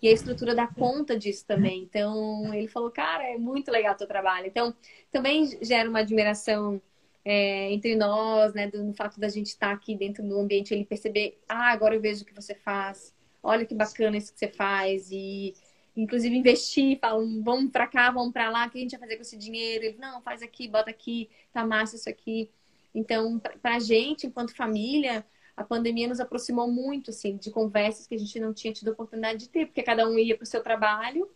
e 0.00 0.08
a 0.08 0.12
estrutura 0.12 0.54
dá 0.54 0.66
conta 0.66 1.18
disso 1.18 1.44
também. 1.46 1.82
Então, 1.82 2.52
ele 2.54 2.68
falou, 2.68 2.90
cara, 2.90 3.24
é 3.24 3.36
muito 3.36 3.70
legal 3.70 3.94
o 3.94 3.96
teu 3.96 4.06
trabalho. 4.06 4.46
Então, 4.46 4.74
também 5.10 5.46
gera 5.62 5.88
uma 5.88 6.00
admiração 6.00 6.80
é, 7.24 7.72
entre 7.72 7.96
nós, 7.96 8.54
né? 8.54 8.68
Do, 8.68 8.92
fato 8.94 9.18
da 9.18 9.28
gente 9.28 9.48
estar 9.48 9.72
aqui 9.72 9.94
dentro 9.94 10.22
do 10.22 10.38
ambiente, 10.38 10.72
ele 10.72 10.84
perceber, 10.84 11.38
ah, 11.48 11.72
agora 11.72 11.94
eu 11.94 12.00
vejo 12.00 12.22
o 12.22 12.24
que 12.24 12.34
você 12.34 12.54
faz. 12.54 13.14
Olha 13.42 13.64
que 13.64 13.74
bacana 13.74 14.16
isso 14.16 14.32
que 14.32 14.38
você 14.38 14.48
faz. 14.48 15.10
E, 15.10 15.54
inclusive 15.96 16.36
investir, 16.36 16.98
falam, 17.00 17.42
vamos 17.42 17.70
para 17.72 17.86
cá, 17.86 18.10
vamos 18.10 18.32
para 18.32 18.48
lá, 18.50 18.66
o 18.66 18.70
que 18.70 18.78
a 18.78 18.80
gente 18.80 18.92
vai 18.92 19.00
fazer 19.00 19.16
com 19.16 19.22
esse 19.22 19.36
dinheiro? 19.36 19.84
Ele, 19.84 19.98
não, 19.98 20.22
faz 20.22 20.42
aqui, 20.42 20.68
bota 20.68 20.90
aqui, 20.90 21.28
tá 21.52 21.66
massa 21.66 21.96
isso 21.96 22.08
aqui. 22.08 22.50
Então, 22.94 23.38
para 23.60 23.76
a 23.76 23.80
gente, 23.80 24.26
enquanto 24.26 24.54
família, 24.54 25.24
a 25.58 25.64
pandemia 25.64 26.06
nos 26.06 26.20
aproximou 26.20 26.70
muito, 26.70 27.10
assim, 27.10 27.36
de 27.36 27.50
conversas 27.50 28.06
que 28.06 28.14
a 28.14 28.18
gente 28.18 28.38
não 28.38 28.54
tinha 28.54 28.72
tido 28.72 28.92
oportunidade 28.92 29.40
de 29.40 29.48
ter, 29.48 29.66
porque 29.66 29.82
cada 29.82 30.08
um 30.08 30.16
ia 30.16 30.36
para 30.36 30.44
o 30.44 30.46
seu 30.46 30.62
trabalho, 30.62 31.28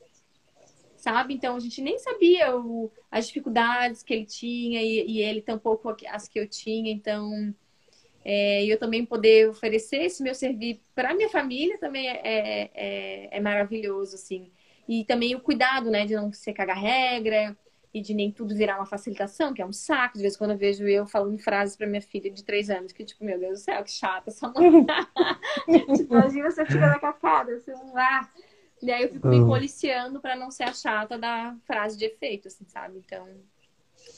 sabe? 0.96 1.34
Então, 1.34 1.56
a 1.56 1.60
gente 1.60 1.82
nem 1.82 1.98
sabia 1.98 2.56
o, 2.56 2.88
as 3.10 3.26
dificuldades 3.26 4.04
que 4.04 4.14
ele 4.14 4.24
tinha 4.24 4.80
e, 4.80 5.04
e 5.08 5.22
ele 5.22 5.42
tampouco 5.42 5.92
as 6.08 6.28
que 6.28 6.38
eu 6.38 6.48
tinha. 6.48 6.92
Então, 6.92 7.52
é, 8.24 8.64
eu 8.64 8.78
também 8.78 9.04
poder 9.04 9.48
oferecer 9.48 10.04
esse 10.04 10.22
meu 10.22 10.36
serviço 10.36 10.80
para 10.94 11.14
minha 11.14 11.28
família 11.28 11.76
também 11.78 12.08
é, 12.08 12.20
é, 12.22 12.70
é, 12.74 13.36
é, 13.36 13.40
maravilhoso, 13.40 14.14
assim. 14.14 14.52
E 14.88 15.04
também 15.04 15.34
o 15.34 15.40
cuidado, 15.40 15.90
né, 15.90 16.06
de 16.06 16.14
não 16.14 16.32
ser 16.32 16.52
cagar 16.52 16.78
regra 16.78 17.56
e 17.94 18.00
de 18.00 18.14
nem 18.14 18.30
tudo 18.30 18.54
virar 18.54 18.76
uma 18.76 18.86
facilitação, 18.86 19.52
que 19.52 19.60
é 19.60 19.66
um 19.66 19.72
saco. 19.72 20.16
De 20.16 20.22
vez 20.22 20.34
em 20.34 20.38
quando 20.38 20.52
eu 20.52 20.56
vejo 20.56 20.86
eu 20.88 21.06
falando 21.06 21.38
frases 21.38 21.76
para 21.76 21.86
minha 21.86 22.00
filha 22.00 22.30
de 22.30 22.42
três 22.42 22.70
anos, 22.70 22.92
que 22.92 23.04
tipo, 23.04 23.24
meu 23.24 23.38
Deus 23.38 23.60
do 23.60 23.64
céu, 23.64 23.82
que 23.84 23.90
chata 23.90 24.30
essa 24.30 24.48
mãe. 24.48 24.86
tipo, 25.96 26.14
imagina 26.14 26.50
você 26.50 26.64
fica 26.64 26.86
na 26.86 26.98
cacada, 26.98 27.58
você 27.58 27.72
não 27.72 27.92
vai. 27.92 28.26
E 28.82 28.90
aí 28.90 29.02
eu 29.04 29.10
fico 29.10 29.28
me 29.28 29.40
uhum. 29.40 29.46
policiando 29.46 30.20
para 30.20 30.34
não 30.34 30.50
ser 30.50 30.64
a 30.64 30.72
chata 30.72 31.18
da 31.18 31.54
frase 31.66 31.96
de 31.96 32.06
efeito, 32.06 32.48
assim, 32.48 32.64
sabe? 32.66 33.00
Então, 33.04 33.26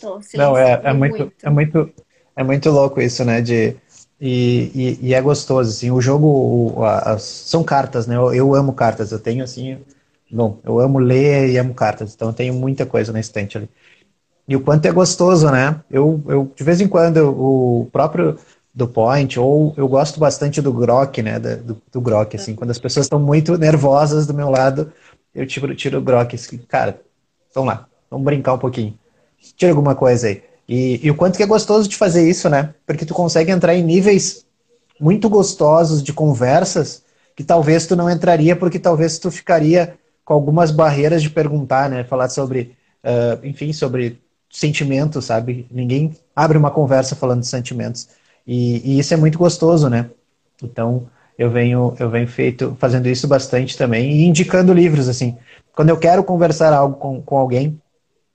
tô 0.01 0.21
Não, 0.35 0.57
é, 0.57 0.81
é 0.85 0.93
muito, 0.93 1.19
muito, 1.19 1.35
é 1.43 1.51
muito, 1.51 1.95
é 2.37 2.45
muito 2.45 2.71
louco 2.71 3.01
isso, 3.01 3.25
né? 3.25 3.43
De 3.43 3.77
e, 4.21 4.71
e, 4.75 5.09
e, 5.09 5.15
é 5.15 5.21
gostoso, 5.21 5.69
assim, 5.69 5.91
o 5.91 6.01
jogo, 6.01 6.83
as, 6.85 7.23
são 7.23 7.65
cartas, 7.65 8.07
né, 8.07 8.17
eu, 8.17 8.33
eu, 8.33 8.55
amo 8.55 8.73
cartas, 8.73 9.13
eu 9.13 9.19
tenho, 9.19 9.43
assim, 9.45 9.79
bom, 10.35 10.59
eu 10.65 10.81
amo 10.81 10.99
ler 10.99 11.51
e 11.51 11.59
amo 11.59 11.75
cartas, 11.75 12.15
então 12.15 12.29
eu 12.29 12.35
tenho 12.35 12.55
muita 12.55 12.85
coisa 12.85 13.13
na 13.13 13.21
estante 13.21 13.57
ali. 13.57 13.69
E 14.47 14.57
o 14.57 14.61
quanto 14.61 14.87
é 14.87 14.93
gostoso, 14.93 15.51
né, 15.51 15.81
eu, 15.91 16.23
eu 16.27 16.53
de 16.55 16.65
vez 16.65 16.81
em 16.81 16.89
quando, 16.89 17.19
o 17.19 17.89
próprio 17.93 18.39
do 18.75 18.89
Point, 18.89 19.39
ou 19.39 19.73
eu 19.77 19.87
gosto 19.87 20.19
bastante 20.19 20.61
do 20.61 20.73
Grok, 20.73 21.23
né, 21.23 21.39
do, 21.39 21.81
do 21.93 22.01
Grok, 22.01 22.37
assim, 22.37 22.55
quando 22.55 22.71
as 22.71 22.79
pessoas 22.79 23.07
estão 23.07 23.21
muito 23.21 23.57
nervosas 23.57 24.27
do 24.27 24.35
meu 24.35 24.51
lado, 24.51 24.93
eu 25.35 25.47
tiro, 25.47 25.75
tiro 25.75 25.99
o 25.99 26.03
Grok, 26.03 26.35
assim, 26.35 26.59
cara, 26.59 27.01
vamos 27.55 27.73
lá, 27.73 27.87
vamos 28.11 28.25
brincar 28.25 28.55
um 28.55 28.59
pouquinho, 28.59 28.99
tira 29.57 29.71
alguma 29.71 29.95
coisa 29.95 30.27
aí. 30.27 30.43
E, 30.69 31.07
e, 31.07 31.11
o 31.11 31.15
quanto 31.15 31.37
que 31.37 31.43
é 31.43 31.47
gostoso 31.47 31.89
de 31.89 31.97
fazer 31.97 32.29
isso, 32.29 32.49
né? 32.49 32.75
Porque 32.87 33.05
tu 33.05 33.13
consegue 33.13 33.51
entrar 33.51 33.75
em 33.75 33.83
níveis 33.83 34.47
muito 34.99 35.29
gostosos 35.29 36.03
de 36.03 36.13
conversas 36.13 37.03
que 37.37 37.45
talvez 37.45 37.87
tu 37.87 37.95
não 37.95 38.09
entraria 38.09 38.57
porque 38.57 38.79
talvez 38.79 39.19
tu 39.19 39.31
ficaria 39.31 39.95
com 40.25 40.35
algumas 40.35 40.71
barreiras 40.71 41.23
de 41.23 41.31
perguntar, 41.31 41.89
né? 41.91 42.05
Falar 42.05 42.29
sobre, 42.29 42.77
uh, 43.05 43.45
enfim, 43.47 43.73
sobre 43.73 44.21
sentimentos, 44.51 45.27
sabe? 45.27 45.67
Ninguém 45.71 46.17
abre 46.35 46.57
uma 46.57 46.71
conversa 46.71 47.17
falando 47.17 47.41
de 47.41 47.47
sentimentos. 47.47 48.09
E, 48.47 48.97
e, 48.97 48.99
isso 48.99 49.13
é 49.13 49.17
muito 49.17 49.39
gostoso, 49.39 49.89
né? 49.89 50.11
Então, 50.63 51.07
eu 51.39 51.51
venho, 51.51 51.95
eu 51.99 52.09
venho 52.11 52.29
feito, 52.29 52.77
fazendo 52.79 53.09
isso 53.09 53.27
bastante 53.27 53.77
também 53.77 54.11
e 54.13 54.25
indicando 54.25 54.73
livros, 54.73 55.09
assim. 55.09 55.37
Quando 55.75 55.89
eu 55.89 55.97
quero 55.99 56.23
conversar 56.25 56.73
algo 56.73 56.97
com, 56.97 57.21
com 57.21 57.37
alguém 57.37 57.81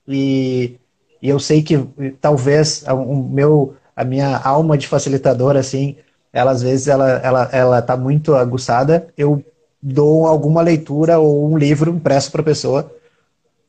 e 0.08 0.80
e 1.22 1.30
eu 1.30 1.40
sei 1.40 1.62
que 1.62 1.78
talvez 2.22 2.84
o 2.88 3.16
meu, 3.16 3.76
a 3.96 4.04
minha 4.04 4.38
alma 4.38 4.78
de 4.78 4.88
facilitador, 4.88 5.56
assim, 5.58 5.98
ela 6.32 6.52
às 6.52 6.62
vezes 6.62 6.88
ela, 6.88 7.10
ela, 7.24 7.50
ela 7.52 7.82
tá 7.82 7.98
muito 7.98 8.36
aguçada, 8.36 9.08
eu 9.18 9.44
dou 9.82 10.26
alguma 10.26 10.62
leitura 10.62 11.20
ou 11.20 11.50
um 11.50 11.58
livro 11.58 11.92
impresso 11.92 12.32
para 12.32 12.42
a 12.42 12.46
pessoa 12.46 12.92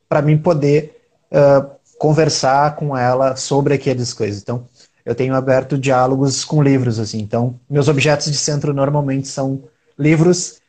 para 0.08 0.20
mim 0.20 0.36
poder 0.36 1.00
uh, 1.30 1.70
conversar 1.98 2.74
com 2.74 2.96
ela 2.96 3.36
sobre 3.36 3.74
aquelas 3.74 4.12
coisas. 4.12 4.42
Então, 4.42 4.64
eu 5.04 5.14
tenho 5.14 5.34
aberto 5.34 5.78
diálogos 5.78 6.44
com 6.44 6.62
livros, 6.62 6.98
assim. 6.98 7.20
Então, 7.20 7.54
meus 7.68 7.88
objetos 7.88 8.30
de 8.30 8.36
centro 8.36 8.74
normalmente 8.74 9.28
são 9.28 9.62
livros 9.98 10.60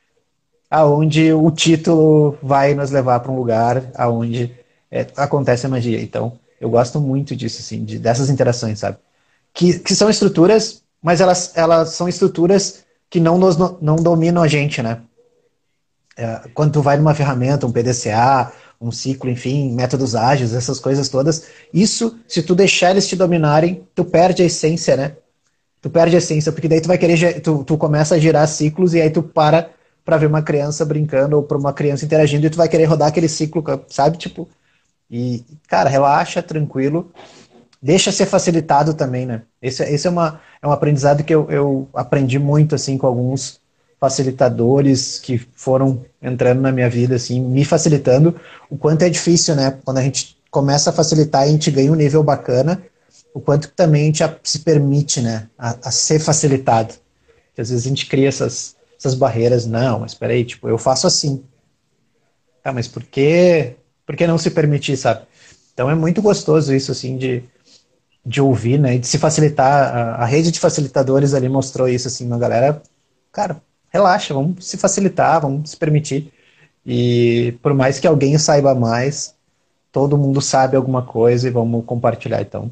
aonde 0.69 1.33
o 1.33 1.49
título 1.51 2.37
vai 2.41 2.73
nos 2.73 2.91
levar 2.91 3.19
para 3.19 3.31
um 3.31 3.35
lugar 3.35 3.83
aonde 3.95 4.55
é, 4.91 5.07
acontece 5.17 5.65
a 5.65 5.69
magia. 5.69 5.99
Então, 5.99 6.33
eu 6.59 6.69
gosto 6.69 7.01
muito 7.01 7.35
disso, 7.35 7.59
assim, 7.61 7.83
de, 7.83 7.97
dessas 7.97 8.29
interações, 8.29 8.79
sabe? 8.79 8.97
Que, 9.53 9.79
que 9.79 9.95
são 9.95 10.09
estruturas, 10.09 10.83
mas 11.01 11.19
elas, 11.19 11.51
elas 11.55 11.89
são 11.89 12.07
estruturas 12.07 12.83
que 13.09 13.19
não, 13.19 13.37
nos, 13.37 13.57
não 13.81 13.95
dominam 13.95 14.43
a 14.43 14.47
gente, 14.47 14.81
né? 14.81 15.01
É, 16.17 16.41
quando 16.53 16.73
tu 16.73 16.81
vai 16.81 16.97
numa 16.97 17.15
ferramenta, 17.15 17.65
um 17.65 17.71
PDCA, 17.71 18.51
um 18.79 18.91
ciclo, 18.91 19.29
enfim, 19.29 19.73
métodos 19.73 20.15
ágeis, 20.15 20.53
essas 20.53 20.79
coisas 20.79 21.07
todas, 21.07 21.47
isso, 21.73 22.19
se 22.27 22.41
tu 22.41 22.55
deixar 22.55 22.91
eles 22.91 23.07
te 23.07 23.15
dominarem, 23.15 23.87
tu 23.95 24.03
perde 24.03 24.41
a 24.41 24.45
essência, 24.45 24.97
né? 24.97 25.15
Tu 25.81 25.89
perde 25.89 26.15
a 26.15 26.19
essência, 26.19 26.51
porque 26.51 26.67
daí 26.67 26.81
tu 26.81 26.87
vai 26.87 26.97
querer, 26.97 27.41
tu, 27.41 27.63
tu 27.63 27.77
começa 27.77 28.15
a 28.15 28.19
girar 28.19 28.47
ciclos 28.47 28.93
e 28.93 29.01
aí 29.01 29.09
tu 29.09 29.23
para 29.23 29.69
para 30.03 30.17
ver 30.17 30.25
uma 30.25 30.41
criança 30.41 30.83
brincando 30.83 31.37
ou 31.37 31.43
para 31.43 31.57
uma 31.57 31.71
criança 31.71 32.03
interagindo 32.03 32.45
e 32.45 32.49
tu 32.49 32.57
vai 32.57 32.67
querer 32.67 32.85
rodar 32.85 33.07
aquele 33.07 33.29
ciclo, 33.29 33.63
sabe? 33.87 34.17
Tipo, 34.17 34.49
e, 35.09 35.45
cara, 35.67 35.89
relaxa, 35.89 36.41
tranquilo. 36.41 37.11
Deixa 37.81 38.11
ser 38.11 38.25
facilitado 38.25 38.95
também, 38.95 39.27
né? 39.27 39.43
Esse, 39.61 39.83
esse 39.83 40.07
é, 40.07 40.09
uma, 40.09 40.41
é 40.59 40.67
um 40.67 40.71
aprendizado 40.71 41.23
que 41.23 41.33
eu, 41.33 41.49
eu 41.51 41.89
aprendi 41.93 42.39
muito, 42.39 42.73
assim, 42.75 42.97
com 42.97 43.05
alguns 43.05 43.60
facilitadores 44.01 45.19
que 45.19 45.37
foram 45.53 46.03
entrando 46.19 46.59
na 46.59 46.71
minha 46.71 46.89
vida, 46.89 47.15
assim, 47.15 47.39
me 47.39 47.63
facilitando. 47.63 48.35
O 48.67 48.75
quanto 48.75 49.03
é 49.03 49.09
difícil, 49.09 49.55
né? 49.55 49.77
Quando 49.85 49.99
a 49.99 50.01
gente 50.01 50.35
começa 50.49 50.89
a 50.89 50.93
facilitar 50.93 51.45
e 51.45 51.49
a 51.49 51.51
gente 51.51 51.69
ganha 51.69 51.91
um 51.91 51.95
nível 51.95 52.23
bacana, 52.23 52.81
o 53.31 53.39
quanto 53.39 53.69
também 53.69 54.01
a 54.01 54.05
gente 54.05 54.23
se 54.43 54.59
permite, 54.59 55.21
né? 55.21 55.47
A, 55.55 55.77
a 55.83 55.91
ser 55.91 56.19
facilitado. 56.19 56.95
Porque 57.47 57.61
às 57.61 57.69
vezes 57.69 57.85
a 57.85 57.89
gente 57.89 58.07
cria 58.07 58.27
essas, 58.27 58.75
essas 58.97 59.13
barreiras. 59.13 59.67
Não, 59.67 59.99
mas 59.99 60.15
peraí, 60.15 60.43
tipo, 60.43 60.67
eu 60.67 60.79
faço 60.79 61.05
assim. 61.05 61.43
Tá, 62.63 62.73
mas 62.73 62.87
por 62.87 63.03
que 63.03 63.75
por 64.03 64.15
que 64.15 64.25
não 64.25 64.39
se 64.39 64.49
permitir, 64.49 64.97
sabe? 64.97 65.21
Então 65.73 65.89
é 65.91 65.95
muito 65.95 66.23
gostoso 66.23 66.73
isso, 66.73 66.91
assim, 66.91 67.17
de, 67.17 67.43
de 68.25 68.41
ouvir, 68.41 68.79
né? 68.79 68.97
De 68.97 69.05
se 69.05 69.19
facilitar. 69.19 69.95
A, 69.95 70.15
a 70.23 70.25
rede 70.25 70.51
de 70.51 70.59
facilitadores 70.59 71.35
ali 71.35 71.47
mostrou 71.47 71.87
isso, 71.87 72.07
assim, 72.07 72.25
uma 72.25 72.39
galera, 72.39 72.81
cara, 73.31 73.61
relaxa, 73.91 74.33
vamos 74.33 74.65
se 74.65 74.77
facilitar, 74.77 75.41
vamos 75.41 75.71
se 75.71 75.77
permitir. 75.77 76.31
E 76.85 77.57
por 77.61 77.73
mais 77.73 77.99
que 77.99 78.07
alguém 78.07 78.37
saiba 78.37 78.73
mais, 78.73 79.35
todo 79.91 80.17
mundo 80.17 80.41
sabe 80.41 80.75
alguma 80.75 81.03
coisa 81.03 81.47
e 81.47 81.51
vamos 81.51 81.85
compartilhar. 81.85 82.41
Então, 82.41 82.71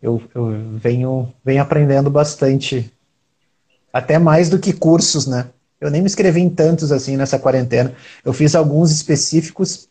eu, 0.00 0.22
eu 0.34 0.46
venho, 0.78 1.32
venho 1.44 1.62
aprendendo 1.62 2.10
bastante, 2.10 2.92
até 3.92 4.18
mais 4.18 4.48
do 4.48 4.58
que 4.58 4.72
cursos, 4.72 5.26
né? 5.26 5.48
Eu 5.80 5.90
nem 5.90 6.02
me 6.02 6.06
inscrevi 6.06 6.40
em 6.40 6.50
tantos 6.50 6.92
assim 6.92 7.16
nessa 7.16 7.38
quarentena. 7.38 7.94
Eu 8.24 8.32
fiz 8.32 8.54
alguns 8.54 8.90
específicos 8.90 9.88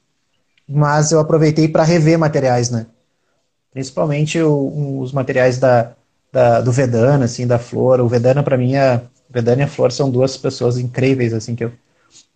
mas 0.68 1.12
eu 1.12 1.20
aproveitei 1.20 1.68
para 1.68 1.84
rever 1.84 2.20
materiais, 2.20 2.70
né? 2.70 2.88
Principalmente 3.72 4.42
o, 4.42 5.00
os 5.00 5.14
materiais 5.14 5.58
da, 5.58 5.94
da, 6.32 6.62
do 6.62 6.72
Vedana, 6.72 7.26
assim, 7.26 7.48
da 7.48 7.58
Flor. 7.58 8.02
O 8.02 8.08
Vedana, 8.08 8.44
para 8.44 8.58
mim, 8.58 8.76
a 8.76 9.02
Vedana 9.30 9.62
e 9.62 9.66
a 9.66 9.68
Flor 9.68 9.92
são 9.92 10.10
duas 10.10 10.38
pessoas 10.38 10.78
incríveis, 10.78 11.34
assim, 11.34 11.56
que 11.56 11.64
eu 11.66 11.72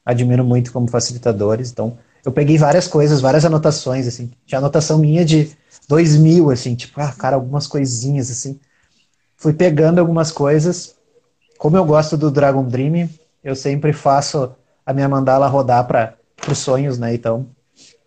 admiro 0.05 0.43
muito 0.43 0.71
como 0.71 0.87
facilitadores. 0.89 1.71
Então, 1.71 1.97
eu 2.25 2.31
peguei 2.31 2.57
várias 2.57 2.87
coisas, 2.87 3.21
várias 3.21 3.45
anotações, 3.45 4.07
assim. 4.07 4.31
Tinha 4.45 4.59
anotação 4.59 4.97
minha 4.97 5.23
de 5.25 5.51
2000, 5.87 6.49
assim, 6.51 6.75
tipo, 6.75 6.99
ah, 6.99 7.11
cara, 7.11 7.35
algumas 7.35 7.67
coisinhas, 7.67 8.29
assim. 8.29 8.59
Fui 9.35 9.53
pegando 9.53 9.99
algumas 9.99 10.31
coisas. 10.31 10.95
Como 11.57 11.77
eu 11.77 11.85
gosto 11.85 12.17
do 12.17 12.29
Dragon 12.29 12.63
Dream, 12.63 13.09
eu 13.43 13.55
sempre 13.55 13.93
faço 13.93 14.53
a 14.85 14.93
minha 14.93 15.09
mandala 15.09 15.47
rodar 15.47 15.87
para 15.87 16.15
os 16.49 16.57
sonhos, 16.57 16.97
né? 16.97 17.13
Então, 17.13 17.47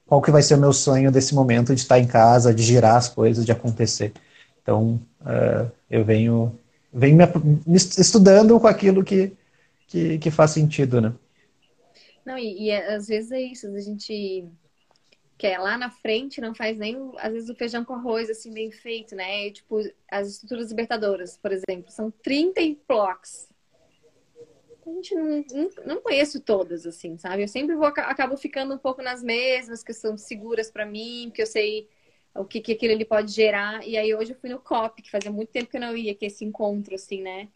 qual 0.06 0.20
que 0.20 0.30
vai 0.30 0.42
ser 0.42 0.54
o 0.54 0.58
meu 0.58 0.72
sonho 0.72 1.10
desse 1.10 1.34
momento 1.34 1.74
de 1.74 1.80
estar 1.80 1.98
em 1.98 2.06
casa, 2.06 2.54
de 2.54 2.62
girar 2.62 2.96
as 2.96 3.08
coisas, 3.08 3.44
de 3.44 3.52
acontecer. 3.52 4.12
Então, 4.62 5.00
uh, 5.22 5.70
eu 5.90 6.04
venho, 6.04 6.58
venho 6.94 7.16
me, 7.16 7.26
me, 7.66 7.76
estudando 7.76 8.58
com 8.60 8.66
aquilo 8.66 9.02
que, 9.02 9.32
que, 9.88 10.18
que, 10.18 10.30
faz 10.30 10.52
sentido, 10.52 11.00
né? 11.00 11.12
Não, 12.24 12.38
e, 12.38 12.68
e, 12.68 12.72
às 12.72 13.08
vezes 13.08 13.32
é 13.32 13.40
isso, 13.40 13.66
a 13.66 13.80
gente 13.80 14.46
quer 15.36 15.58
lá 15.58 15.76
na 15.76 15.90
frente, 15.90 16.40
não 16.40 16.54
faz 16.54 16.78
nem, 16.78 16.96
às 17.18 17.32
vezes, 17.32 17.50
o 17.50 17.54
feijão 17.54 17.84
com 17.84 17.94
arroz, 17.94 18.30
assim, 18.30 18.52
bem 18.52 18.70
feito, 18.70 19.16
né? 19.16 19.48
E, 19.48 19.52
tipo, 19.52 19.80
as 20.10 20.28
estruturas 20.28 20.70
libertadoras, 20.70 21.36
por 21.36 21.52
exemplo, 21.52 21.90
são 21.90 22.10
30 22.22 22.60
blocos 22.88 23.48
a 24.86 24.92
gente 24.92 25.14
não, 25.14 25.24
não, 25.24 25.70
não, 25.86 26.00
conheço 26.02 26.40
todas, 26.40 26.86
assim, 26.86 27.16
sabe? 27.16 27.42
Eu 27.42 27.48
sempre 27.48 27.74
vou, 27.74 27.86
acabo 27.86 28.36
ficando 28.36 28.74
um 28.74 28.78
pouco 28.78 29.02
nas 29.02 29.22
mesmas, 29.22 29.82
que 29.82 29.94
são 29.94 30.16
seguras 30.16 30.70
para 30.70 30.84
mim, 30.84 31.30
que 31.34 31.40
eu 31.40 31.46
sei 31.46 31.88
o 32.34 32.44
que, 32.44 32.60
que 32.60 32.72
aquilo 32.72 32.92
ele 32.92 33.04
pode 33.04 33.32
gerar. 33.32 33.86
E 33.86 33.96
aí 33.96 34.14
hoje 34.14 34.32
eu 34.32 34.36
fui 34.36 34.50
no 34.50 34.58
COP, 34.58 35.02
que 35.02 35.10
fazia 35.10 35.30
muito 35.30 35.50
tempo 35.50 35.70
que 35.70 35.76
eu 35.76 35.80
não 35.80 35.96
ia, 35.96 36.14
que 36.14 36.24
é 36.24 36.28
esse 36.28 36.44
encontro, 36.44 36.94
assim, 36.94 37.22
né? 37.22 37.48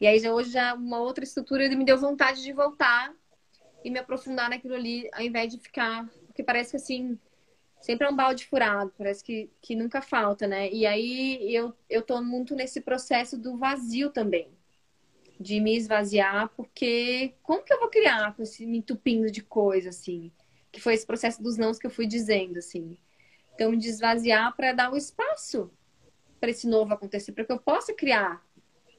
E 0.00 0.06
aí 0.06 0.26
hoje 0.28 0.52
já 0.52 0.74
uma 0.74 1.00
outra 1.00 1.24
estrutura 1.24 1.68
me 1.68 1.84
deu 1.84 1.98
vontade 1.98 2.42
de 2.42 2.52
voltar 2.52 3.14
e 3.84 3.90
me 3.90 3.98
aprofundar 3.98 4.48
naquilo 4.48 4.74
ali, 4.74 5.08
ao 5.12 5.22
invés 5.22 5.52
de 5.52 5.58
ficar. 5.58 6.08
Porque 6.26 6.42
parece 6.42 6.70
que 6.70 6.76
assim, 6.76 7.18
sempre 7.80 8.06
é 8.06 8.10
um 8.10 8.16
balde 8.16 8.46
furado, 8.46 8.92
parece 8.96 9.22
que, 9.24 9.50
que 9.60 9.74
nunca 9.74 10.00
falta, 10.00 10.46
né? 10.46 10.70
E 10.70 10.86
aí 10.86 11.54
eu, 11.54 11.74
eu 11.88 12.02
tô 12.02 12.22
muito 12.22 12.54
nesse 12.54 12.80
processo 12.80 13.36
do 13.36 13.58
vazio 13.58 14.10
também. 14.10 14.48
De 15.38 15.58
me 15.58 15.74
esvaziar, 15.74 16.50
porque 16.54 17.32
como 17.42 17.64
que 17.64 17.72
eu 17.72 17.80
vou 17.80 17.88
criar 17.88 18.36
com 18.36 18.42
esse 18.42 18.66
me 18.66 18.78
entupindo 18.78 19.30
de 19.30 19.42
coisa, 19.42 19.88
assim? 19.88 20.30
Que 20.70 20.80
foi 20.80 20.92
esse 20.94 21.06
processo 21.06 21.42
dos 21.42 21.56
nãos 21.56 21.78
que 21.78 21.86
eu 21.86 21.90
fui 21.90 22.06
dizendo, 22.06 22.58
assim. 22.58 22.96
Então, 23.60 23.72
me 23.72 23.76
desvaziar 23.76 24.56
para 24.56 24.72
dar 24.72 24.90
um 24.90 24.96
espaço 24.96 25.70
para 26.40 26.48
esse 26.48 26.66
novo 26.66 26.94
acontecer, 26.94 27.32
para 27.32 27.44
que 27.44 27.52
eu 27.52 27.60
possa 27.60 27.92
criar. 27.92 28.42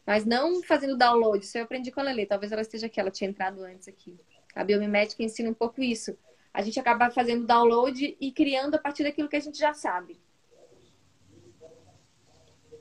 Mas 0.06 0.24
não 0.24 0.62
fazendo 0.62 0.96
download. 0.96 1.44
Isso 1.44 1.58
eu 1.58 1.64
aprendi 1.64 1.90
com 1.90 2.00
a 2.00 2.04
Lelê. 2.04 2.28
Talvez 2.28 2.52
ela 2.52 2.62
esteja 2.62 2.86
aqui, 2.86 3.00
ela 3.00 3.10
tinha 3.10 3.28
entrado 3.28 3.64
antes 3.64 3.88
aqui. 3.88 4.20
A 4.54 4.64
biomimética 4.64 5.24
ensina 5.24 5.50
um 5.50 5.54
pouco 5.56 5.82
isso. 5.82 6.16
A 6.54 6.62
gente 6.62 6.80
acaba 6.80 7.10
fazendo 7.10 7.48
download 7.48 8.16
e 8.22 8.32
criando 8.32 8.76
a 8.76 8.78
partir 8.78 9.02
daquilo 9.02 9.28
que 9.28 9.36
a 9.36 9.40
gente 9.40 9.58
já 9.58 9.74
sabe. 9.74 10.22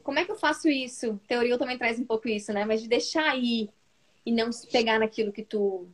Como 0.03 0.19
é 0.19 0.27
que 0.27 0.33
eu 0.33 0.37
faço 0.37 0.69
isso? 0.69 1.19
Teoria 1.27 1.57
também 1.57 1.79
traz 1.79 1.99
um 1.99 2.05
pouco 2.05 2.29
isso, 2.29 2.53
né? 2.53 2.67
Mas 2.67 2.83
de 2.83 2.89
deixar 2.89 3.35
ir 3.39 3.71
e 4.27 4.31
não 4.31 4.53
se 4.53 4.67
pegar 4.67 4.99
naquilo 4.99 5.33
que 5.33 5.43
tu 5.43 5.89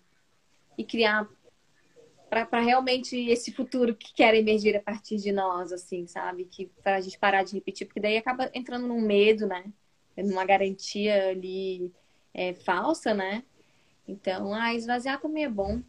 e 0.76 0.82
criar 0.84 1.28
para 2.44 2.60
realmente 2.60 3.16
esse 3.30 3.52
futuro 3.52 3.94
que 3.94 4.12
quer 4.12 4.34
emergir 4.34 4.76
a 4.76 4.80
partir 4.80 5.16
de 5.16 5.32
nós, 5.32 5.72
assim, 5.72 6.06
sabe? 6.06 6.44
Que 6.44 6.70
para 6.82 6.96
a 6.96 7.00
gente 7.00 7.18
parar 7.18 7.44
de 7.44 7.54
repetir, 7.54 7.86
porque 7.86 8.00
daí 8.00 8.16
acaba 8.16 8.50
entrando 8.52 8.86
num 8.86 9.00
medo, 9.00 9.46
né? 9.46 9.64
Numa 10.16 10.44
garantia 10.44 11.30
ali 11.30 11.90
é, 12.34 12.52
falsa, 12.52 13.14
né? 13.14 13.42
Então, 14.08 14.52
ah, 14.52 14.74
esvaziar 14.74 15.20
também 15.20 15.44
é 15.44 15.48
bom. 15.48 15.80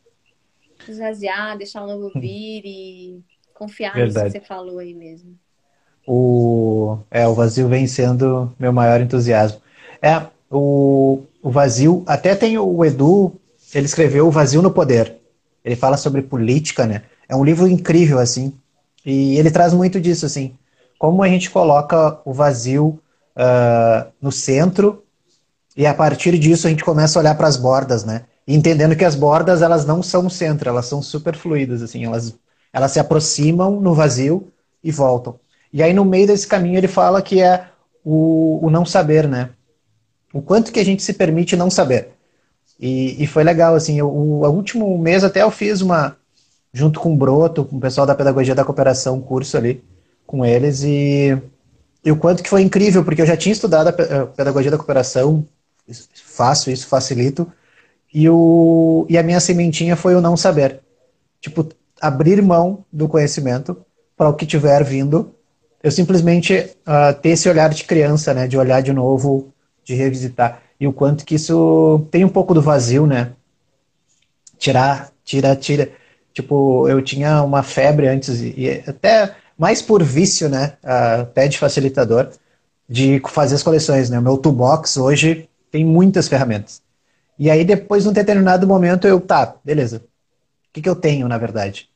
Esvaziar, 0.88 1.58
deixar 1.58 1.84
o 1.84 1.88
novo 1.88 2.12
vir 2.20 2.62
e 2.66 3.24
confiar 3.54 3.94
Verdade. 3.94 4.26
nisso 4.26 4.40
que 4.40 4.40
você 4.40 4.48
falou 4.48 4.80
aí 4.80 4.94
mesmo. 4.94 5.38
O, 6.06 7.00
é, 7.12 7.28
o 7.28 7.34
vazio 7.34 7.68
vem 7.68 7.86
sendo 7.86 8.54
meu 8.58 8.72
maior 8.72 9.02
entusiasmo. 9.02 9.62
É, 10.02 10.26
o, 10.50 11.24
o 11.42 11.50
vazio, 11.50 12.04
até 12.08 12.36
tem 12.36 12.58
o 12.58 12.86
Edu, 12.86 13.34
ele 13.74 13.86
escreveu 13.86 14.28
O 14.28 14.32
Vazio 14.32 14.62
no 14.62 14.72
Poder. 14.72 15.18
Ele 15.68 15.76
fala 15.76 15.98
sobre 15.98 16.22
política, 16.22 16.88
né? 16.88 17.04
É 17.28 17.36
um 17.36 17.44
livro 17.44 17.68
incrível, 17.68 18.20
assim. 18.20 18.54
E 19.06 19.38
ele 19.38 19.52
traz 19.52 19.74
muito 19.74 20.00
disso, 20.00 20.26
assim. 20.26 20.56
Como 20.98 21.22
a 21.22 21.28
gente 21.28 21.50
coloca 21.50 22.20
o 22.26 22.34
vazio 22.34 23.00
uh, 23.36 24.08
no 24.22 24.32
centro 24.32 25.04
e 25.76 25.86
a 25.86 25.94
partir 25.94 26.40
disso 26.40 26.68
a 26.68 26.70
gente 26.70 26.84
começa 26.84 27.20
a 27.20 27.22
olhar 27.22 27.36
para 27.36 27.48
as 27.48 27.58
bordas, 27.58 28.04
né? 28.04 28.24
entendendo 28.48 28.96
que 28.96 29.04
as 29.04 29.14
bordas 29.14 29.62
elas 29.62 29.86
não 29.86 30.02
são 30.02 30.28
o 30.28 30.30
centro, 30.30 30.70
elas 30.70 30.86
são 30.86 31.02
super 31.02 31.36
fluidas, 31.36 31.82
assim. 31.82 32.06
Elas, 32.06 32.34
elas 32.72 32.92
se 32.92 33.00
aproximam 33.00 33.82
no 33.82 33.94
vazio 33.94 34.48
e 34.82 34.90
voltam. 34.90 35.38
E 35.74 35.84
aí 35.84 35.94
no 35.94 36.06
meio 36.06 36.28
desse 36.28 36.48
caminho 36.48 36.78
ele 36.78 36.88
fala 36.88 37.22
que 37.22 37.42
é 37.42 37.68
o, 38.06 38.66
o 38.66 38.70
não 38.70 38.86
saber, 38.86 39.28
né? 39.28 39.50
O 40.34 40.42
quanto 40.42 40.72
que 40.72 40.80
a 40.80 40.86
gente 40.86 41.04
se 41.04 41.14
permite 41.14 41.58
não 41.58 41.70
saber. 41.70 42.14
E, 42.80 43.24
e 43.24 43.28
foi 43.28 43.44
legal, 43.44 43.76
assim, 43.76 43.98
eu, 43.98 44.08
o, 44.08 44.42
o 44.42 44.50
último 44.50 44.98
mês 44.98 45.24
até 45.24 45.42
eu 45.42 45.52
fiz 45.52 45.82
uma, 45.82 46.16
junto 46.72 47.00
com 47.00 47.14
o 47.14 47.18
Broto, 47.18 47.66
com 47.66 47.78
o 47.78 47.82
pessoal 47.82 48.06
da 48.06 48.16
Pedagogia 48.16 48.54
da 48.54 48.64
Cooperação, 48.64 49.16
um 49.16 49.22
curso 49.22 49.58
ali 49.58 49.84
com 50.26 50.46
eles, 50.46 50.84
e, 50.84 51.38
e 52.04 52.12
o 52.12 52.18
quanto 52.18 52.44
que 52.44 52.50
foi 52.50 52.62
incrível, 52.62 53.04
porque 53.04 53.22
eu 53.22 53.26
já 53.26 53.38
tinha 53.38 53.54
estudado 53.54 53.88
a 53.88 54.26
Pedagogia 54.28 54.70
da 54.70 54.78
Cooperação, 54.78 55.46
faço 56.14 56.70
isso, 56.70 56.88
facilito, 56.88 57.52
e, 58.14 58.30
o, 58.30 59.06
e 59.10 59.18
a 59.18 59.24
minha 59.24 59.40
sementinha 59.40 59.96
foi 59.96 60.16
o 60.16 60.22
não 60.22 60.38
saber. 60.38 60.80
Tipo, 61.42 61.68
abrir 62.02 62.42
mão 62.42 62.86
do 62.92 63.08
conhecimento 63.08 63.78
para 64.16 64.30
o 64.30 64.34
que 64.34 64.46
tiver 64.46 64.84
vindo. 64.84 65.34
Eu 65.84 65.92
simplesmente 65.92 66.56
uh, 66.56 67.14
ter 67.22 67.30
esse 67.30 67.48
olhar 67.50 67.70
de 67.70 67.84
criança, 67.84 68.34
né? 68.34 68.48
De 68.48 68.58
olhar 68.58 68.82
de 68.82 68.92
novo, 68.92 69.54
de 69.84 69.94
revisitar 69.94 70.62
e 70.80 70.88
o 70.88 70.94
quanto 70.94 71.26
que 71.26 71.36
isso 71.36 72.08
tem 72.12 72.24
um 72.24 72.30
pouco 72.30 72.54
do 72.54 72.62
vazio, 72.62 73.08
né? 73.08 73.32
Tirar, 74.58 75.12
tira, 75.24 75.56
tira. 75.56 75.90
Tipo, 76.34 76.88
eu 76.88 77.02
tinha 77.02 77.42
uma 77.44 77.64
febre 77.64 78.08
antes, 78.08 78.42
e 78.42 78.84
até 78.88 79.36
mais 79.58 79.82
por 79.82 80.04
vício, 80.04 80.48
né? 80.48 80.74
Até 80.84 81.48
de 81.48 81.58
facilitador, 81.58 82.30
de 82.88 83.22
fazer 83.28 83.56
as 83.56 83.64
coleções, 83.64 84.10
né? 84.10 84.20
O 84.20 84.22
meu 84.22 84.38
toolbox 84.38 84.98
hoje 84.98 85.50
tem 85.72 85.84
muitas 85.84 86.28
ferramentas. 86.28 86.82
E 87.40 87.50
aí, 87.50 87.64
depois, 87.64 88.06
num 88.06 88.14
determinado 88.14 88.68
momento, 88.68 89.08
eu, 89.08 89.20
tá, 89.20 89.56
beleza. 89.64 89.98
O 89.98 90.74
que, 90.74 90.82
que 90.82 90.90
eu 90.90 90.96
tenho, 90.96 91.28
na 91.28 91.38
verdade? 91.38 91.90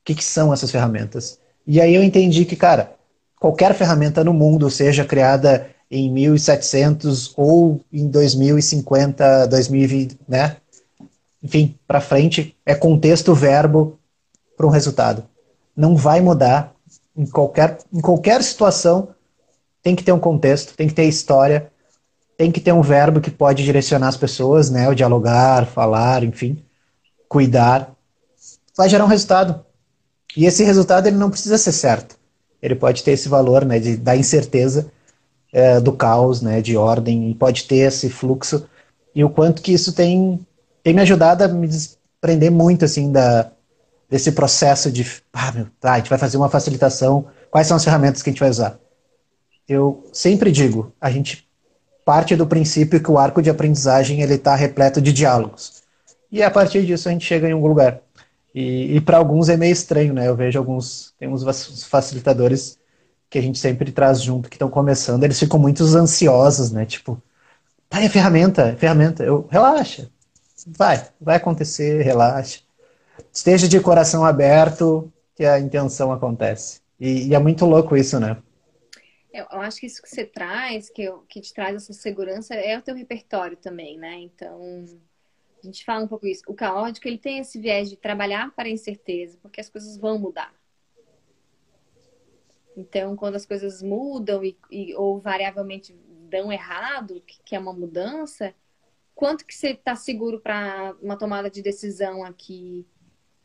O 0.00 0.04
que, 0.04 0.14
que 0.14 0.24
são 0.24 0.52
essas 0.52 0.70
ferramentas? 0.70 1.38
E 1.66 1.80
aí 1.80 1.94
eu 1.94 2.02
entendi 2.02 2.44
que, 2.44 2.56
cara, 2.56 2.92
qualquer 3.38 3.74
ferramenta 3.74 4.24
no 4.24 4.32
mundo, 4.32 4.70
seja 4.70 5.04
criada 5.04 5.68
em 5.90 6.10
1700 6.10 7.32
ou 7.36 7.80
em 7.92 8.08
2050, 8.08 9.46
2020, 9.46 10.18
né? 10.28 10.56
Enfim, 11.42 11.78
para 11.86 12.00
frente 12.00 12.56
é 12.66 12.74
contexto 12.74 13.34
verbo 13.34 13.98
para 14.56 14.66
um 14.66 14.70
resultado. 14.70 15.24
Não 15.76 15.96
vai 15.96 16.20
mudar 16.20 16.74
em 17.16 17.26
qualquer 17.26 17.78
em 17.92 18.00
qualquer 18.00 18.42
situação. 18.42 19.08
Tem 19.82 19.94
que 19.94 20.02
ter 20.02 20.12
um 20.12 20.18
contexto, 20.18 20.74
tem 20.74 20.88
que 20.88 20.94
ter 20.94 21.04
história, 21.04 21.70
tem 22.36 22.50
que 22.50 22.60
ter 22.60 22.72
um 22.72 22.82
verbo 22.82 23.20
que 23.20 23.30
pode 23.30 23.64
direcionar 23.64 24.08
as 24.08 24.16
pessoas, 24.16 24.70
né? 24.70 24.88
O 24.88 24.94
dialogar, 24.94 25.66
falar, 25.66 26.22
enfim, 26.24 26.62
cuidar. 27.28 27.94
Vai 28.76 28.88
gerar 28.88 29.04
um 29.04 29.08
resultado. 29.08 29.64
E 30.36 30.44
esse 30.44 30.62
resultado 30.64 31.06
ele 31.06 31.16
não 31.16 31.30
precisa 31.30 31.56
ser 31.56 31.72
certo. 31.72 32.18
Ele 32.60 32.74
pode 32.74 33.02
ter 33.02 33.12
esse 33.12 33.28
valor, 33.28 33.64
né? 33.64 33.78
De 33.78 33.96
dar 33.96 34.16
incerteza 34.16 34.90
é, 35.52 35.80
do 35.80 35.92
caos, 35.92 36.42
né, 36.42 36.60
de 36.60 36.76
ordem, 36.76 37.30
e 37.30 37.34
pode 37.34 37.64
ter 37.64 37.76
esse 37.78 38.08
fluxo, 38.08 38.68
e 39.14 39.24
o 39.24 39.30
quanto 39.30 39.62
que 39.62 39.72
isso 39.72 39.92
tem, 39.92 40.44
tem 40.82 40.94
me 40.94 41.00
ajudado 41.02 41.44
a 41.44 41.48
me 41.48 41.66
desprender 41.66 42.50
muito, 42.50 42.84
assim, 42.84 43.10
da, 43.10 43.50
desse 44.08 44.32
processo 44.32 44.90
de, 44.90 45.04
ah, 45.32 45.52
meu, 45.52 45.66
tá, 45.80 45.94
a 45.94 45.96
gente 45.98 46.10
vai 46.10 46.18
fazer 46.18 46.36
uma 46.36 46.48
facilitação, 46.48 47.26
quais 47.50 47.66
são 47.66 47.76
as 47.76 47.84
ferramentas 47.84 48.22
que 48.22 48.30
a 48.30 48.32
gente 48.32 48.40
vai 48.40 48.50
usar? 48.50 48.78
Eu 49.68 50.08
sempre 50.12 50.50
digo, 50.50 50.92
a 51.00 51.10
gente 51.10 51.48
parte 52.04 52.34
do 52.34 52.46
princípio 52.46 53.02
que 53.02 53.10
o 53.10 53.18
arco 53.18 53.42
de 53.42 53.50
aprendizagem 53.50 54.22
ele 54.22 54.36
está 54.36 54.54
repleto 54.54 54.98
de 54.98 55.12
diálogos. 55.12 55.82
E 56.32 56.42
a 56.42 56.50
partir 56.50 56.86
disso 56.86 57.06
a 57.06 57.12
gente 57.12 57.26
chega 57.26 57.46
em 57.46 57.52
algum 57.52 57.66
lugar. 57.66 58.00
E, 58.54 58.96
e 58.96 59.00
para 59.02 59.18
alguns 59.18 59.50
é 59.50 59.58
meio 59.58 59.72
estranho, 59.74 60.14
né? 60.14 60.26
Eu 60.26 60.34
vejo 60.34 60.58
alguns, 60.58 61.12
tem 61.18 61.28
uns 61.28 61.84
facilitadores 61.84 62.78
que 63.30 63.38
a 63.38 63.42
gente 63.42 63.58
sempre 63.58 63.92
traz 63.92 64.22
junto, 64.22 64.48
que 64.48 64.56
estão 64.56 64.70
começando, 64.70 65.24
eles 65.24 65.38
ficam 65.38 65.58
muito 65.58 65.82
ansiosos, 65.84 66.72
né? 66.72 66.86
Tipo, 66.86 67.20
tá 67.88 67.98
a 67.98 68.08
ferramenta, 68.08 68.74
ferramenta. 68.76 69.24
Eu, 69.24 69.46
relaxa, 69.50 70.10
vai, 70.66 71.06
vai 71.20 71.36
acontecer, 71.36 72.02
relaxa. 72.02 72.60
Esteja 73.32 73.68
de 73.68 73.80
coração 73.80 74.24
aberto, 74.24 75.12
que 75.34 75.44
a 75.44 75.58
intenção 75.60 76.10
acontece. 76.10 76.80
E, 76.98 77.28
e 77.28 77.34
é 77.34 77.38
muito 77.38 77.64
louco 77.64 77.96
isso, 77.96 78.18
né? 78.18 78.36
Eu, 79.32 79.46
eu 79.52 79.60
acho 79.60 79.78
que 79.78 79.86
isso 79.86 80.02
que 80.02 80.08
você 80.08 80.24
traz, 80.24 80.90
que, 80.90 81.02
eu, 81.02 81.18
que 81.28 81.40
te 81.40 81.52
traz 81.52 81.76
essa 81.76 81.92
segurança, 81.92 82.54
é 82.54 82.76
o 82.76 82.82
teu 82.82 82.94
repertório 82.94 83.56
também, 83.56 83.98
né? 83.98 84.18
Então, 84.18 84.84
a 85.62 85.66
gente 85.66 85.84
fala 85.84 86.04
um 86.04 86.08
pouco 86.08 86.26
isso. 86.26 86.42
O 86.48 86.54
caótico, 86.54 87.06
ele 87.06 87.18
tem 87.18 87.38
esse 87.38 87.60
viés 87.60 87.88
de 87.88 87.96
trabalhar 87.96 88.52
para 88.54 88.68
a 88.68 88.72
incerteza, 88.72 89.38
porque 89.42 89.60
as 89.60 89.68
coisas 89.68 89.96
vão 89.96 90.18
mudar. 90.18 90.52
Então, 92.78 93.16
quando 93.16 93.34
as 93.34 93.44
coisas 93.44 93.82
mudam 93.82 94.44
e, 94.44 94.56
e 94.70 94.94
ou 94.94 95.18
variavelmente 95.18 95.92
dão 96.30 96.52
errado, 96.52 97.20
que, 97.26 97.56
é 97.56 97.58
uma 97.58 97.72
mudança, 97.72 98.54
quanto 99.16 99.44
que 99.44 99.52
você 99.52 99.70
está 99.70 99.96
seguro 99.96 100.40
para 100.40 100.94
uma 101.02 101.18
tomada 101.18 101.50
de 101.50 101.60
decisão 101.60 102.24
aqui, 102.24 102.86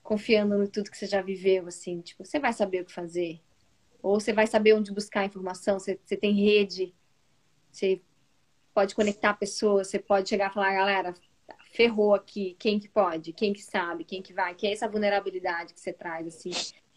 confiando 0.03 0.55
no 0.55 0.67
tudo 0.67 0.91
que 0.91 0.97
você 0.97 1.07
já 1.07 1.19
viveu, 1.19 1.65
assim? 1.67 1.99
Tipo, 2.01 2.23
você 2.23 2.39
vai 2.39 2.53
saber 2.53 2.81
o 2.81 2.86
que 2.86 2.93
fazer? 2.93 3.41
Ou 4.03 4.19
você 4.19 4.31
vai 4.31 4.45
saber 4.45 4.73
onde 4.73 4.93
buscar 4.93 5.25
informação? 5.25 5.79
Você, 5.79 5.99
você 6.03 6.15
tem 6.15 6.36
rede? 6.36 6.93
Você 7.71 8.03
pode 8.71 8.93
conectar 8.93 9.34
pessoas? 9.34 9.88
Você 9.88 9.97
pode 9.97 10.29
chegar 10.29 10.51
e 10.51 10.53
falar, 10.53 10.75
galera, 10.75 11.15
ferrou 11.71 12.13
aqui, 12.13 12.55
quem 12.59 12.79
que 12.79 12.88
pode? 12.88 13.34
Quem 13.34 13.51
que 13.51 13.63
sabe? 13.63 14.03
Quem 14.03 14.21
que 14.21 14.31
vai? 14.31 14.53
Que 14.53 14.67
é 14.67 14.73
essa 14.73 14.88
vulnerabilidade 14.88 15.73
que 15.73 15.79
você 15.79 15.91
traz, 15.91 16.27
assim 16.27 16.51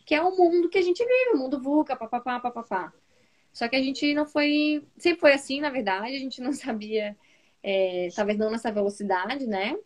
que 0.07 0.15
é 0.15 0.23
o 0.23 0.35
mundo 0.37 0.69
que 0.69 0.79
a 0.79 0.83
gente 0.83 1.05
vive, 1.05 1.35
o 1.35 1.39
mundo 1.39 1.61
VUCA, 1.61 1.97
papapá, 1.97 2.39
papapá. 2.39 2.93
Só 3.53 3.69
que 3.69 3.75
a 3.75 3.83
gente 3.83 4.15
não 4.15 4.25
foi. 4.25 4.87
Sempre 4.97 5.21
foi 5.21 5.33
assim, 5.33 5.61
na 5.61 5.69
verdade, 5.69 6.15
a 6.15 6.19
gente 6.19 6.41
não 6.41 6.53
sabia, 6.55 7.17
é, 7.63 8.09
talvez 8.15 8.39
não 8.39 8.51
nessa 8.51 8.71
velocidade, 8.71 9.47
né? 9.47 9.77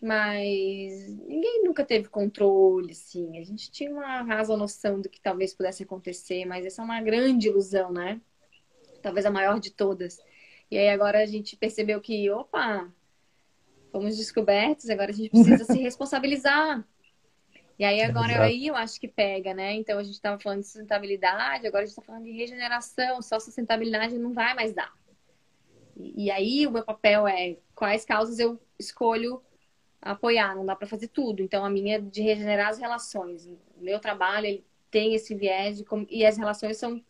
Mas 0.00 1.12
ninguém 1.26 1.64
nunca 1.64 1.84
teve 1.84 2.08
controle, 2.08 2.92
assim. 2.92 3.36
A 3.38 3.44
gente 3.44 3.68
tinha 3.70 3.90
uma 3.90 4.22
rasa 4.22 4.56
noção 4.56 5.00
do 5.00 5.08
que 5.08 5.20
talvez 5.20 5.52
pudesse 5.52 5.82
acontecer, 5.82 6.44
mas 6.44 6.64
essa 6.64 6.80
é 6.80 6.84
uma 6.84 7.02
grande 7.02 7.48
ilusão, 7.48 7.92
né? 7.92 8.20
Talvez 9.02 9.26
a 9.26 9.30
maior 9.30 9.58
de 9.58 9.72
todas. 9.72 10.18
E 10.70 10.78
aí 10.78 10.88
agora 10.90 11.18
a 11.20 11.26
gente 11.26 11.56
percebeu 11.56 12.00
que, 12.00 12.30
opa, 12.30 12.88
fomos 13.90 14.16
descobertos, 14.16 14.88
agora 14.88 15.10
a 15.10 15.14
gente 15.14 15.30
precisa 15.30 15.64
se 15.66 15.78
responsabilizar. 15.78 16.86
E 17.78 17.84
aí 17.84 18.02
agora 18.02 18.32
Exato. 18.32 18.42
aí 18.42 18.66
eu 18.66 18.74
acho 18.74 19.00
que 19.00 19.06
pega, 19.06 19.54
né? 19.54 19.74
Então 19.74 19.98
a 19.98 20.02
gente 20.02 20.14
estava 20.14 20.38
falando 20.38 20.60
de 20.60 20.66
sustentabilidade, 20.66 21.66
agora 21.66 21.84
a 21.84 21.86
gente 21.86 21.96
está 21.96 22.02
falando 22.02 22.24
de 22.24 22.32
regeneração, 22.32 23.22
só 23.22 23.38
sustentabilidade 23.38 24.18
não 24.18 24.32
vai 24.32 24.52
mais 24.52 24.72
dar. 24.72 24.92
E, 25.96 26.24
e 26.24 26.30
aí 26.30 26.66
o 26.66 26.72
meu 26.72 26.84
papel 26.84 27.28
é 27.28 27.56
quais 27.76 28.04
causas 28.04 28.40
eu 28.40 28.60
escolho 28.78 29.40
apoiar, 30.02 30.56
não 30.56 30.66
dá 30.66 30.74
para 30.74 30.88
fazer 30.88 31.06
tudo. 31.08 31.40
Então 31.40 31.64
a 31.64 31.70
minha 31.70 31.96
é 31.96 32.00
de 32.00 32.20
regenerar 32.20 32.68
as 32.68 32.78
relações. 32.78 33.46
O 33.46 33.58
meu 33.78 34.00
trabalho 34.00 34.46
ele 34.46 34.66
tem 34.90 35.14
esse 35.14 35.34
viés 35.36 35.78
de 35.78 35.84
como... 35.84 36.04
e 36.10 36.26
as 36.26 36.36
relações 36.36 36.78
são 36.78 37.00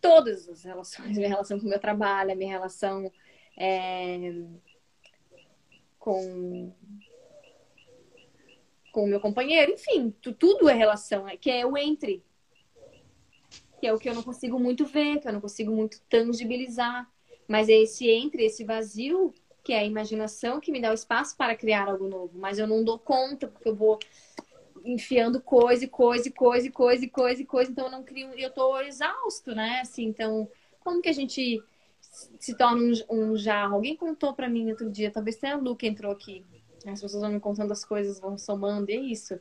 todas 0.00 0.48
as 0.48 0.64
relações, 0.64 1.16
minha 1.18 1.28
relação 1.28 1.60
com 1.60 1.66
o 1.66 1.68
meu 1.68 1.78
trabalho, 1.78 2.32
a 2.32 2.34
minha 2.34 2.50
relação 2.50 3.12
é... 3.56 4.42
com 6.00 6.72
com 8.98 9.04
o 9.04 9.06
meu 9.06 9.20
companheiro, 9.20 9.70
enfim, 9.70 10.12
tudo 10.20 10.68
é 10.68 10.74
relação, 10.74 11.28
é, 11.28 11.36
que 11.36 11.48
é 11.48 11.64
o 11.64 11.78
entre. 11.78 12.20
Que 13.80 13.86
é 13.86 13.94
o 13.94 13.98
que 13.98 14.08
eu 14.08 14.14
não 14.14 14.24
consigo 14.24 14.58
muito 14.58 14.84
ver, 14.84 15.20
que 15.20 15.28
eu 15.28 15.32
não 15.32 15.40
consigo 15.40 15.70
muito 15.70 16.00
tangibilizar. 16.08 17.08
Mas 17.46 17.68
é 17.68 17.74
esse 17.74 18.10
entre, 18.10 18.44
esse 18.44 18.64
vazio, 18.64 19.32
que 19.62 19.72
é 19.72 19.78
a 19.78 19.84
imaginação 19.84 20.58
que 20.58 20.72
me 20.72 20.80
dá 20.80 20.90
o 20.90 20.94
espaço 20.94 21.36
para 21.36 21.54
criar 21.54 21.86
algo 21.86 22.08
novo. 22.08 22.36
Mas 22.36 22.58
eu 22.58 22.66
não 22.66 22.82
dou 22.82 22.98
conta, 22.98 23.46
porque 23.46 23.68
eu 23.68 23.76
vou 23.76 24.00
enfiando 24.84 25.40
coisa 25.40 25.86
coisa 25.86 26.28
coisa 26.28 26.68
coisa 26.68 27.08
coisa 27.08 27.44
coisa, 27.44 27.70
então 27.70 27.84
eu 27.84 27.92
não 27.92 28.02
crio, 28.02 28.30
eu 28.36 28.50
tô 28.50 28.80
exausto, 28.80 29.54
né? 29.54 29.78
Assim, 29.80 30.06
então, 30.06 30.50
como 30.80 31.00
que 31.00 31.08
a 31.08 31.12
gente 31.12 31.62
se 32.10 32.56
torna 32.56 32.82
um, 33.08 33.32
um 33.32 33.36
jarro? 33.36 33.76
Alguém 33.76 33.94
contou 33.94 34.34
para 34.34 34.48
mim 34.48 34.68
outro 34.70 34.90
dia, 34.90 35.08
talvez 35.08 35.36
tenha 35.36 35.54
a 35.54 35.56
Lu 35.56 35.76
que 35.76 35.86
entrou 35.86 36.10
aqui. 36.10 36.44
As 36.86 37.00
pessoas 37.00 37.22
vão 37.22 37.32
me 37.32 37.40
contando 37.40 37.72
as 37.72 37.84
coisas, 37.84 38.20
vão 38.20 38.38
somando, 38.38 38.90
e 38.90 38.94
é 38.94 39.00
isso. 39.00 39.38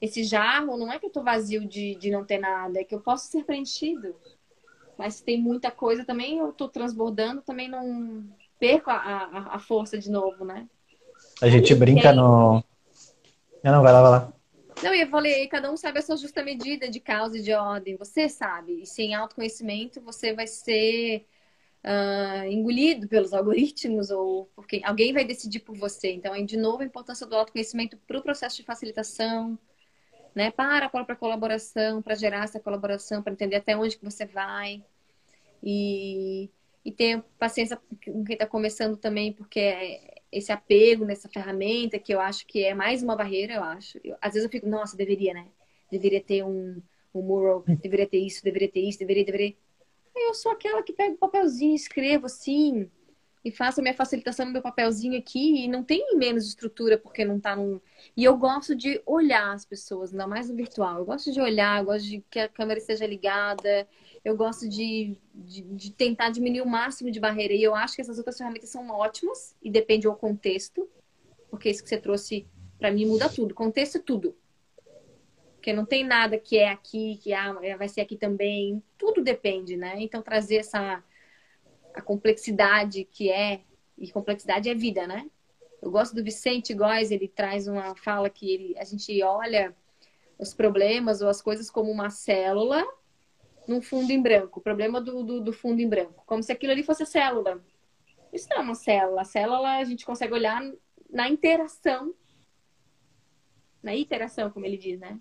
Esse 0.00 0.24
jarro 0.24 0.76
não 0.76 0.92
é 0.92 0.98
que 0.98 1.06
eu 1.06 1.10
tô 1.10 1.22
vazio 1.22 1.66
de, 1.66 1.94
de 1.94 2.10
não 2.10 2.24
ter 2.24 2.38
nada, 2.38 2.80
é 2.80 2.84
que 2.84 2.94
eu 2.94 3.00
posso 3.00 3.28
ser 3.28 3.44
preenchido. 3.44 4.14
Mas 4.98 5.16
se 5.16 5.24
tem 5.24 5.40
muita 5.40 5.70
coisa 5.70 6.04
também, 6.04 6.38
eu 6.38 6.52
tô 6.52 6.68
transbordando, 6.68 7.42
também 7.42 7.68
não 7.68 8.24
perco 8.58 8.90
a, 8.90 8.96
a, 8.96 9.56
a 9.56 9.58
força 9.58 9.98
de 9.98 10.10
novo, 10.10 10.44
né? 10.44 10.66
A 11.40 11.48
gente 11.48 11.72
e 11.72 11.76
brinca 11.76 12.08
tem... 12.08 12.16
no. 12.16 12.64
Não, 13.62 13.72
não, 13.72 13.82
vai 13.82 13.92
lá, 13.92 14.02
vai 14.02 14.10
lá. 14.10 14.32
Não, 14.82 14.94
eu 14.94 15.08
falei, 15.08 15.48
cada 15.48 15.70
um 15.70 15.76
sabe 15.76 15.98
a 15.98 16.02
sua 16.02 16.16
justa 16.16 16.42
medida 16.42 16.88
de 16.88 17.00
causa 17.00 17.38
e 17.38 17.42
de 17.42 17.52
ordem. 17.52 17.96
Você 17.96 18.28
sabe. 18.28 18.82
E 18.82 18.86
sem 18.86 19.14
autoconhecimento, 19.14 20.00
você 20.00 20.34
vai 20.34 20.46
ser 20.46 21.26
uh, 21.86 22.46
engolido 22.50 23.06
pelos 23.06 23.32
algoritmos 23.32 24.10
ou 24.10 24.46
porque 24.56 24.80
alguém 24.84 25.12
vai 25.12 25.24
decidir 25.24 25.60
por 25.60 25.76
você. 25.76 26.12
Então, 26.12 26.32
aí, 26.32 26.44
de 26.44 26.56
novo, 26.56 26.82
a 26.82 26.86
importância 26.86 27.26
do 27.26 27.36
autoconhecimento 27.36 27.96
para 28.06 28.18
o 28.18 28.22
processo 28.22 28.56
de 28.56 28.64
facilitação, 28.64 29.58
né? 30.34 30.50
Para 30.50 30.86
a 30.86 30.90
própria 30.90 31.16
colaboração, 31.16 32.02
para 32.02 32.14
gerar 32.14 32.44
essa 32.44 32.60
colaboração, 32.60 33.22
para 33.22 33.32
entender 33.32 33.56
até 33.56 33.76
onde 33.76 33.96
que 33.96 34.04
você 34.04 34.26
vai. 34.26 34.82
E, 35.62 36.50
e 36.84 36.92
ter 36.92 37.22
paciência 37.38 37.76
com 38.04 38.24
quem 38.24 38.34
está 38.34 38.46
começando 38.46 38.96
também, 38.96 39.32
porque 39.32 39.60
é 39.60 40.22
esse 40.30 40.52
apego 40.52 41.04
nessa 41.04 41.28
ferramenta, 41.28 41.98
que 41.98 42.12
eu 42.12 42.20
acho 42.20 42.46
que 42.46 42.62
é 42.64 42.74
mais 42.74 43.02
uma 43.02 43.16
barreira, 43.16 43.54
eu 43.54 43.64
acho. 43.64 43.98
Eu, 44.04 44.16
às 44.20 44.34
vezes 44.34 44.44
eu 44.44 44.50
fico, 44.50 44.68
nossa, 44.68 44.96
deveria, 44.96 45.32
né? 45.32 45.46
Deveria 45.90 46.20
ter 46.22 46.44
um, 46.44 46.82
um 47.14 47.22
mural, 47.22 47.64
deveria 47.80 48.06
ter 48.06 48.18
isso, 48.18 48.44
deveria 48.44 48.70
ter 48.70 48.80
isso, 48.80 48.98
deveria, 48.98 49.24
deveria. 49.24 49.56
Eu 50.16 50.34
sou 50.34 50.52
aquela 50.52 50.82
que 50.82 50.92
pega 50.92 51.14
o 51.14 51.18
papelzinho, 51.18 51.74
escrevo 51.74 52.26
assim, 52.26 52.90
e 53.44 53.50
faço 53.50 53.78
a 53.78 53.82
minha 53.82 53.94
facilitação 53.94 54.44
no 54.46 54.52
meu 54.52 54.62
papelzinho 54.62 55.16
aqui, 55.16 55.64
e 55.64 55.68
não 55.68 55.84
tem 55.84 56.16
menos 56.16 56.48
estrutura 56.48 56.98
porque 56.98 57.24
não 57.24 57.38
tá 57.38 57.54
num. 57.54 57.80
E 58.16 58.24
eu 58.24 58.36
gosto 58.36 58.74
de 58.74 59.00
olhar 59.06 59.52
as 59.52 59.64
pessoas, 59.64 60.10
ainda 60.10 60.26
mais 60.26 60.48
no 60.48 60.56
virtual. 60.56 60.98
Eu 60.98 61.04
gosto 61.04 61.30
de 61.32 61.40
olhar, 61.40 61.84
gosto 61.84 62.06
de 62.06 62.24
que 62.28 62.40
a 62.40 62.48
câmera 62.48 62.80
esteja 62.80 63.06
ligada, 63.06 63.86
eu 64.24 64.36
gosto 64.36 64.68
de, 64.68 65.16
de, 65.32 65.62
de 65.62 65.92
tentar 65.92 66.30
diminuir 66.30 66.62
o 66.62 66.66
máximo 66.66 67.10
de 67.10 67.20
barreira. 67.20 67.54
E 67.54 67.62
eu 67.62 67.74
acho 67.74 67.94
que 67.94 68.00
essas 68.00 68.18
outras 68.18 68.36
ferramentas 68.36 68.70
são 68.70 68.88
ótimas, 68.90 69.54
e 69.62 69.70
depende 69.70 70.08
do 70.08 70.14
contexto, 70.16 70.88
porque 71.48 71.70
isso 71.70 71.84
que 71.84 71.88
você 71.88 71.98
trouxe 71.98 72.48
para 72.78 72.90
mim 72.90 73.06
muda 73.06 73.28
tudo. 73.28 73.54
Contexto 73.54 73.98
é 73.98 74.00
tudo. 74.00 74.34
Porque 75.66 75.74
não 75.74 75.84
tem 75.84 76.04
nada 76.04 76.38
que 76.38 76.56
é 76.58 76.68
aqui, 76.68 77.18
que 77.20 77.32
ah, 77.32 77.52
vai 77.76 77.88
ser 77.88 78.00
aqui 78.00 78.16
também. 78.16 78.80
Tudo 78.96 79.20
depende, 79.20 79.76
né? 79.76 79.96
Então 79.98 80.22
trazer 80.22 80.58
essa 80.58 81.02
a 81.92 82.00
complexidade 82.00 83.02
que 83.02 83.32
é, 83.32 83.62
e 83.98 84.08
complexidade 84.12 84.68
é 84.68 84.74
vida, 84.76 85.08
né? 85.08 85.28
Eu 85.82 85.90
gosto 85.90 86.14
do 86.14 86.22
Vicente 86.22 86.72
Góes, 86.72 87.10
ele 87.10 87.26
traz 87.26 87.66
uma 87.66 87.96
fala 87.96 88.30
que 88.30 88.48
ele, 88.48 88.78
a 88.78 88.84
gente 88.84 89.20
olha 89.24 89.74
os 90.38 90.54
problemas 90.54 91.20
ou 91.20 91.28
as 91.28 91.42
coisas 91.42 91.68
como 91.68 91.90
uma 91.90 92.10
célula 92.10 92.86
num 93.66 93.82
fundo 93.82 94.12
em 94.12 94.22
branco. 94.22 94.60
O 94.60 94.62
problema 94.62 95.00
do, 95.00 95.24
do, 95.24 95.40
do 95.40 95.52
fundo 95.52 95.82
em 95.82 95.88
branco. 95.88 96.22
Como 96.26 96.44
se 96.44 96.52
aquilo 96.52 96.70
ali 96.70 96.84
fosse 96.84 97.02
a 97.02 97.06
célula. 97.06 97.60
Isso 98.32 98.46
não 98.50 98.58
é 98.58 98.60
uma 98.60 98.76
célula. 98.76 99.22
A 99.22 99.24
célula 99.24 99.78
a 99.78 99.84
gente 99.84 100.06
consegue 100.06 100.32
olhar 100.32 100.62
na 101.10 101.28
interação, 101.28 102.14
na 103.82 103.96
iteração, 103.96 104.48
como 104.48 104.64
ele 104.64 104.76
diz, 104.76 105.00
né? 105.00 105.20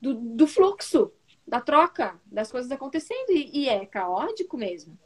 Do, 0.00 0.14
do 0.14 0.46
fluxo, 0.46 1.10
da 1.46 1.60
troca, 1.60 2.14
das 2.30 2.50
coisas 2.50 2.70
acontecendo. 2.70 3.30
E, 3.30 3.50
e 3.52 3.68
é 3.68 3.84
caótico 3.86 4.56
mesmo. 4.56 4.96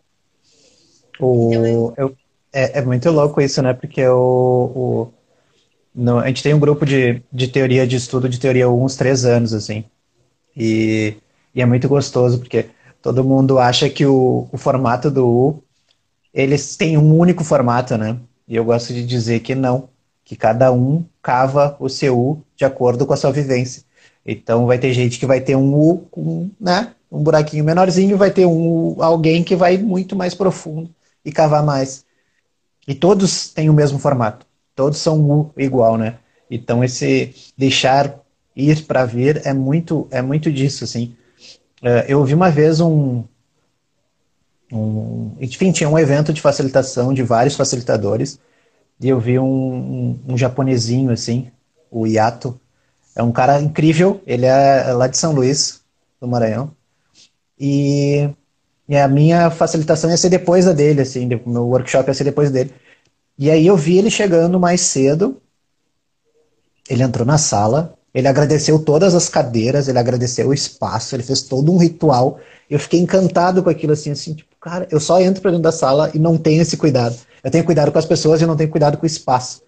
O, 1.18 1.51
então, 1.53 1.95
eu, 1.97 2.16
é, 2.53 2.78
é, 2.78 2.82
muito 2.82 3.11
louco 3.11 3.41
isso, 3.41 3.62
né? 3.62 3.74
Porque 3.74 4.07
o, 4.07 4.72
o 4.74 5.12
no, 5.95 6.18
a 6.18 6.26
gente 6.28 6.43
tem 6.43 6.55
um 6.55 6.61
grupo 6.61 6.86
de, 6.86 7.22
de 7.32 7.49
teoria 7.49 7.86
de 7.86 7.97
estudo 7.97 8.28
de 8.28 8.38
teoria 8.38 8.66
há 8.66 8.68
uns 8.68 8.97
três 8.97 9.24
anos, 9.24 9.53
assim. 9.53 9.84
E, 10.57 11.16
e 11.55 11.61
é 11.61 11.66
muito 11.66 11.88
gostoso, 11.88 12.38
porque 12.38 12.70
todo 13.03 13.24
mundo 13.24 13.59
acha 13.59 13.88
que 13.88 14.07
o, 14.07 14.49
o 14.51 14.59
formato 14.59 15.11
do 15.11 15.26
U, 15.26 15.64
eles 16.32 16.76
têm 16.76 16.97
um 16.97 17.16
único 17.18 17.45
formato, 17.45 17.97
né? 17.97 18.18
E 18.47 18.57
eu 18.57 18.64
gosto 18.64 18.93
de 18.93 19.05
dizer 19.05 19.41
que 19.41 19.55
não, 19.55 19.88
que 20.24 20.36
cada 20.36 20.72
um 20.72 21.05
cava 21.22 21.76
o 21.78 21.88
seu 21.88 22.18
U 22.18 22.45
de 22.57 22.64
acordo 22.64 23.07
com 23.07 23.12
a 23.12 23.16
sua 23.16 23.32
vivência. 23.32 23.82
Então 24.33 24.64
vai 24.64 24.78
ter 24.78 24.93
gente 24.93 25.18
que 25.18 25.26
vai 25.26 25.41
ter 25.41 25.57
um 25.57 25.74
U 25.74 26.07
com, 26.09 26.49
né, 26.61 26.95
um 27.11 27.20
buraquinho 27.20 27.64
menorzinho, 27.64 28.16
vai 28.16 28.31
ter 28.31 28.47
um 28.47 29.03
alguém 29.03 29.43
que 29.43 29.57
vai 29.57 29.76
muito 29.76 30.14
mais 30.14 30.37
profundo 30.37 30.89
e 31.24 31.33
cavar 31.33 31.64
mais. 31.64 32.05
E 32.87 32.95
todos 32.95 33.49
têm 33.49 33.68
o 33.68 33.72
mesmo 33.74 33.99
formato. 33.99 34.47
Todos 34.76 34.99
são 34.99 35.18
U 35.28 35.51
igual, 35.57 35.99
né? 35.99 36.18
Então 36.49 36.85
esse 36.85 37.35
deixar 37.59 38.20
ir 38.55 38.85
para 38.85 39.05
vir 39.05 39.43
é 39.45 39.53
muito 39.53 40.07
é 40.12 40.22
muito 40.22 40.53
disso 40.53 40.85
assim. 40.85 41.16
É, 41.83 42.07
eu 42.09 42.20
ouvi 42.20 42.33
uma 42.33 42.51
vez 42.53 42.81
um, 42.81 43.24
um 44.72 45.33
enfim 45.41 45.72
tinha 45.72 45.89
um 45.89 45.99
evento 45.99 46.33
de 46.33 46.41
facilitação 46.41 47.12
de 47.12 47.24
vários 47.24 47.57
facilitadores 47.57 48.39
e 49.01 49.09
eu 49.09 49.18
vi 49.18 49.41
um, 49.41 49.45
um, 49.45 50.20
um 50.28 50.39
japonesinho 50.39 51.11
assim, 51.11 51.51
o 51.91 52.07
Yato, 52.07 52.61
é 53.15 53.23
um 53.23 53.33
cara 53.33 53.61
incrível, 53.61 54.21
ele 54.27 54.47
é 54.47 54.93
lá 54.93 55.07
de 55.07 55.17
São 55.17 55.33
Luís, 55.33 55.81
do 56.21 56.29
Maranhão. 56.29 56.71
E, 57.59 58.29
e 58.89 58.97
a 58.97 59.09
minha 59.09 59.51
facilitação 59.51 60.11
ia 60.11 60.17
ser 60.17 60.31
depois 60.31 60.65
da 60.65 60.73
dele, 60.73 61.03
assim, 61.03 61.29
o 61.45 61.51
meu 61.51 61.67
workshop 61.67 62.09
ia 62.09 62.15
ser 62.15 62.25
depois 62.25 62.51
dele. 62.51 62.73
E 63.39 63.51
aí 63.51 63.67
eu 63.67 63.77
vi 63.77 63.99
ele 63.99 64.11
chegando 64.11 64.61
mais 64.61 64.81
cedo, 64.83 65.41
ele 66.89 67.03
entrou 67.03 67.27
na 67.27 67.39
sala, 67.39 67.95
ele 68.13 68.27
agradeceu 68.29 68.79
todas 68.79 69.15
as 69.15 69.29
cadeiras, 69.29 69.89
ele 69.89 69.99
agradeceu 69.99 70.49
o 70.49 70.55
espaço, 70.55 71.15
ele 71.15 71.23
fez 71.23 71.43
todo 71.43 71.73
um 71.73 71.79
ritual. 71.79 72.41
Eu 72.69 72.79
fiquei 72.79 73.01
encantado 73.01 73.63
com 73.63 73.71
aquilo, 73.71 73.93
assim, 73.93 74.11
assim, 74.11 74.35
tipo, 74.35 74.55
cara, 74.61 74.87
eu 74.91 74.99
só 74.99 75.21
entro 75.21 75.41
pra 75.41 75.51
dentro 75.51 75.63
da 75.65 75.73
sala 75.73 76.11
e 76.15 76.19
não 76.19 76.37
tenho 76.37 76.61
esse 76.63 76.77
cuidado. 76.77 77.17
Eu 77.43 77.51
tenho 77.51 77.65
cuidado 77.65 77.93
com 77.93 77.99
as 77.99 78.05
pessoas 78.05 78.43
e 78.43 78.47
não 78.47 78.57
tenho 78.57 78.71
cuidado 78.71 78.99
com 78.99 79.05
o 79.05 79.07
espaço. 79.07 79.63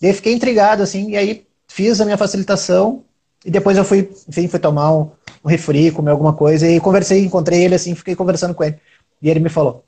E 0.00 0.06
aí 0.06 0.12
fiquei 0.12 0.32
intrigado, 0.32 0.82
assim, 0.82 1.10
e 1.10 1.16
aí 1.16 1.46
fiz 1.70 2.00
a 2.00 2.04
minha 2.04 2.18
facilitação 2.18 3.04
e 3.44 3.50
depois 3.50 3.76
eu 3.76 3.84
fui, 3.84 4.10
enfim, 4.28 4.48
fui 4.48 4.58
tomar 4.58 4.92
um, 4.92 5.10
um 5.44 5.48
refri, 5.48 5.90
comer 5.92 6.10
alguma 6.10 6.32
coisa 6.32 6.68
e 6.68 6.80
conversei, 6.80 7.24
encontrei 7.24 7.62
ele 7.62 7.76
assim, 7.76 7.94
fiquei 7.94 8.16
conversando 8.16 8.54
com 8.54 8.64
ele. 8.64 8.76
E 9.22 9.30
ele 9.30 9.38
me 9.38 9.48
falou: 9.48 9.84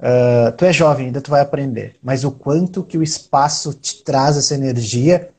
uh, 0.00 0.52
Tu 0.56 0.64
é 0.64 0.72
jovem, 0.72 1.06
ainda 1.06 1.20
tu 1.20 1.30
vai 1.30 1.40
aprender, 1.40 1.96
mas 2.02 2.24
o 2.24 2.32
quanto 2.32 2.82
que 2.82 2.98
o 2.98 3.02
espaço 3.02 3.72
te 3.72 4.02
traz 4.02 4.36
essa 4.36 4.54
energia 4.54 5.30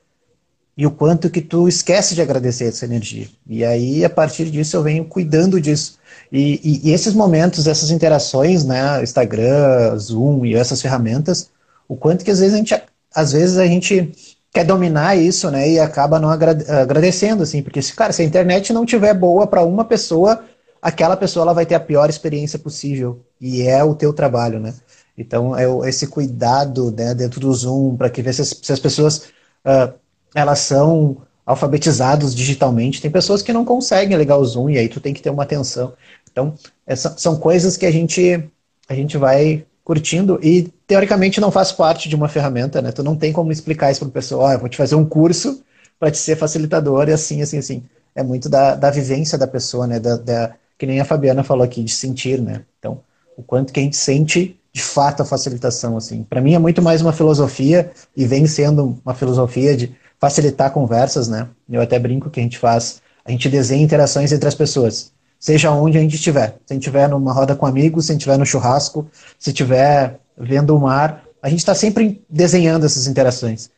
e 0.78 0.88
o 0.88 0.92
quanto 0.92 1.30
que 1.30 1.42
tu 1.42 1.68
esquece 1.68 2.16
de 2.16 2.22
agradecer 2.22 2.66
essa 2.66 2.86
energia. 2.86 3.28
E 3.46 3.64
aí, 3.64 4.04
a 4.04 4.10
partir 4.10 4.50
disso, 4.50 4.76
eu 4.78 4.84
venho 4.84 5.06
cuidando 5.06 5.60
disso. 5.60 5.98
E, 6.32 6.60
e, 6.64 6.90
e 6.90 6.94
esses 6.94 7.14
momentos, 7.14 7.68
essas 7.68 7.92
interações, 7.92 8.66
né, 8.66 9.04
Instagram, 9.04 9.98
Zoom 9.98 10.46
e 10.46 10.56
essas 10.56 10.82
ferramentas, 10.82 11.50
o 11.88 11.96
quanto 11.96 12.26
que 12.26 12.32
às 12.32 12.40
vezes 12.40 12.54
a 12.54 12.58
gente, 12.58 12.84
às 13.14 13.32
vezes 13.32 13.58
a 13.58 13.66
gente 13.68 14.35
quer 14.56 14.64
dominar 14.64 15.18
isso, 15.18 15.52
né? 15.52 15.70
E 15.70 15.78
acaba 15.78 16.18
não 16.18 16.30
agradecendo, 16.30 17.44
assim, 17.44 17.62
porque 17.62 17.82
se, 17.82 17.94
cara, 17.94 18.14
se 18.14 18.22
a 18.22 18.26
internet 18.26 18.72
não 18.72 18.86
tiver 18.86 19.14
boa 19.14 19.46
para 19.46 19.62
uma 19.64 19.84
pessoa, 19.84 20.46
aquela 20.82 21.18
pessoa 21.18 21.44
ela 21.44 21.54
vai 21.54 21.66
ter 21.66 21.76
a 21.76 21.80
pior 21.80 22.10
experiência 22.10 22.58
possível. 22.58 23.20
E 23.40 23.64
é 23.64 23.84
o 23.84 23.94
teu 23.94 24.14
trabalho, 24.14 24.58
né? 24.62 24.74
Então, 25.18 25.54
é 25.58 25.66
esse 25.90 26.08
cuidado 26.08 26.90
né, 26.90 27.14
dentro 27.14 27.42
do 27.42 27.54
Zoom 27.54 27.98
para 27.98 28.10
que 28.10 28.22
ver 28.22 28.34
se 28.34 28.44
as, 28.44 28.50
se 28.62 28.72
as 28.72 28.80
pessoas 28.80 29.26
uh, 29.66 29.94
elas 30.34 30.60
são 30.60 31.18
alfabetizadas 31.46 32.34
digitalmente. 32.34 33.02
Tem 33.02 33.12
pessoas 33.12 33.42
que 33.42 33.52
não 33.52 33.66
conseguem 33.66 34.18
ligar 34.18 34.38
o 34.38 34.46
Zoom 34.46 34.70
e 34.70 34.78
aí 34.78 34.88
tu 34.88 35.02
tem 35.02 35.14
que 35.14 35.22
ter 35.22 35.30
uma 35.30 35.44
atenção. 35.44 35.94
Então, 36.32 36.54
essa, 36.88 37.14
são 37.18 37.38
coisas 37.38 37.76
que 37.76 37.86
a 37.86 37.92
gente, 37.92 38.42
a 38.88 38.96
gente 38.96 39.18
vai 39.18 39.66
curtindo 39.86 40.40
e 40.42 40.64
teoricamente 40.88 41.40
não 41.40 41.52
faz 41.52 41.72
parte 41.72 42.10
de 42.10 42.16
uma 42.16 42.28
ferramenta, 42.28 42.82
né? 42.82 42.92
Tu 42.92 43.04
não 43.04 43.16
tem 43.16 43.32
como 43.32 43.52
explicar 43.52 43.92
isso 43.92 44.00
para 44.00 44.10
o 44.10 44.12
pessoal, 44.12 44.50
oh, 44.50 44.52
eu 44.52 44.60
vou 44.60 44.68
te 44.68 44.76
fazer 44.76 44.96
um 44.96 45.06
curso 45.06 45.64
para 46.00 46.10
te 46.10 46.18
ser 46.18 46.36
facilitador 46.36 47.08
e 47.08 47.14
assim, 47.14 47.42
assim, 47.44 47.60
assim. 47.60 47.84
É 48.16 48.24
muito 48.24 48.50
da, 48.50 48.74
da 48.76 48.90
vivência 48.90 49.38
da 49.38 49.46
pessoa, 49.46 49.86
né? 49.86 50.00
Da, 50.00 50.18
da, 50.18 50.56
que 50.78 50.88
nem 50.88 51.00
a 51.00 51.06
Fabiana 51.06 51.44
falou 51.44 51.64
aqui, 51.64 51.84
de 51.84 51.92
sentir, 51.92 52.42
né? 52.42 52.64
Então, 52.80 53.00
o 53.38 53.44
quanto 53.44 53.72
que 53.72 53.80
a 53.80 53.84
gente 53.84 53.96
sente 53.96 54.60
de 54.74 54.82
fato 54.82 55.22
a 55.22 55.26
facilitação, 55.26 55.96
assim. 55.96 56.24
Para 56.24 56.42
mim 56.42 56.56
é 56.56 56.60
muito 56.60 56.82
mais 56.82 57.02
uma 57.02 57.14
filosofia 57.14 57.92
e 58.18 58.26
vem 58.26 58.48
sendo 58.48 59.00
uma 59.06 59.14
filosofia 59.14 59.78
de 59.78 59.96
facilitar 60.20 60.72
conversas, 60.72 61.28
né? 61.28 61.48
Eu 61.70 61.82
até 61.82 62.00
brinco 62.00 62.32
que 62.32 62.40
a 62.40 62.44
gente 62.44 62.58
faz, 62.58 63.02
a 63.24 63.32
gente 63.32 63.48
desenha 63.48 63.84
interações 63.84 64.32
entre 64.32 64.48
as 64.48 64.56
pessoas, 64.56 65.12
seja 65.46 65.70
onde 65.70 65.96
a 65.96 66.02
gente 66.02 66.16
estiver. 66.16 66.58
Se 66.66 66.72
a 66.72 66.74
gente 66.74 66.82
estiver 66.82 67.08
numa 67.08 67.32
roda 67.32 67.56
com 67.56 67.68
amigos, 67.68 68.06
se 68.06 68.12
a 68.12 68.14
gente 68.14 68.22
estiver 68.22 68.40
no 68.40 68.48
churrasco, 68.48 69.08
se 69.38 69.52
estiver 69.52 70.20
vendo 70.36 70.76
o 70.76 70.82
mar, 70.82 71.24
a 71.40 71.48
gente 71.48 71.60
está 71.60 71.76
sempre 71.76 72.26
desenhando 72.28 72.84
essas 72.84 73.06
interações. 73.06 73.70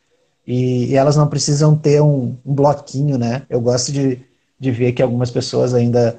E, 0.46 0.86
e, 0.86 0.96
elas 0.96 1.14
não 1.14 1.28
precisam 1.28 1.76
ter 1.76 2.00
um, 2.00 2.34
um 2.46 2.54
bloquinho, 2.54 3.18
né? 3.18 3.42
Eu 3.50 3.60
gosto 3.60 3.92
de, 3.92 4.18
de 4.58 4.70
ver 4.70 4.92
que 4.92 5.02
algumas 5.02 5.30
pessoas 5.30 5.74
ainda 5.74 6.18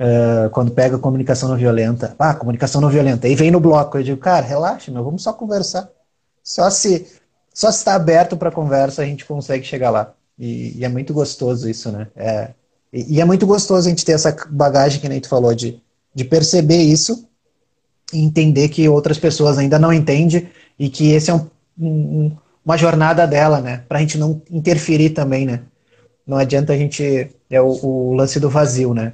uh, 0.00 0.48
quando 0.48 0.70
pega 0.70 0.96
comunicação 0.96 1.50
não 1.50 1.56
violenta, 1.58 2.16
ah, 2.18 2.32
comunicação 2.34 2.80
não 2.80 2.88
violenta, 2.88 3.26
aí 3.26 3.34
vem 3.34 3.50
no 3.50 3.60
bloco, 3.60 3.98
eu 3.98 4.02
digo, 4.02 4.18
cara, 4.18 4.46
relaxa, 4.46 4.90
meu, 4.90 5.04
vamos 5.04 5.22
só 5.22 5.30
conversar. 5.34 5.90
Só 6.42 6.70
se 6.70 7.06
só 7.52 7.68
está 7.68 7.94
aberto 7.94 8.34
para 8.34 8.50
conversa 8.50 9.02
a 9.02 9.04
gente 9.04 9.26
consegue 9.26 9.66
chegar 9.66 9.90
lá. 9.90 10.14
E, 10.38 10.78
e, 10.78 10.84
é 10.86 10.88
muito 10.88 11.12
gostoso 11.12 11.68
isso, 11.68 11.92
né? 11.92 12.06
É, 12.16 12.54
e, 12.92 13.16
e, 13.16 13.20
é 13.20 13.24
muito 13.24 13.46
gostoso 13.46 13.86
a 13.86 13.90
gente 13.90 14.04
ter 14.04 14.12
essa 14.12 14.34
bagagem 14.50 15.00
que 15.00 15.08
nem 15.08 15.20
tu 15.20 15.28
falou, 15.28 15.54
de, 15.54 15.80
de 16.14 16.24
perceber 16.24 16.82
isso 16.82 17.28
e 18.12 18.20
entender 18.20 18.68
que 18.68 18.88
outras 18.88 19.18
pessoas 19.18 19.58
ainda 19.58 19.78
não 19.78 19.92
entendem 19.92 20.48
e 20.78 20.88
que 20.88 21.10
esse 21.12 21.30
é 21.30 21.34
um, 21.34 21.46
um, 21.78 22.36
uma 22.64 22.76
jornada 22.76 23.26
dela, 23.26 23.60
né? 23.60 23.84
Para 23.88 23.98
a 23.98 24.00
gente 24.00 24.16
não 24.16 24.40
interferir 24.50 25.10
também, 25.10 25.44
né? 25.44 25.62
Não 26.26 26.36
adianta 26.36 26.72
a 26.72 26.76
gente. 26.76 27.30
É 27.50 27.60
o, 27.60 27.68
o 27.84 28.14
lance 28.14 28.38
do 28.38 28.50
vazio, 28.50 28.92
né? 28.92 29.12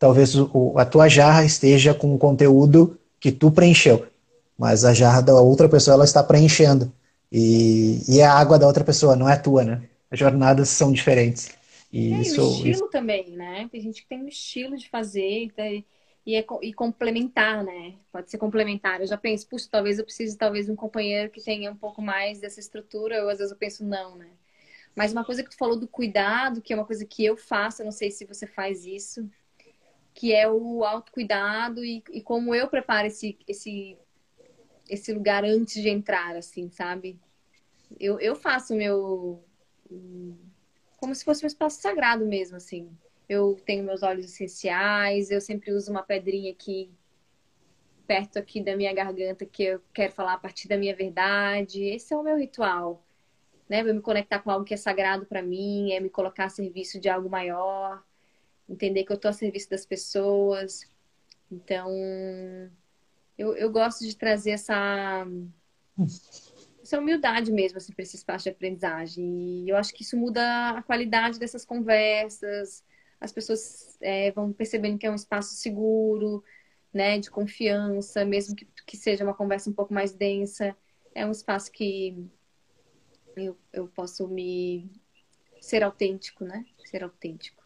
talvez 0.00 0.34
o, 0.34 0.72
a 0.76 0.84
tua 0.84 1.08
jarra 1.08 1.44
esteja 1.44 1.94
com 1.94 2.12
o 2.12 2.18
conteúdo 2.18 2.98
que 3.20 3.30
tu 3.30 3.50
preencheu, 3.52 4.06
mas 4.58 4.84
a 4.84 4.94
jarra 4.94 5.20
da 5.20 5.34
outra 5.34 5.68
pessoa 5.68 5.94
ela 5.94 6.04
está 6.04 6.22
preenchendo. 6.22 6.90
E, 7.30 8.02
e 8.08 8.18
é 8.18 8.24
a 8.24 8.32
água 8.32 8.58
da 8.58 8.66
outra 8.66 8.82
pessoa, 8.82 9.14
não 9.14 9.28
é 9.28 9.36
tua, 9.36 9.62
né? 9.62 9.82
As 10.10 10.18
jornadas 10.18 10.70
são 10.70 10.90
diferentes. 10.90 11.50
E, 11.92 12.12
é, 12.12 12.20
isso, 12.20 12.42
o 12.42 12.52
estilo 12.52 12.70
isso... 12.72 12.88
também, 12.88 13.30
né? 13.30 13.68
Tem 13.70 13.80
gente 13.80 14.02
que 14.02 14.08
tem 14.08 14.22
um 14.22 14.28
estilo 14.28 14.76
de 14.76 14.88
fazer 14.88 15.52
e, 16.24 16.36
é, 16.36 16.44
e 16.62 16.72
complementar, 16.72 17.64
né? 17.64 17.96
Pode 18.12 18.30
ser 18.30 18.38
complementar. 18.38 19.00
Eu 19.00 19.06
já 19.06 19.16
penso, 19.16 19.48
puxa, 19.48 19.68
talvez 19.70 19.98
eu 19.98 20.04
precise 20.04 20.36
talvez 20.36 20.66
de 20.66 20.72
um 20.72 20.76
companheiro 20.76 21.30
que 21.30 21.42
tenha 21.42 21.70
um 21.70 21.76
pouco 21.76 22.00
mais 22.00 22.40
dessa 22.40 22.60
estrutura, 22.60 23.22
ou 23.24 23.30
às 23.30 23.38
vezes 23.38 23.52
eu 23.52 23.58
penso, 23.58 23.84
não, 23.84 24.16
né? 24.16 24.30
Mas 24.94 25.12
uma 25.12 25.24
coisa 25.24 25.42
que 25.42 25.50
tu 25.50 25.56
falou 25.56 25.78
do 25.78 25.88
cuidado, 25.88 26.60
que 26.60 26.72
é 26.72 26.76
uma 26.76 26.84
coisa 26.84 27.04
que 27.04 27.24
eu 27.24 27.36
faço, 27.36 27.82
eu 27.82 27.84
não 27.84 27.92
sei 27.92 28.10
se 28.10 28.24
você 28.24 28.46
faz 28.46 28.84
isso, 28.84 29.28
que 30.14 30.32
é 30.32 30.48
o 30.48 30.84
autocuidado 30.84 31.84
e, 31.84 32.02
e 32.12 32.20
como 32.20 32.54
eu 32.54 32.68
preparo 32.68 33.06
esse, 33.06 33.38
esse, 33.46 33.96
esse 34.88 35.12
lugar 35.12 35.44
antes 35.44 35.80
de 35.80 35.88
entrar, 35.88 36.36
assim, 36.36 36.68
sabe? 36.70 37.18
Eu, 37.98 38.20
eu 38.20 38.36
faço 38.36 38.74
meu. 38.74 39.42
Como 41.00 41.14
se 41.14 41.24
fosse 41.24 41.42
um 41.44 41.46
espaço 41.46 41.80
sagrado 41.80 42.26
mesmo, 42.26 42.58
assim. 42.58 42.90
Eu 43.28 43.58
tenho 43.64 43.82
meus 43.82 44.02
óleos 44.02 44.26
essenciais, 44.26 45.30
eu 45.30 45.40
sempre 45.40 45.72
uso 45.72 45.90
uma 45.90 46.02
pedrinha 46.02 46.52
aqui 46.52 46.90
perto 48.06 48.38
aqui 48.38 48.60
da 48.60 48.76
minha 48.76 48.92
garganta 48.92 49.46
que 49.46 49.62
eu 49.62 49.80
quero 49.94 50.12
falar 50.12 50.34
a 50.34 50.38
partir 50.38 50.68
da 50.68 50.76
minha 50.76 50.94
verdade. 50.94 51.82
Esse 51.84 52.12
é 52.12 52.16
o 52.16 52.22
meu 52.22 52.36
ritual, 52.36 53.02
né? 53.68 53.80
Eu 53.82 53.94
me 53.94 54.00
conectar 54.00 54.40
com 54.40 54.50
algo 54.50 54.64
que 54.64 54.74
é 54.74 54.76
sagrado 54.76 55.24
para 55.26 55.40
mim, 55.42 55.92
é 55.92 56.00
me 56.00 56.10
colocar 56.10 56.46
a 56.46 56.48
serviço 56.48 57.00
de 57.00 57.08
algo 57.08 57.30
maior 57.30 58.02
entender 58.68 59.04
que 59.04 59.12
eu 59.12 59.16
estou 59.16 59.28
a 59.28 59.32
serviço 59.32 59.70
das 59.70 59.86
pessoas. 59.86 60.82
Então, 61.50 61.88
eu, 63.38 63.56
eu 63.56 63.70
gosto 63.70 64.04
de 64.04 64.16
trazer 64.16 64.50
essa, 64.50 65.26
essa 66.90 66.98
humildade 66.98 67.52
mesmo 67.52 67.78
assim, 67.78 67.92
para 67.92 68.02
esse 68.02 68.16
espaço 68.16 68.44
de 68.44 68.50
aprendizagem. 68.50 69.64
E 69.64 69.68
eu 69.68 69.76
acho 69.76 69.94
que 69.94 70.02
isso 70.02 70.16
muda 70.16 70.70
a 70.70 70.82
qualidade 70.82 71.38
dessas 71.38 71.64
conversas. 71.64 72.84
As 73.20 73.32
pessoas 73.32 73.96
é, 74.00 74.32
vão 74.32 74.52
percebendo 74.52 74.98
que 74.98 75.06
é 75.06 75.10
um 75.10 75.14
espaço 75.14 75.54
seguro, 75.54 76.42
né, 76.92 77.18
de 77.20 77.30
confiança, 77.30 78.24
mesmo 78.24 78.56
que, 78.56 78.66
que 78.84 78.96
seja 78.96 79.22
uma 79.22 79.34
conversa 79.34 79.70
um 79.70 79.72
pouco 79.72 79.94
mais 79.94 80.12
densa. 80.12 80.76
É 81.14 81.24
um 81.24 81.30
espaço 81.30 81.70
que 81.70 82.28
eu, 83.36 83.56
eu 83.72 83.86
posso 83.86 84.26
me 84.26 84.90
ser 85.60 85.84
autêntico, 85.84 86.44
né? 86.44 86.64
Ser 86.84 87.04
autêntico. 87.04 87.62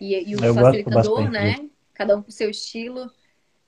E, 0.00 0.14
e 0.30 0.36
o 0.36 0.44
eu 0.44 0.54
facilitador, 0.54 1.28
né? 1.28 1.68
Cada 1.92 2.16
um 2.16 2.22
com 2.22 2.30
seu 2.30 2.48
estilo, 2.48 3.10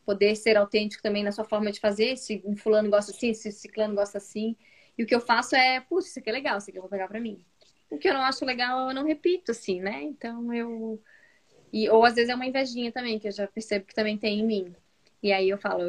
poder 0.06 0.36
ser 0.36 0.56
autêntico 0.56 1.02
também 1.02 1.24
na 1.24 1.32
sua 1.32 1.44
forma 1.44 1.72
de 1.72 1.80
fazer. 1.80 2.16
Se 2.16 2.40
um 2.44 2.56
fulano 2.56 2.88
gosta 2.88 3.10
assim, 3.10 3.34
se 3.34 3.50
ciclano 3.50 3.96
gosta 3.96 4.18
assim. 4.18 4.56
E 4.96 5.02
o 5.02 5.06
que 5.06 5.14
eu 5.14 5.20
faço 5.20 5.56
é, 5.56 5.80
putz, 5.80 6.08
isso 6.08 6.18
aqui 6.18 6.30
é 6.30 6.32
legal, 6.32 6.58
isso 6.58 6.70
aqui 6.70 6.78
eu 6.78 6.82
vou 6.82 6.90
pegar 6.90 7.08
pra 7.08 7.20
mim. 7.20 7.44
O 7.90 7.98
que 7.98 8.08
eu 8.08 8.14
não 8.14 8.22
acho 8.22 8.44
legal, 8.44 8.88
eu 8.88 8.94
não 8.94 9.04
repito, 9.04 9.52
assim, 9.52 9.80
né? 9.80 10.02
Então 10.02 10.52
eu. 10.52 11.00
E, 11.72 11.88
ou 11.88 12.04
às 12.04 12.14
vezes 12.14 12.30
é 12.30 12.34
uma 12.34 12.46
invejinha 12.46 12.92
também, 12.92 13.18
que 13.18 13.28
eu 13.28 13.32
já 13.32 13.46
percebo 13.46 13.86
que 13.86 13.94
também 13.94 14.18
tem 14.18 14.40
em 14.40 14.46
mim. 14.46 14.74
E 15.22 15.32
aí 15.32 15.48
eu 15.48 15.58
falo, 15.58 15.82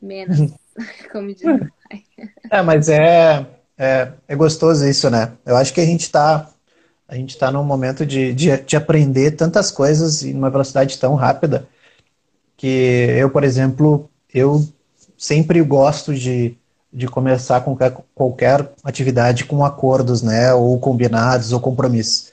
menos, 0.00 0.52
como 1.12 1.34
diz 1.34 1.44
o 1.44 1.58
pai. 1.58 2.04
É, 2.50 2.62
mas 2.62 2.88
é, 2.88 3.46
é, 3.78 4.12
é 4.28 4.36
gostoso 4.36 4.86
isso, 4.86 5.08
né? 5.08 5.32
Eu 5.46 5.56
acho 5.56 5.72
que 5.72 5.80
a 5.80 5.86
gente 5.86 6.10
tá 6.10 6.52
a 7.12 7.14
gente 7.14 7.30
está 7.30 7.50
num 7.50 7.62
momento 7.62 8.06
de, 8.06 8.32
de, 8.32 8.56
de, 8.56 8.74
aprender 8.74 9.32
tantas 9.32 9.70
coisas 9.70 10.22
em 10.24 10.34
uma 10.34 10.48
velocidade 10.48 10.98
tão 10.98 11.14
rápida 11.14 11.68
que 12.56 13.06
eu, 13.18 13.28
por 13.28 13.44
exemplo, 13.44 14.08
eu 14.32 14.66
sempre 15.18 15.60
gosto 15.62 16.14
de, 16.14 16.56
de 16.92 17.08
começar 17.08 17.62
com 17.62 17.76
qualquer, 18.14 18.70
atividade 18.84 19.44
com 19.44 19.64
acordos, 19.64 20.22
né, 20.22 20.52
ou 20.52 20.78
combinados, 20.78 21.52
ou 21.52 21.60
compromissos. 21.60 22.30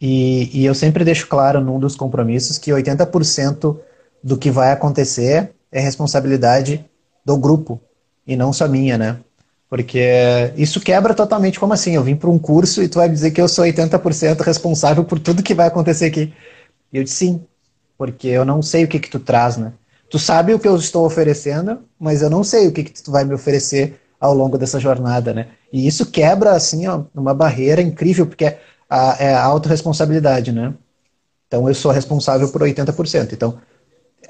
E, 0.00 0.50
e 0.52 0.64
eu 0.64 0.74
sempre 0.74 1.04
deixo 1.04 1.26
claro 1.26 1.60
num 1.60 1.78
dos 1.78 1.96
compromissos 1.96 2.58
que 2.58 2.70
80% 2.70 3.78
do 4.22 4.36
que 4.36 4.50
vai 4.50 4.72
acontecer 4.72 5.52
é 5.70 5.80
responsabilidade 5.80 6.84
do 7.24 7.36
grupo 7.36 7.80
e 8.26 8.36
não 8.36 8.52
só 8.52 8.68
minha, 8.68 8.96
né? 8.96 9.18
Porque 9.68 10.52
isso 10.56 10.80
quebra 10.80 11.14
totalmente 11.14 11.58
como 11.58 11.72
assim? 11.72 11.94
Eu 11.94 12.02
vim 12.02 12.14
para 12.14 12.28
um 12.28 12.38
curso 12.38 12.82
e 12.82 12.88
tu 12.88 12.98
vai 12.98 13.08
dizer 13.08 13.30
que 13.30 13.40
eu 13.40 13.48
sou 13.48 13.64
80% 13.64 14.40
responsável 14.42 15.02
por 15.02 15.18
tudo 15.18 15.42
que 15.42 15.54
vai 15.54 15.66
acontecer 15.66 16.06
aqui. 16.06 16.32
E 16.92 16.98
eu 16.98 17.04
disse 17.04 17.16
sim, 17.16 17.44
porque 17.96 18.28
eu 18.28 18.44
não 18.44 18.60
sei 18.60 18.84
o 18.84 18.88
que 18.88 19.00
que 19.00 19.08
tu 19.08 19.18
traz, 19.18 19.56
né? 19.56 19.72
Tu 20.12 20.18
sabe 20.18 20.52
o 20.52 20.58
que 20.58 20.68
eu 20.68 20.76
estou 20.76 21.06
oferecendo, 21.06 21.78
mas 21.98 22.20
eu 22.20 22.28
não 22.28 22.44
sei 22.44 22.68
o 22.68 22.72
que 22.72 22.84
que 22.84 23.02
tu 23.02 23.10
vai 23.10 23.24
me 23.24 23.32
oferecer 23.32 23.98
ao 24.20 24.34
longo 24.34 24.58
dessa 24.58 24.78
jornada, 24.78 25.32
né? 25.32 25.48
E 25.72 25.86
isso 25.86 26.04
quebra, 26.04 26.52
assim, 26.52 26.86
ó, 26.86 27.04
uma 27.14 27.32
barreira 27.32 27.80
incrível, 27.80 28.26
porque 28.26 28.44
é 28.44 28.60
a, 28.90 29.16
é 29.18 29.32
a 29.32 29.42
autorresponsabilidade, 29.42 30.52
né? 30.52 30.74
Então 31.48 31.66
eu 31.66 31.74
sou 31.74 31.90
responsável 31.90 32.46
por 32.50 32.60
80%. 32.60 33.32
Então 33.32 33.58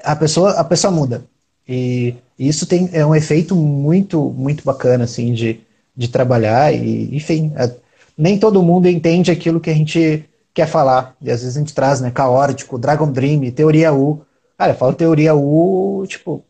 a 0.01 0.15
pessoa, 0.15 0.51
a 0.51 0.63
pessoa 0.63 0.89
muda. 0.89 1.25
E 1.67 2.15
isso 2.39 2.65
tem, 2.65 2.89
é 2.93 3.05
um 3.05 3.13
efeito 3.13 3.53
muito, 3.53 4.31
muito 4.31 4.63
bacana, 4.63 5.03
assim, 5.03 5.33
de, 5.33 5.59
de 5.93 6.07
trabalhar. 6.07 6.73
E, 6.73 7.13
enfim, 7.13 7.51
é, 7.57 7.69
nem 8.17 8.39
todo 8.39 8.63
mundo 8.63 8.87
entende 8.87 9.31
aquilo 9.31 9.59
que 9.59 9.69
a 9.69 9.75
gente 9.75 10.23
quer 10.53 10.65
falar. 10.65 11.13
E 11.21 11.29
às 11.29 11.41
vezes 11.41 11.57
a 11.57 11.59
gente 11.59 11.75
traz, 11.75 11.99
né, 11.99 12.09
caótico, 12.09 12.79
Dragon 12.79 13.11
Dream, 13.11 13.51
teoria 13.51 13.93
U. 13.93 14.25
Cara, 14.57 14.71
eu 14.71 14.77
falo 14.77 14.93
teoria 14.93 15.35
U, 15.35 16.05
tipo, 16.07 16.43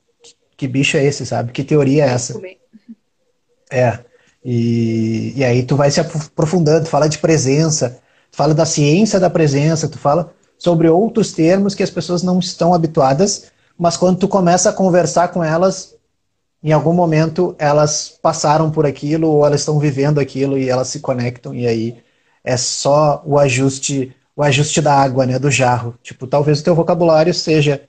que, 0.57 0.67
bicho 0.67 0.97
é 0.97 1.03
esse, 1.03 1.25
sabe? 1.25 1.51
Que 1.51 1.63
teoria 1.63 2.05
é 2.05 2.09
essa? 2.09 2.39
É. 3.71 3.99
E, 4.43 5.33
e 5.35 5.43
aí 5.43 5.63
tu 5.63 5.75
vai 5.75 5.89
se 5.89 5.99
aprofundando, 5.99 6.85
tu 6.85 6.89
fala 6.89 7.07
de 7.07 7.17
presença, 7.17 8.01
tu 8.29 8.37
fala 8.37 8.53
da 8.53 8.65
ciência 8.65 9.19
da 9.19 9.29
presença, 9.29 9.87
tu 9.87 9.97
fala 9.97 10.33
sobre 10.57 10.89
outros 10.89 11.31
termos 11.31 11.73
que 11.73 11.83
as 11.83 11.89
pessoas 11.89 12.23
não 12.23 12.39
estão 12.39 12.73
habituadas 12.73 13.51
mas 13.77 13.97
quando 13.97 14.19
tu 14.19 14.27
começa 14.27 14.69
a 14.69 14.73
conversar 14.73 15.29
com 15.29 15.43
elas, 15.43 15.95
em 16.61 16.71
algum 16.71 16.93
momento 16.93 17.55
elas 17.57 18.17
passaram 18.21 18.71
por 18.71 18.85
aquilo 18.85 19.27
ou 19.29 19.45
elas 19.45 19.61
estão 19.61 19.79
vivendo 19.79 20.19
aquilo 20.19 20.57
e 20.57 20.69
elas 20.69 20.87
se 20.87 20.99
conectam 20.99 21.53
e 21.53 21.67
aí 21.67 22.03
é 22.43 22.55
só 22.57 23.21
o 23.25 23.37
ajuste, 23.39 24.15
o 24.35 24.43
ajuste 24.43 24.81
da 24.81 24.93
água, 24.93 25.25
né, 25.25 25.39
do 25.39 25.49
jarro. 25.49 25.95
Tipo, 26.03 26.27
talvez 26.27 26.59
o 26.59 26.63
teu 26.63 26.75
vocabulário 26.75 27.33
seja 27.33 27.81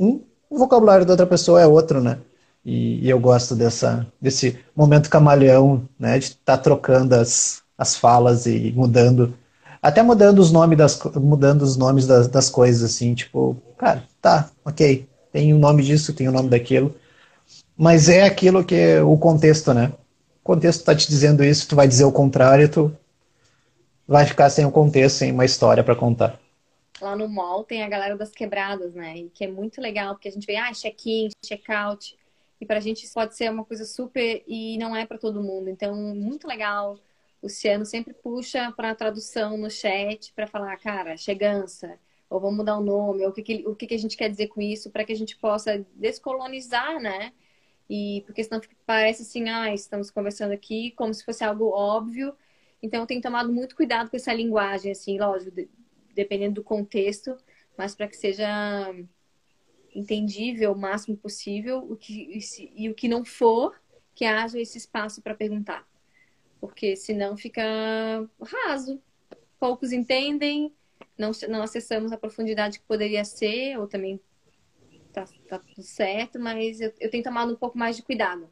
um, 0.00 0.22
o 0.48 0.58
vocabulário 0.58 1.04
da 1.04 1.12
outra 1.12 1.26
pessoa 1.26 1.60
é 1.60 1.66
outro, 1.66 2.00
né? 2.00 2.18
E, 2.64 3.04
e 3.04 3.10
eu 3.10 3.20
gosto 3.20 3.54
dessa, 3.54 4.06
desse 4.20 4.58
momento 4.74 5.10
camaleão, 5.10 5.86
né? 5.98 6.18
De 6.18 6.26
estar 6.26 6.56
tá 6.56 6.62
trocando 6.62 7.14
as, 7.14 7.62
as 7.76 7.96
falas 7.96 8.46
e 8.46 8.72
mudando. 8.74 9.34
Até 9.82 10.02
mudando 10.02 10.38
os 10.38 10.50
nomes 10.50 10.78
das, 10.78 10.98
mudando 11.14 11.62
os 11.62 11.76
nomes 11.76 12.06
das, 12.06 12.28
das 12.28 12.48
coisas, 12.48 12.82
assim, 12.82 13.14
tipo, 13.14 13.56
cara, 13.78 14.02
tá, 14.20 14.50
ok, 14.64 15.06
tem 15.32 15.54
o 15.54 15.58
nome 15.58 15.82
disso, 15.82 16.12
tem 16.12 16.28
o 16.28 16.32
nome 16.32 16.48
daquilo. 16.48 16.94
Mas 17.76 18.08
é 18.08 18.24
aquilo 18.24 18.64
que 18.64 18.74
é 18.74 19.02
o 19.02 19.16
contexto, 19.16 19.72
né? 19.74 19.92
O 20.42 20.44
contexto 20.44 20.80
está 20.80 20.94
te 20.94 21.08
dizendo 21.08 21.44
isso, 21.44 21.68
tu 21.68 21.76
vai 21.76 21.86
dizer 21.88 22.04
o 22.04 22.12
contrário, 22.12 22.68
tu 22.68 22.92
vai 24.06 24.26
ficar 24.26 24.50
sem 24.50 24.64
o 24.66 24.70
contexto, 24.70 25.18
sem 25.18 25.32
uma 25.32 25.44
história 25.44 25.84
para 25.84 25.94
contar. 25.94 26.38
Lá 27.00 27.16
no 27.16 27.28
mall 27.28 27.64
tem 27.64 27.82
a 27.82 27.88
galera 27.88 28.16
das 28.16 28.30
quebradas, 28.30 28.94
né? 28.94 29.16
E 29.16 29.30
que 29.30 29.44
é 29.44 29.48
muito 29.48 29.80
legal, 29.80 30.14
porque 30.14 30.28
a 30.28 30.32
gente 30.32 30.46
vê, 30.46 30.56
ah, 30.56 30.72
check-in, 30.72 31.28
check-out. 31.44 32.16
E 32.60 32.66
pra 32.66 32.80
gente 32.80 33.04
isso 33.04 33.14
pode 33.14 33.34
ser 33.36 33.50
uma 33.50 33.64
coisa 33.64 33.84
super 33.84 34.42
e 34.46 34.76
não 34.78 34.94
é 34.94 35.06
para 35.06 35.16
todo 35.18 35.42
mundo. 35.42 35.70
Então, 35.70 35.94
muito 36.14 36.46
legal. 36.46 36.98
O 37.40 37.48
Ciano 37.48 37.86
sempre 37.86 38.12
puxa 38.12 38.70
para 38.72 38.94
tradução 38.94 39.56
no 39.56 39.70
chat 39.70 40.32
para 40.34 40.46
falar, 40.46 40.76
cara, 40.76 41.16
chegança, 41.16 41.98
ou 42.28 42.38
vamos 42.38 42.58
mudar 42.58 42.76
o 42.78 42.82
nome, 42.84 43.24
ou 43.24 43.30
o 43.30 43.32
que, 43.32 43.42
que, 43.42 43.66
o 43.66 43.74
que, 43.74 43.86
que 43.86 43.94
a 43.94 43.98
gente 43.98 44.16
quer 44.16 44.28
dizer 44.28 44.48
com 44.48 44.60
isso, 44.60 44.90
para 44.90 45.04
que 45.04 45.12
a 45.12 45.16
gente 45.16 45.36
possa 45.36 45.84
descolonizar, 45.94 47.00
né? 47.00 47.32
E 47.88 48.22
porque 48.26 48.44
senão 48.44 48.60
parece 48.86 49.22
assim, 49.22 49.48
ah, 49.48 49.72
estamos 49.72 50.10
conversando 50.10 50.52
aqui 50.52 50.92
como 50.92 51.14
se 51.14 51.24
fosse 51.24 51.42
algo 51.42 51.70
óbvio. 51.70 52.34
Então, 52.82 53.00
eu 53.00 53.06
tenho 53.06 53.20
tomado 53.22 53.52
muito 53.52 53.74
cuidado 53.74 54.10
com 54.10 54.16
essa 54.16 54.32
linguagem, 54.32 54.92
assim, 54.92 55.18
lógico, 55.18 55.56
dependendo 56.14 56.56
do 56.56 56.64
contexto, 56.64 57.36
mas 57.76 57.94
para 57.94 58.08
que 58.08 58.16
seja 58.16 58.94
entendível 59.94 60.72
o 60.72 60.78
máximo 60.78 61.16
possível 61.16 61.78
o 61.78 61.96
que, 61.96 62.38
e, 62.76 62.88
o 62.88 62.94
que 62.94 63.08
não 63.08 63.24
for, 63.24 63.80
que 64.14 64.24
haja 64.24 64.60
esse 64.60 64.78
espaço 64.78 65.22
para 65.22 65.34
perguntar. 65.34 65.86
Porque 66.60 66.94
senão 66.94 67.36
fica 67.36 67.62
raso. 68.40 69.02
Poucos 69.58 69.92
entendem, 69.92 70.74
não, 71.16 71.32
não 71.48 71.62
acessamos 71.62 72.12
a 72.12 72.18
profundidade 72.18 72.78
que 72.78 72.84
poderia 72.84 73.24
ser, 73.24 73.78
ou 73.78 73.86
também 73.86 74.20
tá, 75.12 75.24
tá 75.48 75.58
tudo 75.58 75.82
certo, 75.82 76.38
mas 76.38 76.80
eu, 76.80 76.92
eu 76.98 77.10
tenho 77.10 77.24
tomado 77.24 77.52
um 77.52 77.56
pouco 77.56 77.76
mais 77.76 77.96
de 77.96 78.02
cuidado. 78.02 78.48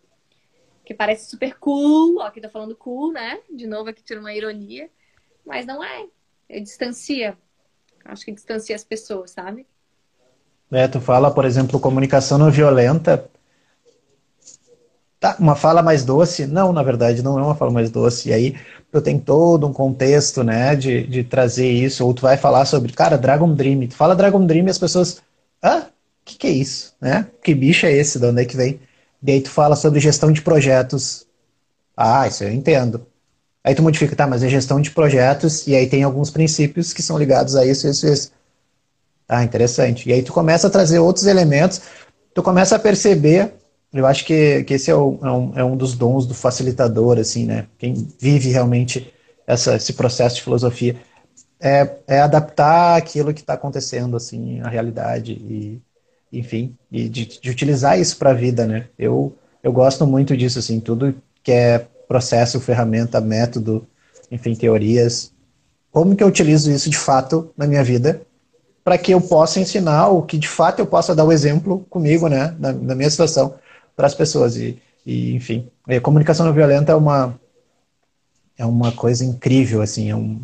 Que 0.85 0.95
parece 0.95 1.31
super 1.31 1.59
cool, 1.59 2.19
ó, 2.19 2.27
aqui 2.27 2.41
tá 2.41 2.49
falando 2.49 2.77
cool, 2.77 3.13
né? 3.13 3.43
De 3.51 3.67
novo 3.67 3.91
aqui 3.91 4.03
tira 4.03 4.21
uma 4.21 4.35
ironia, 4.35 4.91
mas 5.45 5.67
não 5.67 5.83
é. 5.85 6.09
Eu 6.49 6.63
distancia. 6.63 7.39
Acho 8.09 8.25
que 8.25 8.33
distancia 8.33 8.75
as 8.75 8.83
pessoas, 8.83 9.31
sabe? 9.31 9.67
É, 10.73 10.89
tu 10.89 11.01
fala, 11.01 11.31
por 11.31 11.45
exemplo, 11.45 11.79
comunicação 11.79 12.39
não 12.39 12.51
violenta. 12.51 13.29
Tá, 15.21 15.37
uma 15.39 15.55
fala 15.55 15.83
mais 15.83 16.05
doce? 16.05 16.47
Não, 16.47 16.73
na 16.73 16.83
verdade, 16.83 17.23
não 17.23 17.39
é 17.39 17.43
uma 17.43 17.55
fala 17.55 17.71
mais 17.71 17.91
doce. 17.91 18.31
E 18.31 18.33
aí 18.33 18.57
tu 18.91 19.01
tem 19.01 19.19
todo 19.19 19.67
um 19.67 19.73
contexto, 19.73 20.43
né, 20.43 20.75
de, 20.75 21.07
de 21.07 21.23
trazer 21.23 21.71
isso. 21.71 22.05
Ou 22.05 22.13
tu 22.13 22.23
vai 22.23 22.37
falar 22.37 22.65
sobre, 22.65 22.93
cara, 22.93 23.17
Dragon 23.17 23.53
Dream. 23.55 23.87
Tu 23.87 23.95
fala 23.95 24.17
Dragon 24.17 24.45
Dream 24.45 24.67
e 24.67 24.71
as 24.71 24.79
pessoas, 24.79 25.23
ah, 25.63 25.87
que, 26.29 26.37
que 26.37 26.47
é 26.47 26.51
isso? 26.51 26.95
Né? 27.01 27.27
Que 27.43 27.55
bicho 27.55 27.87
é 27.87 27.93
esse? 27.93 28.19
De 28.19 28.27
onde 28.27 28.43
é 28.43 28.45
que 28.45 28.57
vem? 28.57 28.81
E 29.23 29.33
aí 29.33 29.41
tu 29.41 29.51
fala 29.51 29.75
sobre 29.75 30.01
gestão 30.01 30.31
de 30.31 30.43
projetos. 30.43 31.27
Ah, 31.97 32.27
isso 32.29 32.45
eu 32.45 32.53
entendo. 32.53 33.07
Aí 33.65 33.75
tu 33.75 33.83
modifica, 33.83 34.15
tá, 34.17 34.27
mas 34.27 34.43
é 34.43 34.49
gestão 34.49 34.81
de 34.81 34.91
projetos, 34.91 35.67
e 35.67 35.75
aí 35.75 35.87
tem 35.87 36.03
alguns 36.03 36.31
princípios 36.31 36.93
que 36.93 37.03
são 37.03 37.19
ligados 37.19 37.57
a 37.57 37.67
isso, 37.67 37.89
isso, 37.89 38.07
isso. 38.07 38.33
Ah, 39.29 39.45
interessante. 39.45 40.09
E 40.09 40.13
aí 40.13 40.23
tu 40.23 40.33
começa 40.33 40.69
a 40.69 40.71
trazer 40.71 40.99
outros 40.99 41.27
elementos, 41.27 41.83
tu 42.33 42.43
começa 42.43 42.77
a 42.77 42.79
perceber, 42.79 43.53
eu 43.93 44.07
acho 44.07 44.25
que, 44.25 44.65
que 44.65 44.75
esse 44.75 44.91
é, 44.91 44.95
o, 44.95 45.19
é, 45.23 45.31
um, 45.31 45.59
é 45.59 45.65
um 45.65 45.77
dos 45.77 45.95
dons 45.95 46.27
do 46.27 46.35
facilitador, 46.35 47.19
assim, 47.19 47.45
né? 47.45 47.67
Quem 47.79 48.09
vive 48.19 48.51
realmente 48.51 49.13
essa, 49.47 49.77
esse 49.77 49.93
processo 49.93 50.37
de 50.37 50.43
filosofia 50.43 50.97
é, 51.61 51.97
é 52.07 52.21
adaptar 52.21 52.97
aquilo 52.97 53.35
que 53.35 53.41
está 53.41 53.55
acontecendo, 53.55 54.17
assim, 54.17 54.61
à 54.61 54.69
realidade 54.69 55.33
e 55.33 55.83
enfim, 56.33 56.77
e 56.93 57.09
de, 57.09 57.25
de 57.41 57.51
utilizar 57.51 57.99
isso 57.99 58.17
para 58.19 58.31
a 58.31 58.35
vida, 58.35 58.67
né? 58.67 58.87
Eu, 58.99 59.35
eu 59.63 59.73
gosto 59.73 60.07
muito 60.07 60.37
disso, 60.37 60.59
assim, 60.59 60.79
tudo 60.79 61.15
que 61.43 61.51
é 61.51 61.87
processo, 62.09 62.59
ferramenta, 62.59 63.21
método, 63.21 63.87
enfim, 64.31 64.55
teorias. 64.55 65.31
Como 65.93 66.17
que 66.17 66.25
eu 66.25 66.29
utilizo 66.29 66.73
isso 66.73 66.89
de 66.89 66.97
fato 66.97 67.53
na 67.57 67.67
minha 67.67 67.85
vida 67.85 68.23
para 68.83 68.97
que 68.97 69.13
eu 69.13 69.21
possa 69.21 69.61
ensinar 69.61 70.09
o 70.09 70.23
que 70.23 70.39
de 70.39 70.49
fato 70.49 70.79
eu 70.79 70.87
possa 70.87 71.15
dar 71.15 71.25
o 71.25 71.31
exemplo 71.31 71.85
comigo, 71.91 72.27
né, 72.27 72.57
na, 72.59 72.73
na 72.73 72.95
minha 72.95 73.11
situação, 73.11 73.55
para 73.95 74.07
as 74.07 74.15
pessoas. 74.15 74.57
E, 74.57 74.81
e, 75.05 75.35
enfim, 75.35 75.69
a 75.87 76.01
comunicação 76.01 76.47
não 76.47 76.55
violenta 76.55 76.93
é 76.93 76.95
uma 76.95 77.39
é 78.57 78.65
uma 78.65 78.91
coisa 78.91 79.25
incrível, 79.25 79.83
assim, 79.83 80.11
é 80.11 80.17
um 80.17 80.41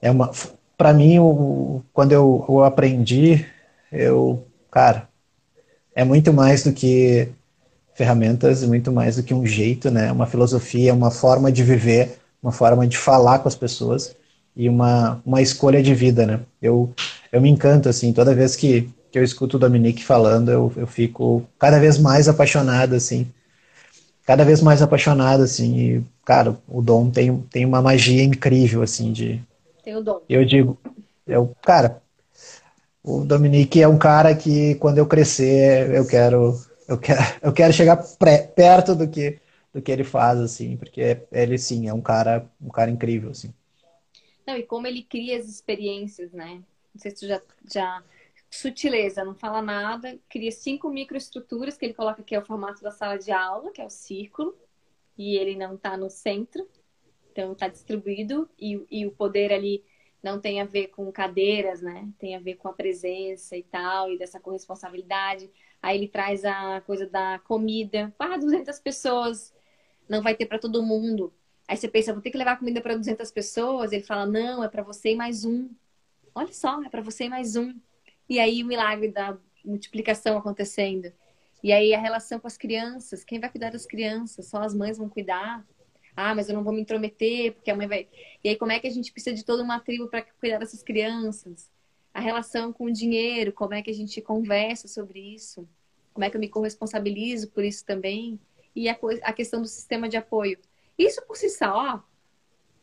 é 0.00 0.10
uma 0.12 0.30
para 0.76 0.92
mim 0.92 1.18
o, 1.18 1.82
quando 1.92 2.12
eu, 2.12 2.44
eu 2.48 2.62
aprendi 2.62 3.44
eu 3.90 4.46
cara, 4.70 5.08
é 5.94 6.04
muito 6.04 6.32
mais 6.32 6.62
do 6.62 6.72
que 6.72 7.28
ferramentas, 7.98 8.62
muito 8.62 8.92
mais 8.92 9.16
do 9.16 9.24
que 9.24 9.34
um 9.34 9.44
jeito, 9.44 9.90
né? 9.90 10.12
Uma 10.12 10.24
filosofia, 10.24 10.94
uma 10.94 11.10
forma 11.10 11.50
de 11.50 11.64
viver, 11.64 12.16
uma 12.40 12.52
forma 12.52 12.86
de 12.86 12.96
falar 12.96 13.40
com 13.40 13.48
as 13.48 13.56
pessoas 13.56 14.14
e 14.54 14.68
uma, 14.68 15.20
uma 15.26 15.42
escolha 15.42 15.82
de 15.82 15.92
vida, 15.94 16.24
né? 16.24 16.40
Eu, 16.62 16.94
eu 17.32 17.40
me 17.40 17.50
encanto, 17.50 17.88
assim, 17.88 18.12
toda 18.12 18.36
vez 18.36 18.54
que, 18.54 18.88
que 19.10 19.18
eu 19.18 19.24
escuto 19.24 19.56
o 19.56 19.60
Dominique 19.60 20.04
falando, 20.04 20.48
eu, 20.48 20.72
eu 20.76 20.86
fico 20.86 21.42
cada 21.58 21.80
vez 21.80 21.98
mais 21.98 22.28
apaixonado, 22.28 22.94
assim, 22.94 23.26
cada 24.24 24.44
vez 24.44 24.62
mais 24.62 24.80
apaixonado, 24.80 25.42
assim, 25.42 25.76
e, 25.76 26.04
cara, 26.24 26.56
o 26.68 26.80
Dom 26.80 27.10
tem, 27.10 27.36
tem 27.50 27.66
uma 27.66 27.82
magia 27.82 28.22
incrível, 28.22 28.80
assim, 28.80 29.12
de... 29.12 29.42
Tem 29.82 29.96
o 29.96 30.00
Dom. 30.00 30.20
Eu 30.28 30.44
digo, 30.44 30.78
eu, 31.26 31.52
cara, 31.62 32.00
o 33.02 33.24
Dominique 33.24 33.82
é 33.82 33.88
um 33.88 33.98
cara 33.98 34.36
que 34.36 34.76
quando 34.76 34.98
eu 34.98 35.06
crescer 35.06 35.90
eu 35.92 36.06
quero 36.06 36.54
eu 36.88 36.98
quero, 36.98 37.20
eu 37.42 37.52
quero 37.52 37.72
chegar 37.72 37.96
pré, 38.18 38.46
perto 38.46 38.94
do 38.94 39.08
que 39.08 39.38
do 39.72 39.82
que 39.82 39.92
ele 39.92 40.04
faz 40.04 40.40
assim 40.40 40.76
porque 40.76 41.26
ele 41.30 41.58
sim 41.58 41.88
é 41.88 41.94
um 41.94 42.00
cara 42.00 42.50
um 42.60 42.70
cara 42.70 42.90
incrível 42.90 43.30
assim 43.30 43.52
não 44.46 44.56
e 44.56 44.62
como 44.62 44.86
ele 44.86 45.02
cria 45.02 45.38
as 45.38 45.46
experiências 45.46 46.32
né 46.32 46.62
não 46.94 47.00
sei 47.00 47.10
se 47.10 47.18
tu 47.18 47.26
já 47.26 47.42
já 47.70 48.02
sutileza 48.50 49.22
não 49.24 49.34
fala 49.34 49.60
nada 49.60 50.18
cria 50.28 50.50
cinco 50.50 50.88
microestruturas 50.88 51.76
que 51.76 51.84
ele 51.84 51.94
coloca 51.94 52.22
aqui 52.22 52.34
é 52.34 52.38
o 52.38 52.44
formato 52.44 52.82
da 52.82 52.90
sala 52.90 53.18
de 53.18 53.30
aula 53.30 53.70
que 53.70 53.82
é 53.82 53.84
o 53.84 53.90
círculo 53.90 54.56
e 55.18 55.36
ele 55.36 55.54
não 55.54 55.74
está 55.74 55.96
no 55.98 56.08
centro 56.08 56.66
então 57.30 57.52
está 57.52 57.68
distribuído 57.68 58.48
e, 58.58 58.84
e 58.90 59.06
o 59.06 59.12
poder 59.12 59.52
ali 59.52 59.84
não 60.22 60.40
tem 60.40 60.60
a 60.60 60.64
ver 60.64 60.88
com 60.88 61.10
cadeiras, 61.12 61.80
né? 61.80 62.08
Tem 62.18 62.34
a 62.34 62.40
ver 62.40 62.56
com 62.56 62.68
a 62.68 62.72
presença 62.72 63.56
e 63.56 63.62
tal, 63.62 64.10
e 64.10 64.18
dessa 64.18 64.40
corresponsabilidade. 64.40 65.48
Aí 65.82 65.96
ele 65.96 66.08
traz 66.08 66.44
a 66.44 66.80
coisa 66.82 67.06
da 67.06 67.38
comida. 67.40 68.12
Ah, 68.18 68.36
200 68.36 68.78
pessoas, 68.80 69.54
não 70.08 70.22
vai 70.22 70.34
ter 70.34 70.46
para 70.46 70.58
todo 70.58 70.82
mundo. 70.82 71.32
Aí 71.66 71.76
você 71.76 71.88
pensa, 71.88 72.12
vou 72.12 72.22
ter 72.22 72.30
que 72.30 72.38
levar 72.38 72.58
comida 72.58 72.80
para 72.80 72.96
200 72.96 73.30
pessoas. 73.30 73.92
Ele 73.92 74.02
fala, 74.02 74.26
não, 74.26 74.64
é 74.64 74.68
para 74.68 74.82
você 74.82 75.12
e 75.12 75.16
mais 75.16 75.44
um. 75.44 75.68
Olha 76.34 76.52
só, 76.52 76.82
é 76.82 76.88
para 76.88 77.02
você 77.02 77.24
e 77.24 77.28
mais 77.28 77.56
um. 77.56 77.74
E 78.28 78.38
aí 78.38 78.62
o 78.62 78.66
milagre 78.66 79.08
da 79.08 79.36
multiplicação 79.64 80.38
acontecendo. 80.38 81.12
E 81.62 81.72
aí 81.72 81.94
a 81.94 82.00
relação 82.00 82.40
com 82.40 82.46
as 82.46 82.56
crianças. 82.56 83.24
Quem 83.24 83.40
vai 83.40 83.50
cuidar 83.50 83.70
das 83.70 83.86
crianças? 83.86 84.46
Só 84.46 84.62
as 84.62 84.74
mães 84.74 84.98
vão 84.98 85.08
cuidar. 85.08 85.66
Ah, 86.16 86.34
mas 86.34 86.48
eu 86.48 86.54
não 86.54 86.64
vou 86.64 86.72
me 86.72 86.80
intrometer, 86.80 87.52
porque 87.52 87.70
a 87.70 87.76
mãe 87.76 87.86
vai. 87.86 88.08
E 88.42 88.48
aí, 88.48 88.56
como 88.56 88.72
é 88.72 88.80
que 88.80 88.88
a 88.88 88.90
gente 88.90 89.12
precisa 89.12 89.36
de 89.36 89.44
toda 89.44 89.62
uma 89.62 89.78
tribo 89.78 90.08
para 90.08 90.22
cuidar 90.22 90.58
dessas 90.58 90.82
crianças? 90.82 91.70
A 92.18 92.20
relação 92.20 92.72
com 92.72 92.86
o 92.86 92.92
dinheiro, 92.92 93.52
como 93.52 93.74
é 93.74 93.80
que 93.80 93.90
a 93.90 93.94
gente 93.94 94.20
conversa 94.20 94.88
sobre 94.88 95.20
isso? 95.20 95.68
Como 96.12 96.24
é 96.24 96.28
que 96.28 96.36
eu 96.36 96.40
me 96.40 96.48
corresponsabilizo 96.48 97.48
por 97.52 97.62
isso 97.62 97.84
também? 97.84 98.40
E 98.74 98.88
a, 98.88 98.98
a 99.22 99.32
questão 99.32 99.62
do 99.62 99.68
sistema 99.68 100.08
de 100.08 100.16
apoio. 100.16 100.58
Isso 100.98 101.24
por 101.28 101.36
si 101.36 101.48
só, 101.48 102.04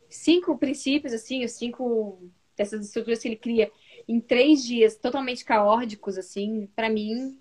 cinco 0.10 0.58
princípios, 0.58 1.12
assim, 1.12 1.44
os 1.44 1.52
cinco 1.52 2.18
dessas 2.56 2.86
estruturas 2.86 3.20
que 3.20 3.28
ele 3.28 3.36
cria 3.36 3.70
em 4.08 4.22
três 4.22 4.64
dias 4.64 4.96
totalmente 4.96 5.44
caóticos, 5.44 6.18
assim, 6.18 6.70
para 6.74 6.90
mim, 6.90 7.38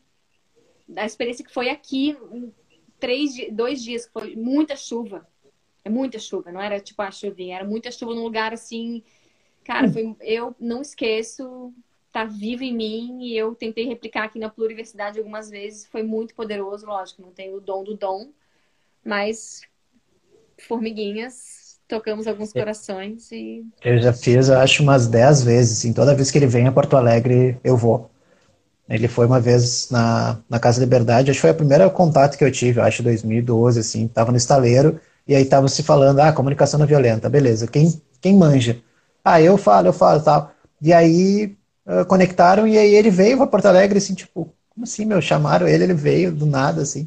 a 0.97 1.07
experiência 1.07 1.45
que 1.45 1.55
foi 1.55 1.71
aqui, 1.71 2.17
três, 2.99 3.37
dois 3.53 3.81
dias 3.81 4.11
foi 4.13 4.35
muita 4.35 4.75
chuva, 4.75 5.29
é 5.85 5.89
muita 5.89 6.19
chuva, 6.19 6.51
não 6.51 6.61
era 6.61 6.81
tipo 6.81 7.01
a 7.03 7.13
chuvinha, 7.13 7.55
era 7.55 7.65
muita 7.65 7.93
chuva 7.93 8.17
num 8.17 8.25
lugar 8.25 8.53
assim. 8.53 9.01
Cara, 9.63 9.91
foi, 9.91 10.15
eu 10.21 10.55
não 10.61 10.83
esqueço, 10.83 11.73
tá 12.15 12.25
vivo 12.25 12.63
em 12.63 12.73
mim 12.73 13.25
e 13.25 13.37
eu 13.37 13.57
tentei 13.57 13.89
replicar 13.89 14.23
aqui 14.23 14.39
na 14.39 14.49
Pluriversidade 14.49 15.19
algumas 15.19 15.51
vezes. 15.51 15.85
Foi 15.87 16.05
muito 16.05 16.33
poderoso, 16.33 16.87
lógico, 16.87 17.21
não 17.21 17.33
tenho 17.33 17.57
o 17.57 17.61
dom 17.61 17.83
do 17.83 17.97
dom, 17.97 18.29
mas 19.05 19.63
formiguinhas, 20.57 21.81
tocamos 21.89 22.29
alguns 22.29 22.53
corações 22.53 23.33
e. 23.33 23.67
Eu 23.85 23.99
já 23.99 24.13
fiz, 24.13 24.49
eu 24.49 24.61
acho, 24.61 24.85
umas 24.85 25.09
10 25.09 25.43
vezes. 25.43 25.79
Assim, 25.79 25.93
toda 25.93 26.15
vez 26.15 26.31
que 26.31 26.39
ele 26.39 26.47
vem 26.47 26.69
a 26.69 26.73
Porto 26.73 26.97
Alegre, 26.97 27.59
eu 27.65 27.77
vou. 27.77 28.09
Ele 28.89 29.09
foi 29.09 29.27
uma 29.27 29.41
vez 29.41 29.91
na, 29.91 30.39
na 30.49 30.61
Casa 30.61 30.79
Liberdade, 30.79 31.33
acho 31.33 31.39
que 31.39 31.43
foi 31.43 31.51
o 31.51 31.57
primeiro 31.57 31.91
contato 31.91 32.39
que 32.39 32.45
eu 32.45 32.53
tive, 32.53 32.81
acho, 32.81 33.03
2012, 33.03 33.81
assim, 33.81 34.07
tava 34.07 34.31
no 34.31 34.37
estaleiro, 34.37 35.01
e 35.27 35.35
aí 35.35 35.45
tava 35.47 35.67
se 35.69 35.83
falando, 35.83 36.21
ah, 36.21 36.33
comunicação 36.33 36.79
não 36.79 36.87
violenta, 36.87 37.29
beleza, 37.29 37.67
quem, 37.67 38.01
quem 38.21 38.37
manja? 38.37 38.79
Ah, 39.25 39.41
eu 39.41 39.57
falo, 39.57 39.89
eu 39.89 39.93
falo, 39.93 40.23
tal. 40.23 40.53
E 40.83 40.93
aí 40.93 41.57
uh, 41.87 42.05
conectaram, 42.07 42.67
e 42.67 42.79
aí 42.79 42.95
ele 42.95 43.11
veio 43.11 43.37
para 43.37 43.47
Porto 43.47 43.67
Alegre, 43.67 43.99
assim, 43.99 44.15
tipo, 44.15 44.53
como 44.71 44.85
assim, 44.85 45.05
meu, 45.05 45.21
chamaram 45.21 45.69
ele, 45.69 45.85
ele 45.85 45.95
veio 45.95 46.33
do 46.33 46.47
nada, 46.47 46.83
assim. 46.83 47.07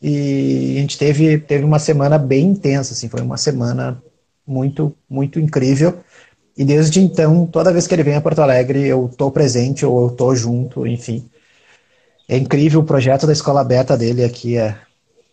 E 0.00 0.76
a 0.76 0.80
gente 0.80 0.98
teve, 0.98 1.38
teve 1.38 1.64
uma 1.64 1.78
semana 1.78 2.18
bem 2.18 2.46
intensa, 2.46 2.92
assim, 2.92 3.08
foi 3.08 3.20
uma 3.22 3.36
semana 3.36 4.02
muito, 4.46 4.94
muito 5.08 5.40
incrível. 5.40 5.98
E 6.56 6.64
desde 6.64 7.00
então, 7.00 7.46
toda 7.46 7.72
vez 7.72 7.86
que 7.86 7.94
ele 7.94 8.02
vem 8.02 8.14
a 8.14 8.20
Porto 8.20 8.40
Alegre, 8.40 8.86
eu 8.86 9.10
tô 9.16 9.30
presente 9.30 9.84
ou 9.84 10.04
eu 10.04 10.10
tô 10.10 10.34
junto, 10.34 10.86
enfim. 10.86 11.28
É 12.28 12.36
incrível 12.36 12.80
o 12.80 12.84
projeto 12.84 13.26
da 13.26 13.32
escola 13.32 13.64
beta 13.64 13.96
dele 13.96 14.24
aqui, 14.24 14.56
é, 14.56 14.78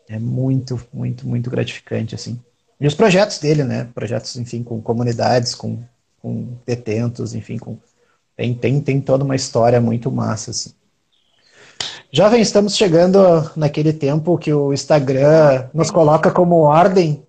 é 0.10 0.18
muito, 0.18 0.82
muito, 0.92 1.28
muito 1.28 1.50
gratificante, 1.50 2.16
assim. 2.16 2.40
E 2.80 2.88
os 2.88 2.96
projetos 2.96 3.38
dele, 3.38 3.64
né? 3.64 3.88
Projetos, 3.94 4.36
enfim, 4.38 4.64
com 4.64 4.82
comunidades, 4.82 5.54
com, 5.54 5.80
com 6.22 6.58
detentos, 6.66 7.36
enfim, 7.36 7.58
com 7.58 7.78
tem, 8.42 8.54
tem, 8.56 8.82
tem 8.82 9.02
toda 9.02 9.24
uma 9.24 9.36
história 9.36 9.80
muito 9.80 10.12
massa, 10.12 10.50
assim. 10.50 10.72
Jovem, 12.12 12.42
estamos 12.42 12.76
chegando 12.76 13.20
naquele 13.56 13.94
tempo 13.94 14.38
que 14.38 14.52
o 14.52 14.74
Instagram 14.74 15.70
nos 15.74 15.92
coloca 15.92 16.32
como 16.32 16.56
ordem. 16.58 17.24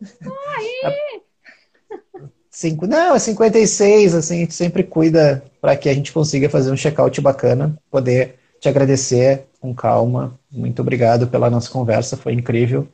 Cinco, 2.51 2.87
não, 2.87 3.15
é 3.15 3.19
56, 3.19 4.15
assim, 4.15 4.37
a 4.37 4.41
gente 4.41 4.55
sempre 4.55 4.83
cuida 4.83 5.43
para 5.61 5.77
que 5.77 5.89
a 5.89 5.95
gente 5.95 6.13
consiga 6.13 6.49
fazer 6.49 6.71
um 6.71 6.77
check-out 6.77 7.21
bacana, 7.21 7.77
poder 7.91 8.37
te 8.61 8.69
agradecer 8.69 9.47
com 9.61 9.75
calma. 9.75 10.39
Muito 10.51 10.81
obrigado 10.81 11.27
pela 11.27 11.51
nossa 11.51 11.71
conversa, 11.71 12.17
foi 12.17 12.33
incrível. 12.33 12.89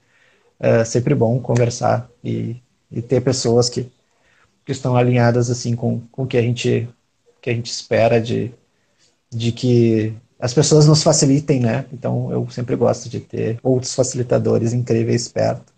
É 0.60 0.84
sempre 0.84 1.14
bom 1.14 1.40
conversar 1.40 2.08
e, 2.22 2.56
e 2.90 3.00
ter 3.00 3.20
pessoas 3.20 3.68
que, 3.68 3.90
que 4.64 4.72
estão 4.72 4.96
alinhadas 4.96 5.50
assim 5.50 5.74
com, 5.76 6.00
com 6.10 6.24
o 6.24 6.26
que 6.26 6.36
a 6.36 6.42
gente, 6.42 6.88
que 7.40 7.50
a 7.50 7.54
gente 7.54 7.70
espera 7.70 8.20
de, 8.20 8.52
de 9.30 9.52
que 9.52 10.14
as 10.38 10.54
pessoas 10.54 10.86
nos 10.86 11.02
facilitem, 11.02 11.60
né? 11.60 11.84
Então 11.92 12.30
eu 12.30 12.48
sempre 12.50 12.76
gosto 12.76 13.08
de 13.08 13.20
ter 13.20 13.58
outros 13.62 13.94
facilitadores 13.94 14.72
incríveis 14.72 15.28
perto. 15.28 15.72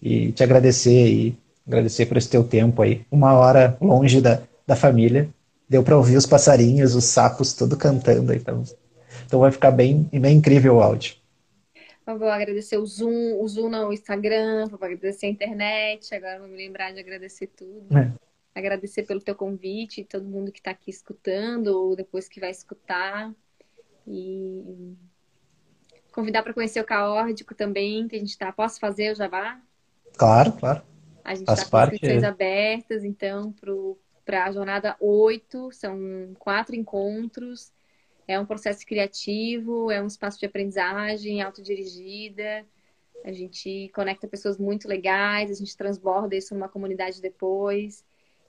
E 0.00 0.30
te 0.32 0.42
agradecer 0.42 1.08
e 1.08 1.38
agradecer 1.66 2.06
por 2.06 2.16
esse 2.16 2.28
teu 2.28 2.44
tempo 2.44 2.82
aí. 2.82 3.04
Uma 3.10 3.32
hora 3.34 3.76
longe 3.80 4.20
da, 4.20 4.40
da 4.66 4.76
família. 4.76 5.28
Deu 5.68 5.82
para 5.82 5.96
ouvir 5.96 6.16
os 6.16 6.26
passarinhos, 6.26 6.94
os 6.94 7.04
sapos, 7.04 7.52
tudo 7.52 7.76
cantando. 7.76 8.32
Então, 8.32 8.62
então 9.26 9.40
vai 9.40 9.50
ficar 9.50 9.72
bem, 9.72 10.08
bem 10.12 10.36
incrível 10.36 10.76
o 10.76 10.80
áudio. 10.80 11.16
Eu 12.06 12.16
vou 12.16 12.28
agradecer 12.28 12.78
o 12.78 12.86
Zoom, 12.86 13.40
o 13.40 13.48
Zoom 13.48 13.68
no 13.68 13.92
Instagram, 13.92 14.68
vou 14.68 14.78
agradecer 14.80 15.26
a 15.26 15.28
internet, 15.28 16.14
agora 16.14 16.38
vou 16.38 16.46
me 16.46 16.56
lembrar 16.56 16.92
de 16.92 17.00
agradecer 17.00 17.48
tudo. 17.48 17.98
É. 17.98 18.12
Agradecer 18.56 19.02
pelo 19.02 19.20
teu 19.20 19.34
convite, 19.34 20.02
todo 20.02 20.24
mundo 20.24 20.50
que 20.50 20.60
está 20.60 20.70
aqui 20.70 20.90
escutando, 20.90 21.66
ou 21.66 21.94
depois 21.94 22.26
que 22.26 22.40
vai 22.40 22.50
escutar. 22.50 23.30
E 24.06 24.96
convidar 26.10 26.42
para 26.42 26.54
conhecer 26.54 26.80
o 26.80 26.84
Caórdico 26.84 27.54
também, 27.54 28.08
que 28.08 28.16
a 28.16 28.18
gente 28.18 28.30
está. 28.30 28.50
Posso 28.50 28.80
fazer 28.80 29.12
o 29.12 29.14
jabá? 29.14 29.60
Claro, 30.16 30.52
claro. 30.52 30.82
A 31.22 31.34
gente 31.34 31.50
está 31.50 31.68
com 31.68 31.92
inscrições 31.92 32.24
abertas, 32.24 33.04
então, 33.04 33.54
para 34.24 34.46
a 34.46 34.50
jornada 34.50 34.96
8, 35.00 35.70
são 35.72 36.34
quatro 36.38 36.74
encontros. 36.74 37.70
É 38.26 38.40
um 38.40 38.46
processo 38.46 38.86
criativo, 38.86 39.90
é 39.90 40.02
um 40.02 40.06
espaço 40.06 40.38
de 40.38 40.46
aprendizagem 40.46 41.42
autodirigida. 41.42 42.64
A 43.22 43.32
gente 43.32 43.90
conecta 43.94 44.26
pessoas 44.26 44.56
muito 44.56 44.88
legais, 44.88 45.50
a 45.50 45.54
gente 45.54 45.76
transborda 45.76 46.34
isso 46.34 46.54
numa 46.54 46.70
comunidade 46.70 47.20
depois. 47.20 48.02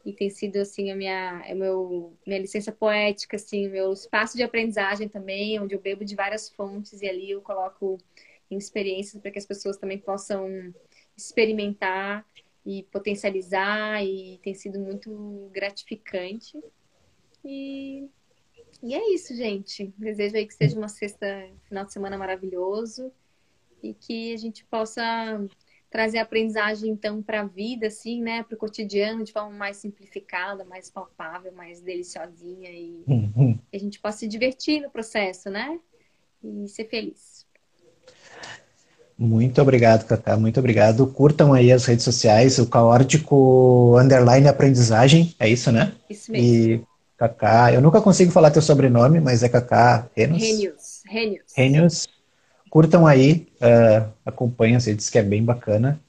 E 0.05 0.13
tem 0.13 0.29
sido, 0.29 0.57
assim, 0.57 0.89
a 0.91 0.95
minha, 0.95 1.43
a 1.49 1.55
meu, 1.55 2.13
minha 2.25 2.39
licença 2.39 2.71
poética, 2.71 3.35
assim, 3.35 3.67
meu 3.67 3.91
espaço 3.91 4.37
de 4.37 4.43
aprendizagem 4.43 5.09
também, 5.09 5.59
onde 5.59 5.75
eu 5.75 5.81
bebo 5.81 6.05
de 6.05 6.15
várias 6.15 6.49
fontes 6.49 7.01
e 7.01 7.07
ali 7.07 7.31
eu 7.31 7.41
coloco 7.41 7.97
em 8.49 8.57
experiências 8.57 9.21
para 9.21 9.31
que 9.31 9.39
as 9.39 9.45
pessoas 9.45 9.77
também 9.77 9.97
possam 9.97 10.73
experimentar 11.15 12.25
e 12.65 12.83
potencializar 12.83 14.03
e 14.03 14.39
tem 14.43 14.53
sido 14.53 14.79
muito 14.79 15.49
gratificante. 15.51 16.61
E, 17.43 18.07
e 18.83 18.93
é 18.93 19.13
isso, 19.13 19.35
gente. 19.35 19.93
Desejo 19.97 20.35
aí 20.35 20.45
que 20.45 20.53
seja 20.53 20.77
uma 20.77 20.89
sexta, 20.89 21.49
final 21.67 21.85
de 21.85 21.93
semana 21.93 22.17
maravilhoso 22.17 23.11
e 23.81 23.93
que 23.93 24.33
a 24.33 24.37
gente 24.37 24.65
possa 24.65 25.01
trazer 25.89 26.17
a 26.19 26.23
aprendizagem 26.23 26.89
então 26.89 27.21
para 27.21 27.41
a 27.41 27.45
vida, 27.45 27.87
assim, 27.87 28.21
né, 28.21 28.43
para 28.43 28.55
o 28.55 28.57
cotidiano 28.57 29.23
de 29.23 29.31
forma 29.31 29.51
mais 29.51 29.77
simplificada, 29.77 30.65
mais 30.65 30.89
palpável, 30.89 31.51
mais 31.53 31.81
deliciosinha 31.81 32.69
e 32.69 33.03
uhum. 33.07 33.57
a 33.73 33.77
gente 33.77 33.99
possa 33.99 34.19
se 34.19 34.27
divertir 34.27 34.81
no 34.81 34.89
processo, 34.89 35.49
né, 35.49 35.79
e 36.43 36.67
ser 36.67 36.85
feliz. 36.85 37.45
Muito 39.17 39.59
obrigado, 39.59 40.05
Cacá. 40.05 40.37
Muito 40.37 40.59
obrigado. 40.59 41.07
Curtam 41.07 41.51
aí 41.51 41.71
as 41.71 41.85
redes 41.85 42.05
sociais, 42.05 42.59
o 42.59 42.67
Caórdico 42.67 43.97
Underline 43.97 44.47
Aprendizagem, 44.47 45.33
é 45.39 45.49
isso, 45.49 45.71
né? 45.71 45.91
Isso 46.07 46.31
mesmo. 46.31 46.47
E 46.47 46.83
Cacá, 47.17 47.73
eu 47.73 47.81
nunca 47.81 47.99
consigo 47.99 48.31
falar 48.31 48.51
teu 48.51 48.61
sobrenome, 48.61 49.19
mas 49.19 49.41
é 49.41 49.49
Cacá 49.49 50.07
Renos. 50.15 50.39
Renius. 50.39 51.01
Renius. 51.07 51.53
Renius. 51.55 52.07
Curtam 52.77 53.07
aí, 53.07 53.47
uh, 53.59 54.07
acompanhem 54.23 54.75
as 54.75 54.85
redes, 54.85 55.09
que 55.09 55.17
é 55.17 55.23
bem 55.23 55.43
bacana. 55.43 55.99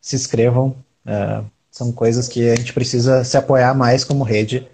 Se 0.00 0.16
inscrevam. 0.16 0.74
Uh, 1.04 1.44
são 1.70 1.92
coisas 1.92 2.26
que 2.26 2.48
a 2.48 2.56
gente 2.56 2.72
precisa 2.72 3.22
se 3.24 3.36
apoiar 3.36 3.74
mais 3.74 4.04
como 4.04 4.24
rede. 4.24 4.66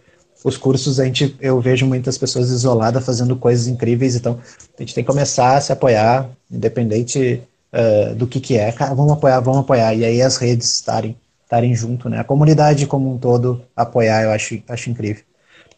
Os 0.44 0.56
cursos, 0.56 1.00
a 1.00 1.04
gente, 1.04 1.36
eu 1.40 1.60
vejo 1.60 1.86
muitas 1.86 2.16
pessoas 2.16 2.50
isoladas 2.50 3.04
fazendo 3.04 3.34
coisas 3.34 3.66
incríveis, 3.66 4.14
então 4.14 4.38
a 4.78 4.82
gente 4.82 4.94
tem 4.94 5.02
que 5.02 5.10
começar 5.10 5.56
a 5.56 5.60
se 5.60 5.72
apoiar, 5.72 6.30
independente 6.48 7.42
uh, 7.72 8.14
do 8.14 8.28
que, 8.28 8.38
que 8.38 8.56
é. 8.56 8.70
Cara, 8.70 8.94
vamos 8.94 9.14
apoiar, 9.14 9.40
vamos 9.40 9.62
apoiar. 9.62 9.92
E 9.92 10.04
aí 10.04 10.22
as 10.22 10.36
redes 10.36 10.72
estarem, 10.72 11.16
estarem 11.42 11.74
junto, 11.74 12.08
né? 12.08 12.20
A 12.20 12.24
comunidade 12.24 12.86
como 12.86 13.12
um 13.12 13.18
todo 13.18 13.60
apoiar, 13.74 14.22
eu 14.22 14.30
acho, 14.30 14.62
acho 14.68 14.88
incrível. 14.88 15.24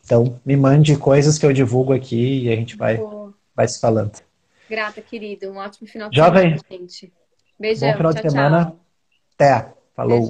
Então, 0.05 0.39
me 0.45 0.55
mande 0.55 0.99
coisas 0.99 1.39
que 1.39 1.47
eu 1.47 1.53
divulgo 1.55 1.95
aqui 1.95 2.43
e 2.43 2.53
a 2.53 2.57
gente 2.57 2.77
vai, 2.77 3.01
vai 3.55 3.67
se 3.67 3.81
falando. 3.81 4.26
Grata, 4.69 5.01
querido. 5.01 5.51
Um 5.51 5.57
ótimo 5.57 5.89
final 5.89 6.11
de 6.11 6.17
Jovem. 6.17 6.59
semana, 6.59 6.63
gente. 6.71 7.13
Beijão. 7.59 7.91
Bom 7.91 7.97
final 7.97 8.13
tchau, 8.13 8.23
de 8.23 8.31
semana. 8.31 8.65
Tchau. 8.65 8.81
Até. 9.35 9.73
Falou. 9.95 10.29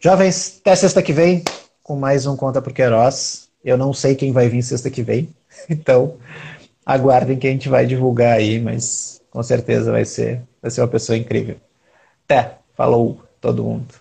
Jovens, 0.00 0.58
até 0.60 0.74
sexta 0.74 1.02
que 1.02 1.12
vem 1.12 1.44
com 1.82 1.94
mais 1.94 2.26
um 2.26 2.36
Conta 2.36 2.62
pro 2.62 2.72
Queiroz. 2.72 3.50
Eu 3.62 3.76
não 3.76 3.92
sei 3.92 4.14
quem 4.14 4.32
vai 4.32 4.48
vir 4.48 4.62
sexta 4.62 4.90
que 4.90 5.02
vem, 5.02 5.28
então 5.68 6.16
aguardem 6.86 7.38
que 7.38 7.46
a 7.46 7.50
gente 7.50 7.68
vai 7.68 7.84
divulgar 7.84 8.38
aí, 8.38 8.58
mas 8.58 9.20
com 9.30 9.42
certeza 9.42 9.92
vai 9.92 10.06
ser, 10.06 10.40
vai 10.62 10.70
ser 10.70 10.80
uma 10.80 10.88
pessoa 10.88 11.18
incrível. 11.18 11.56
Até, 12.24 12.58
falou 12.74 13.22
todo 13.40 13.62
mundo. 13.62 13.94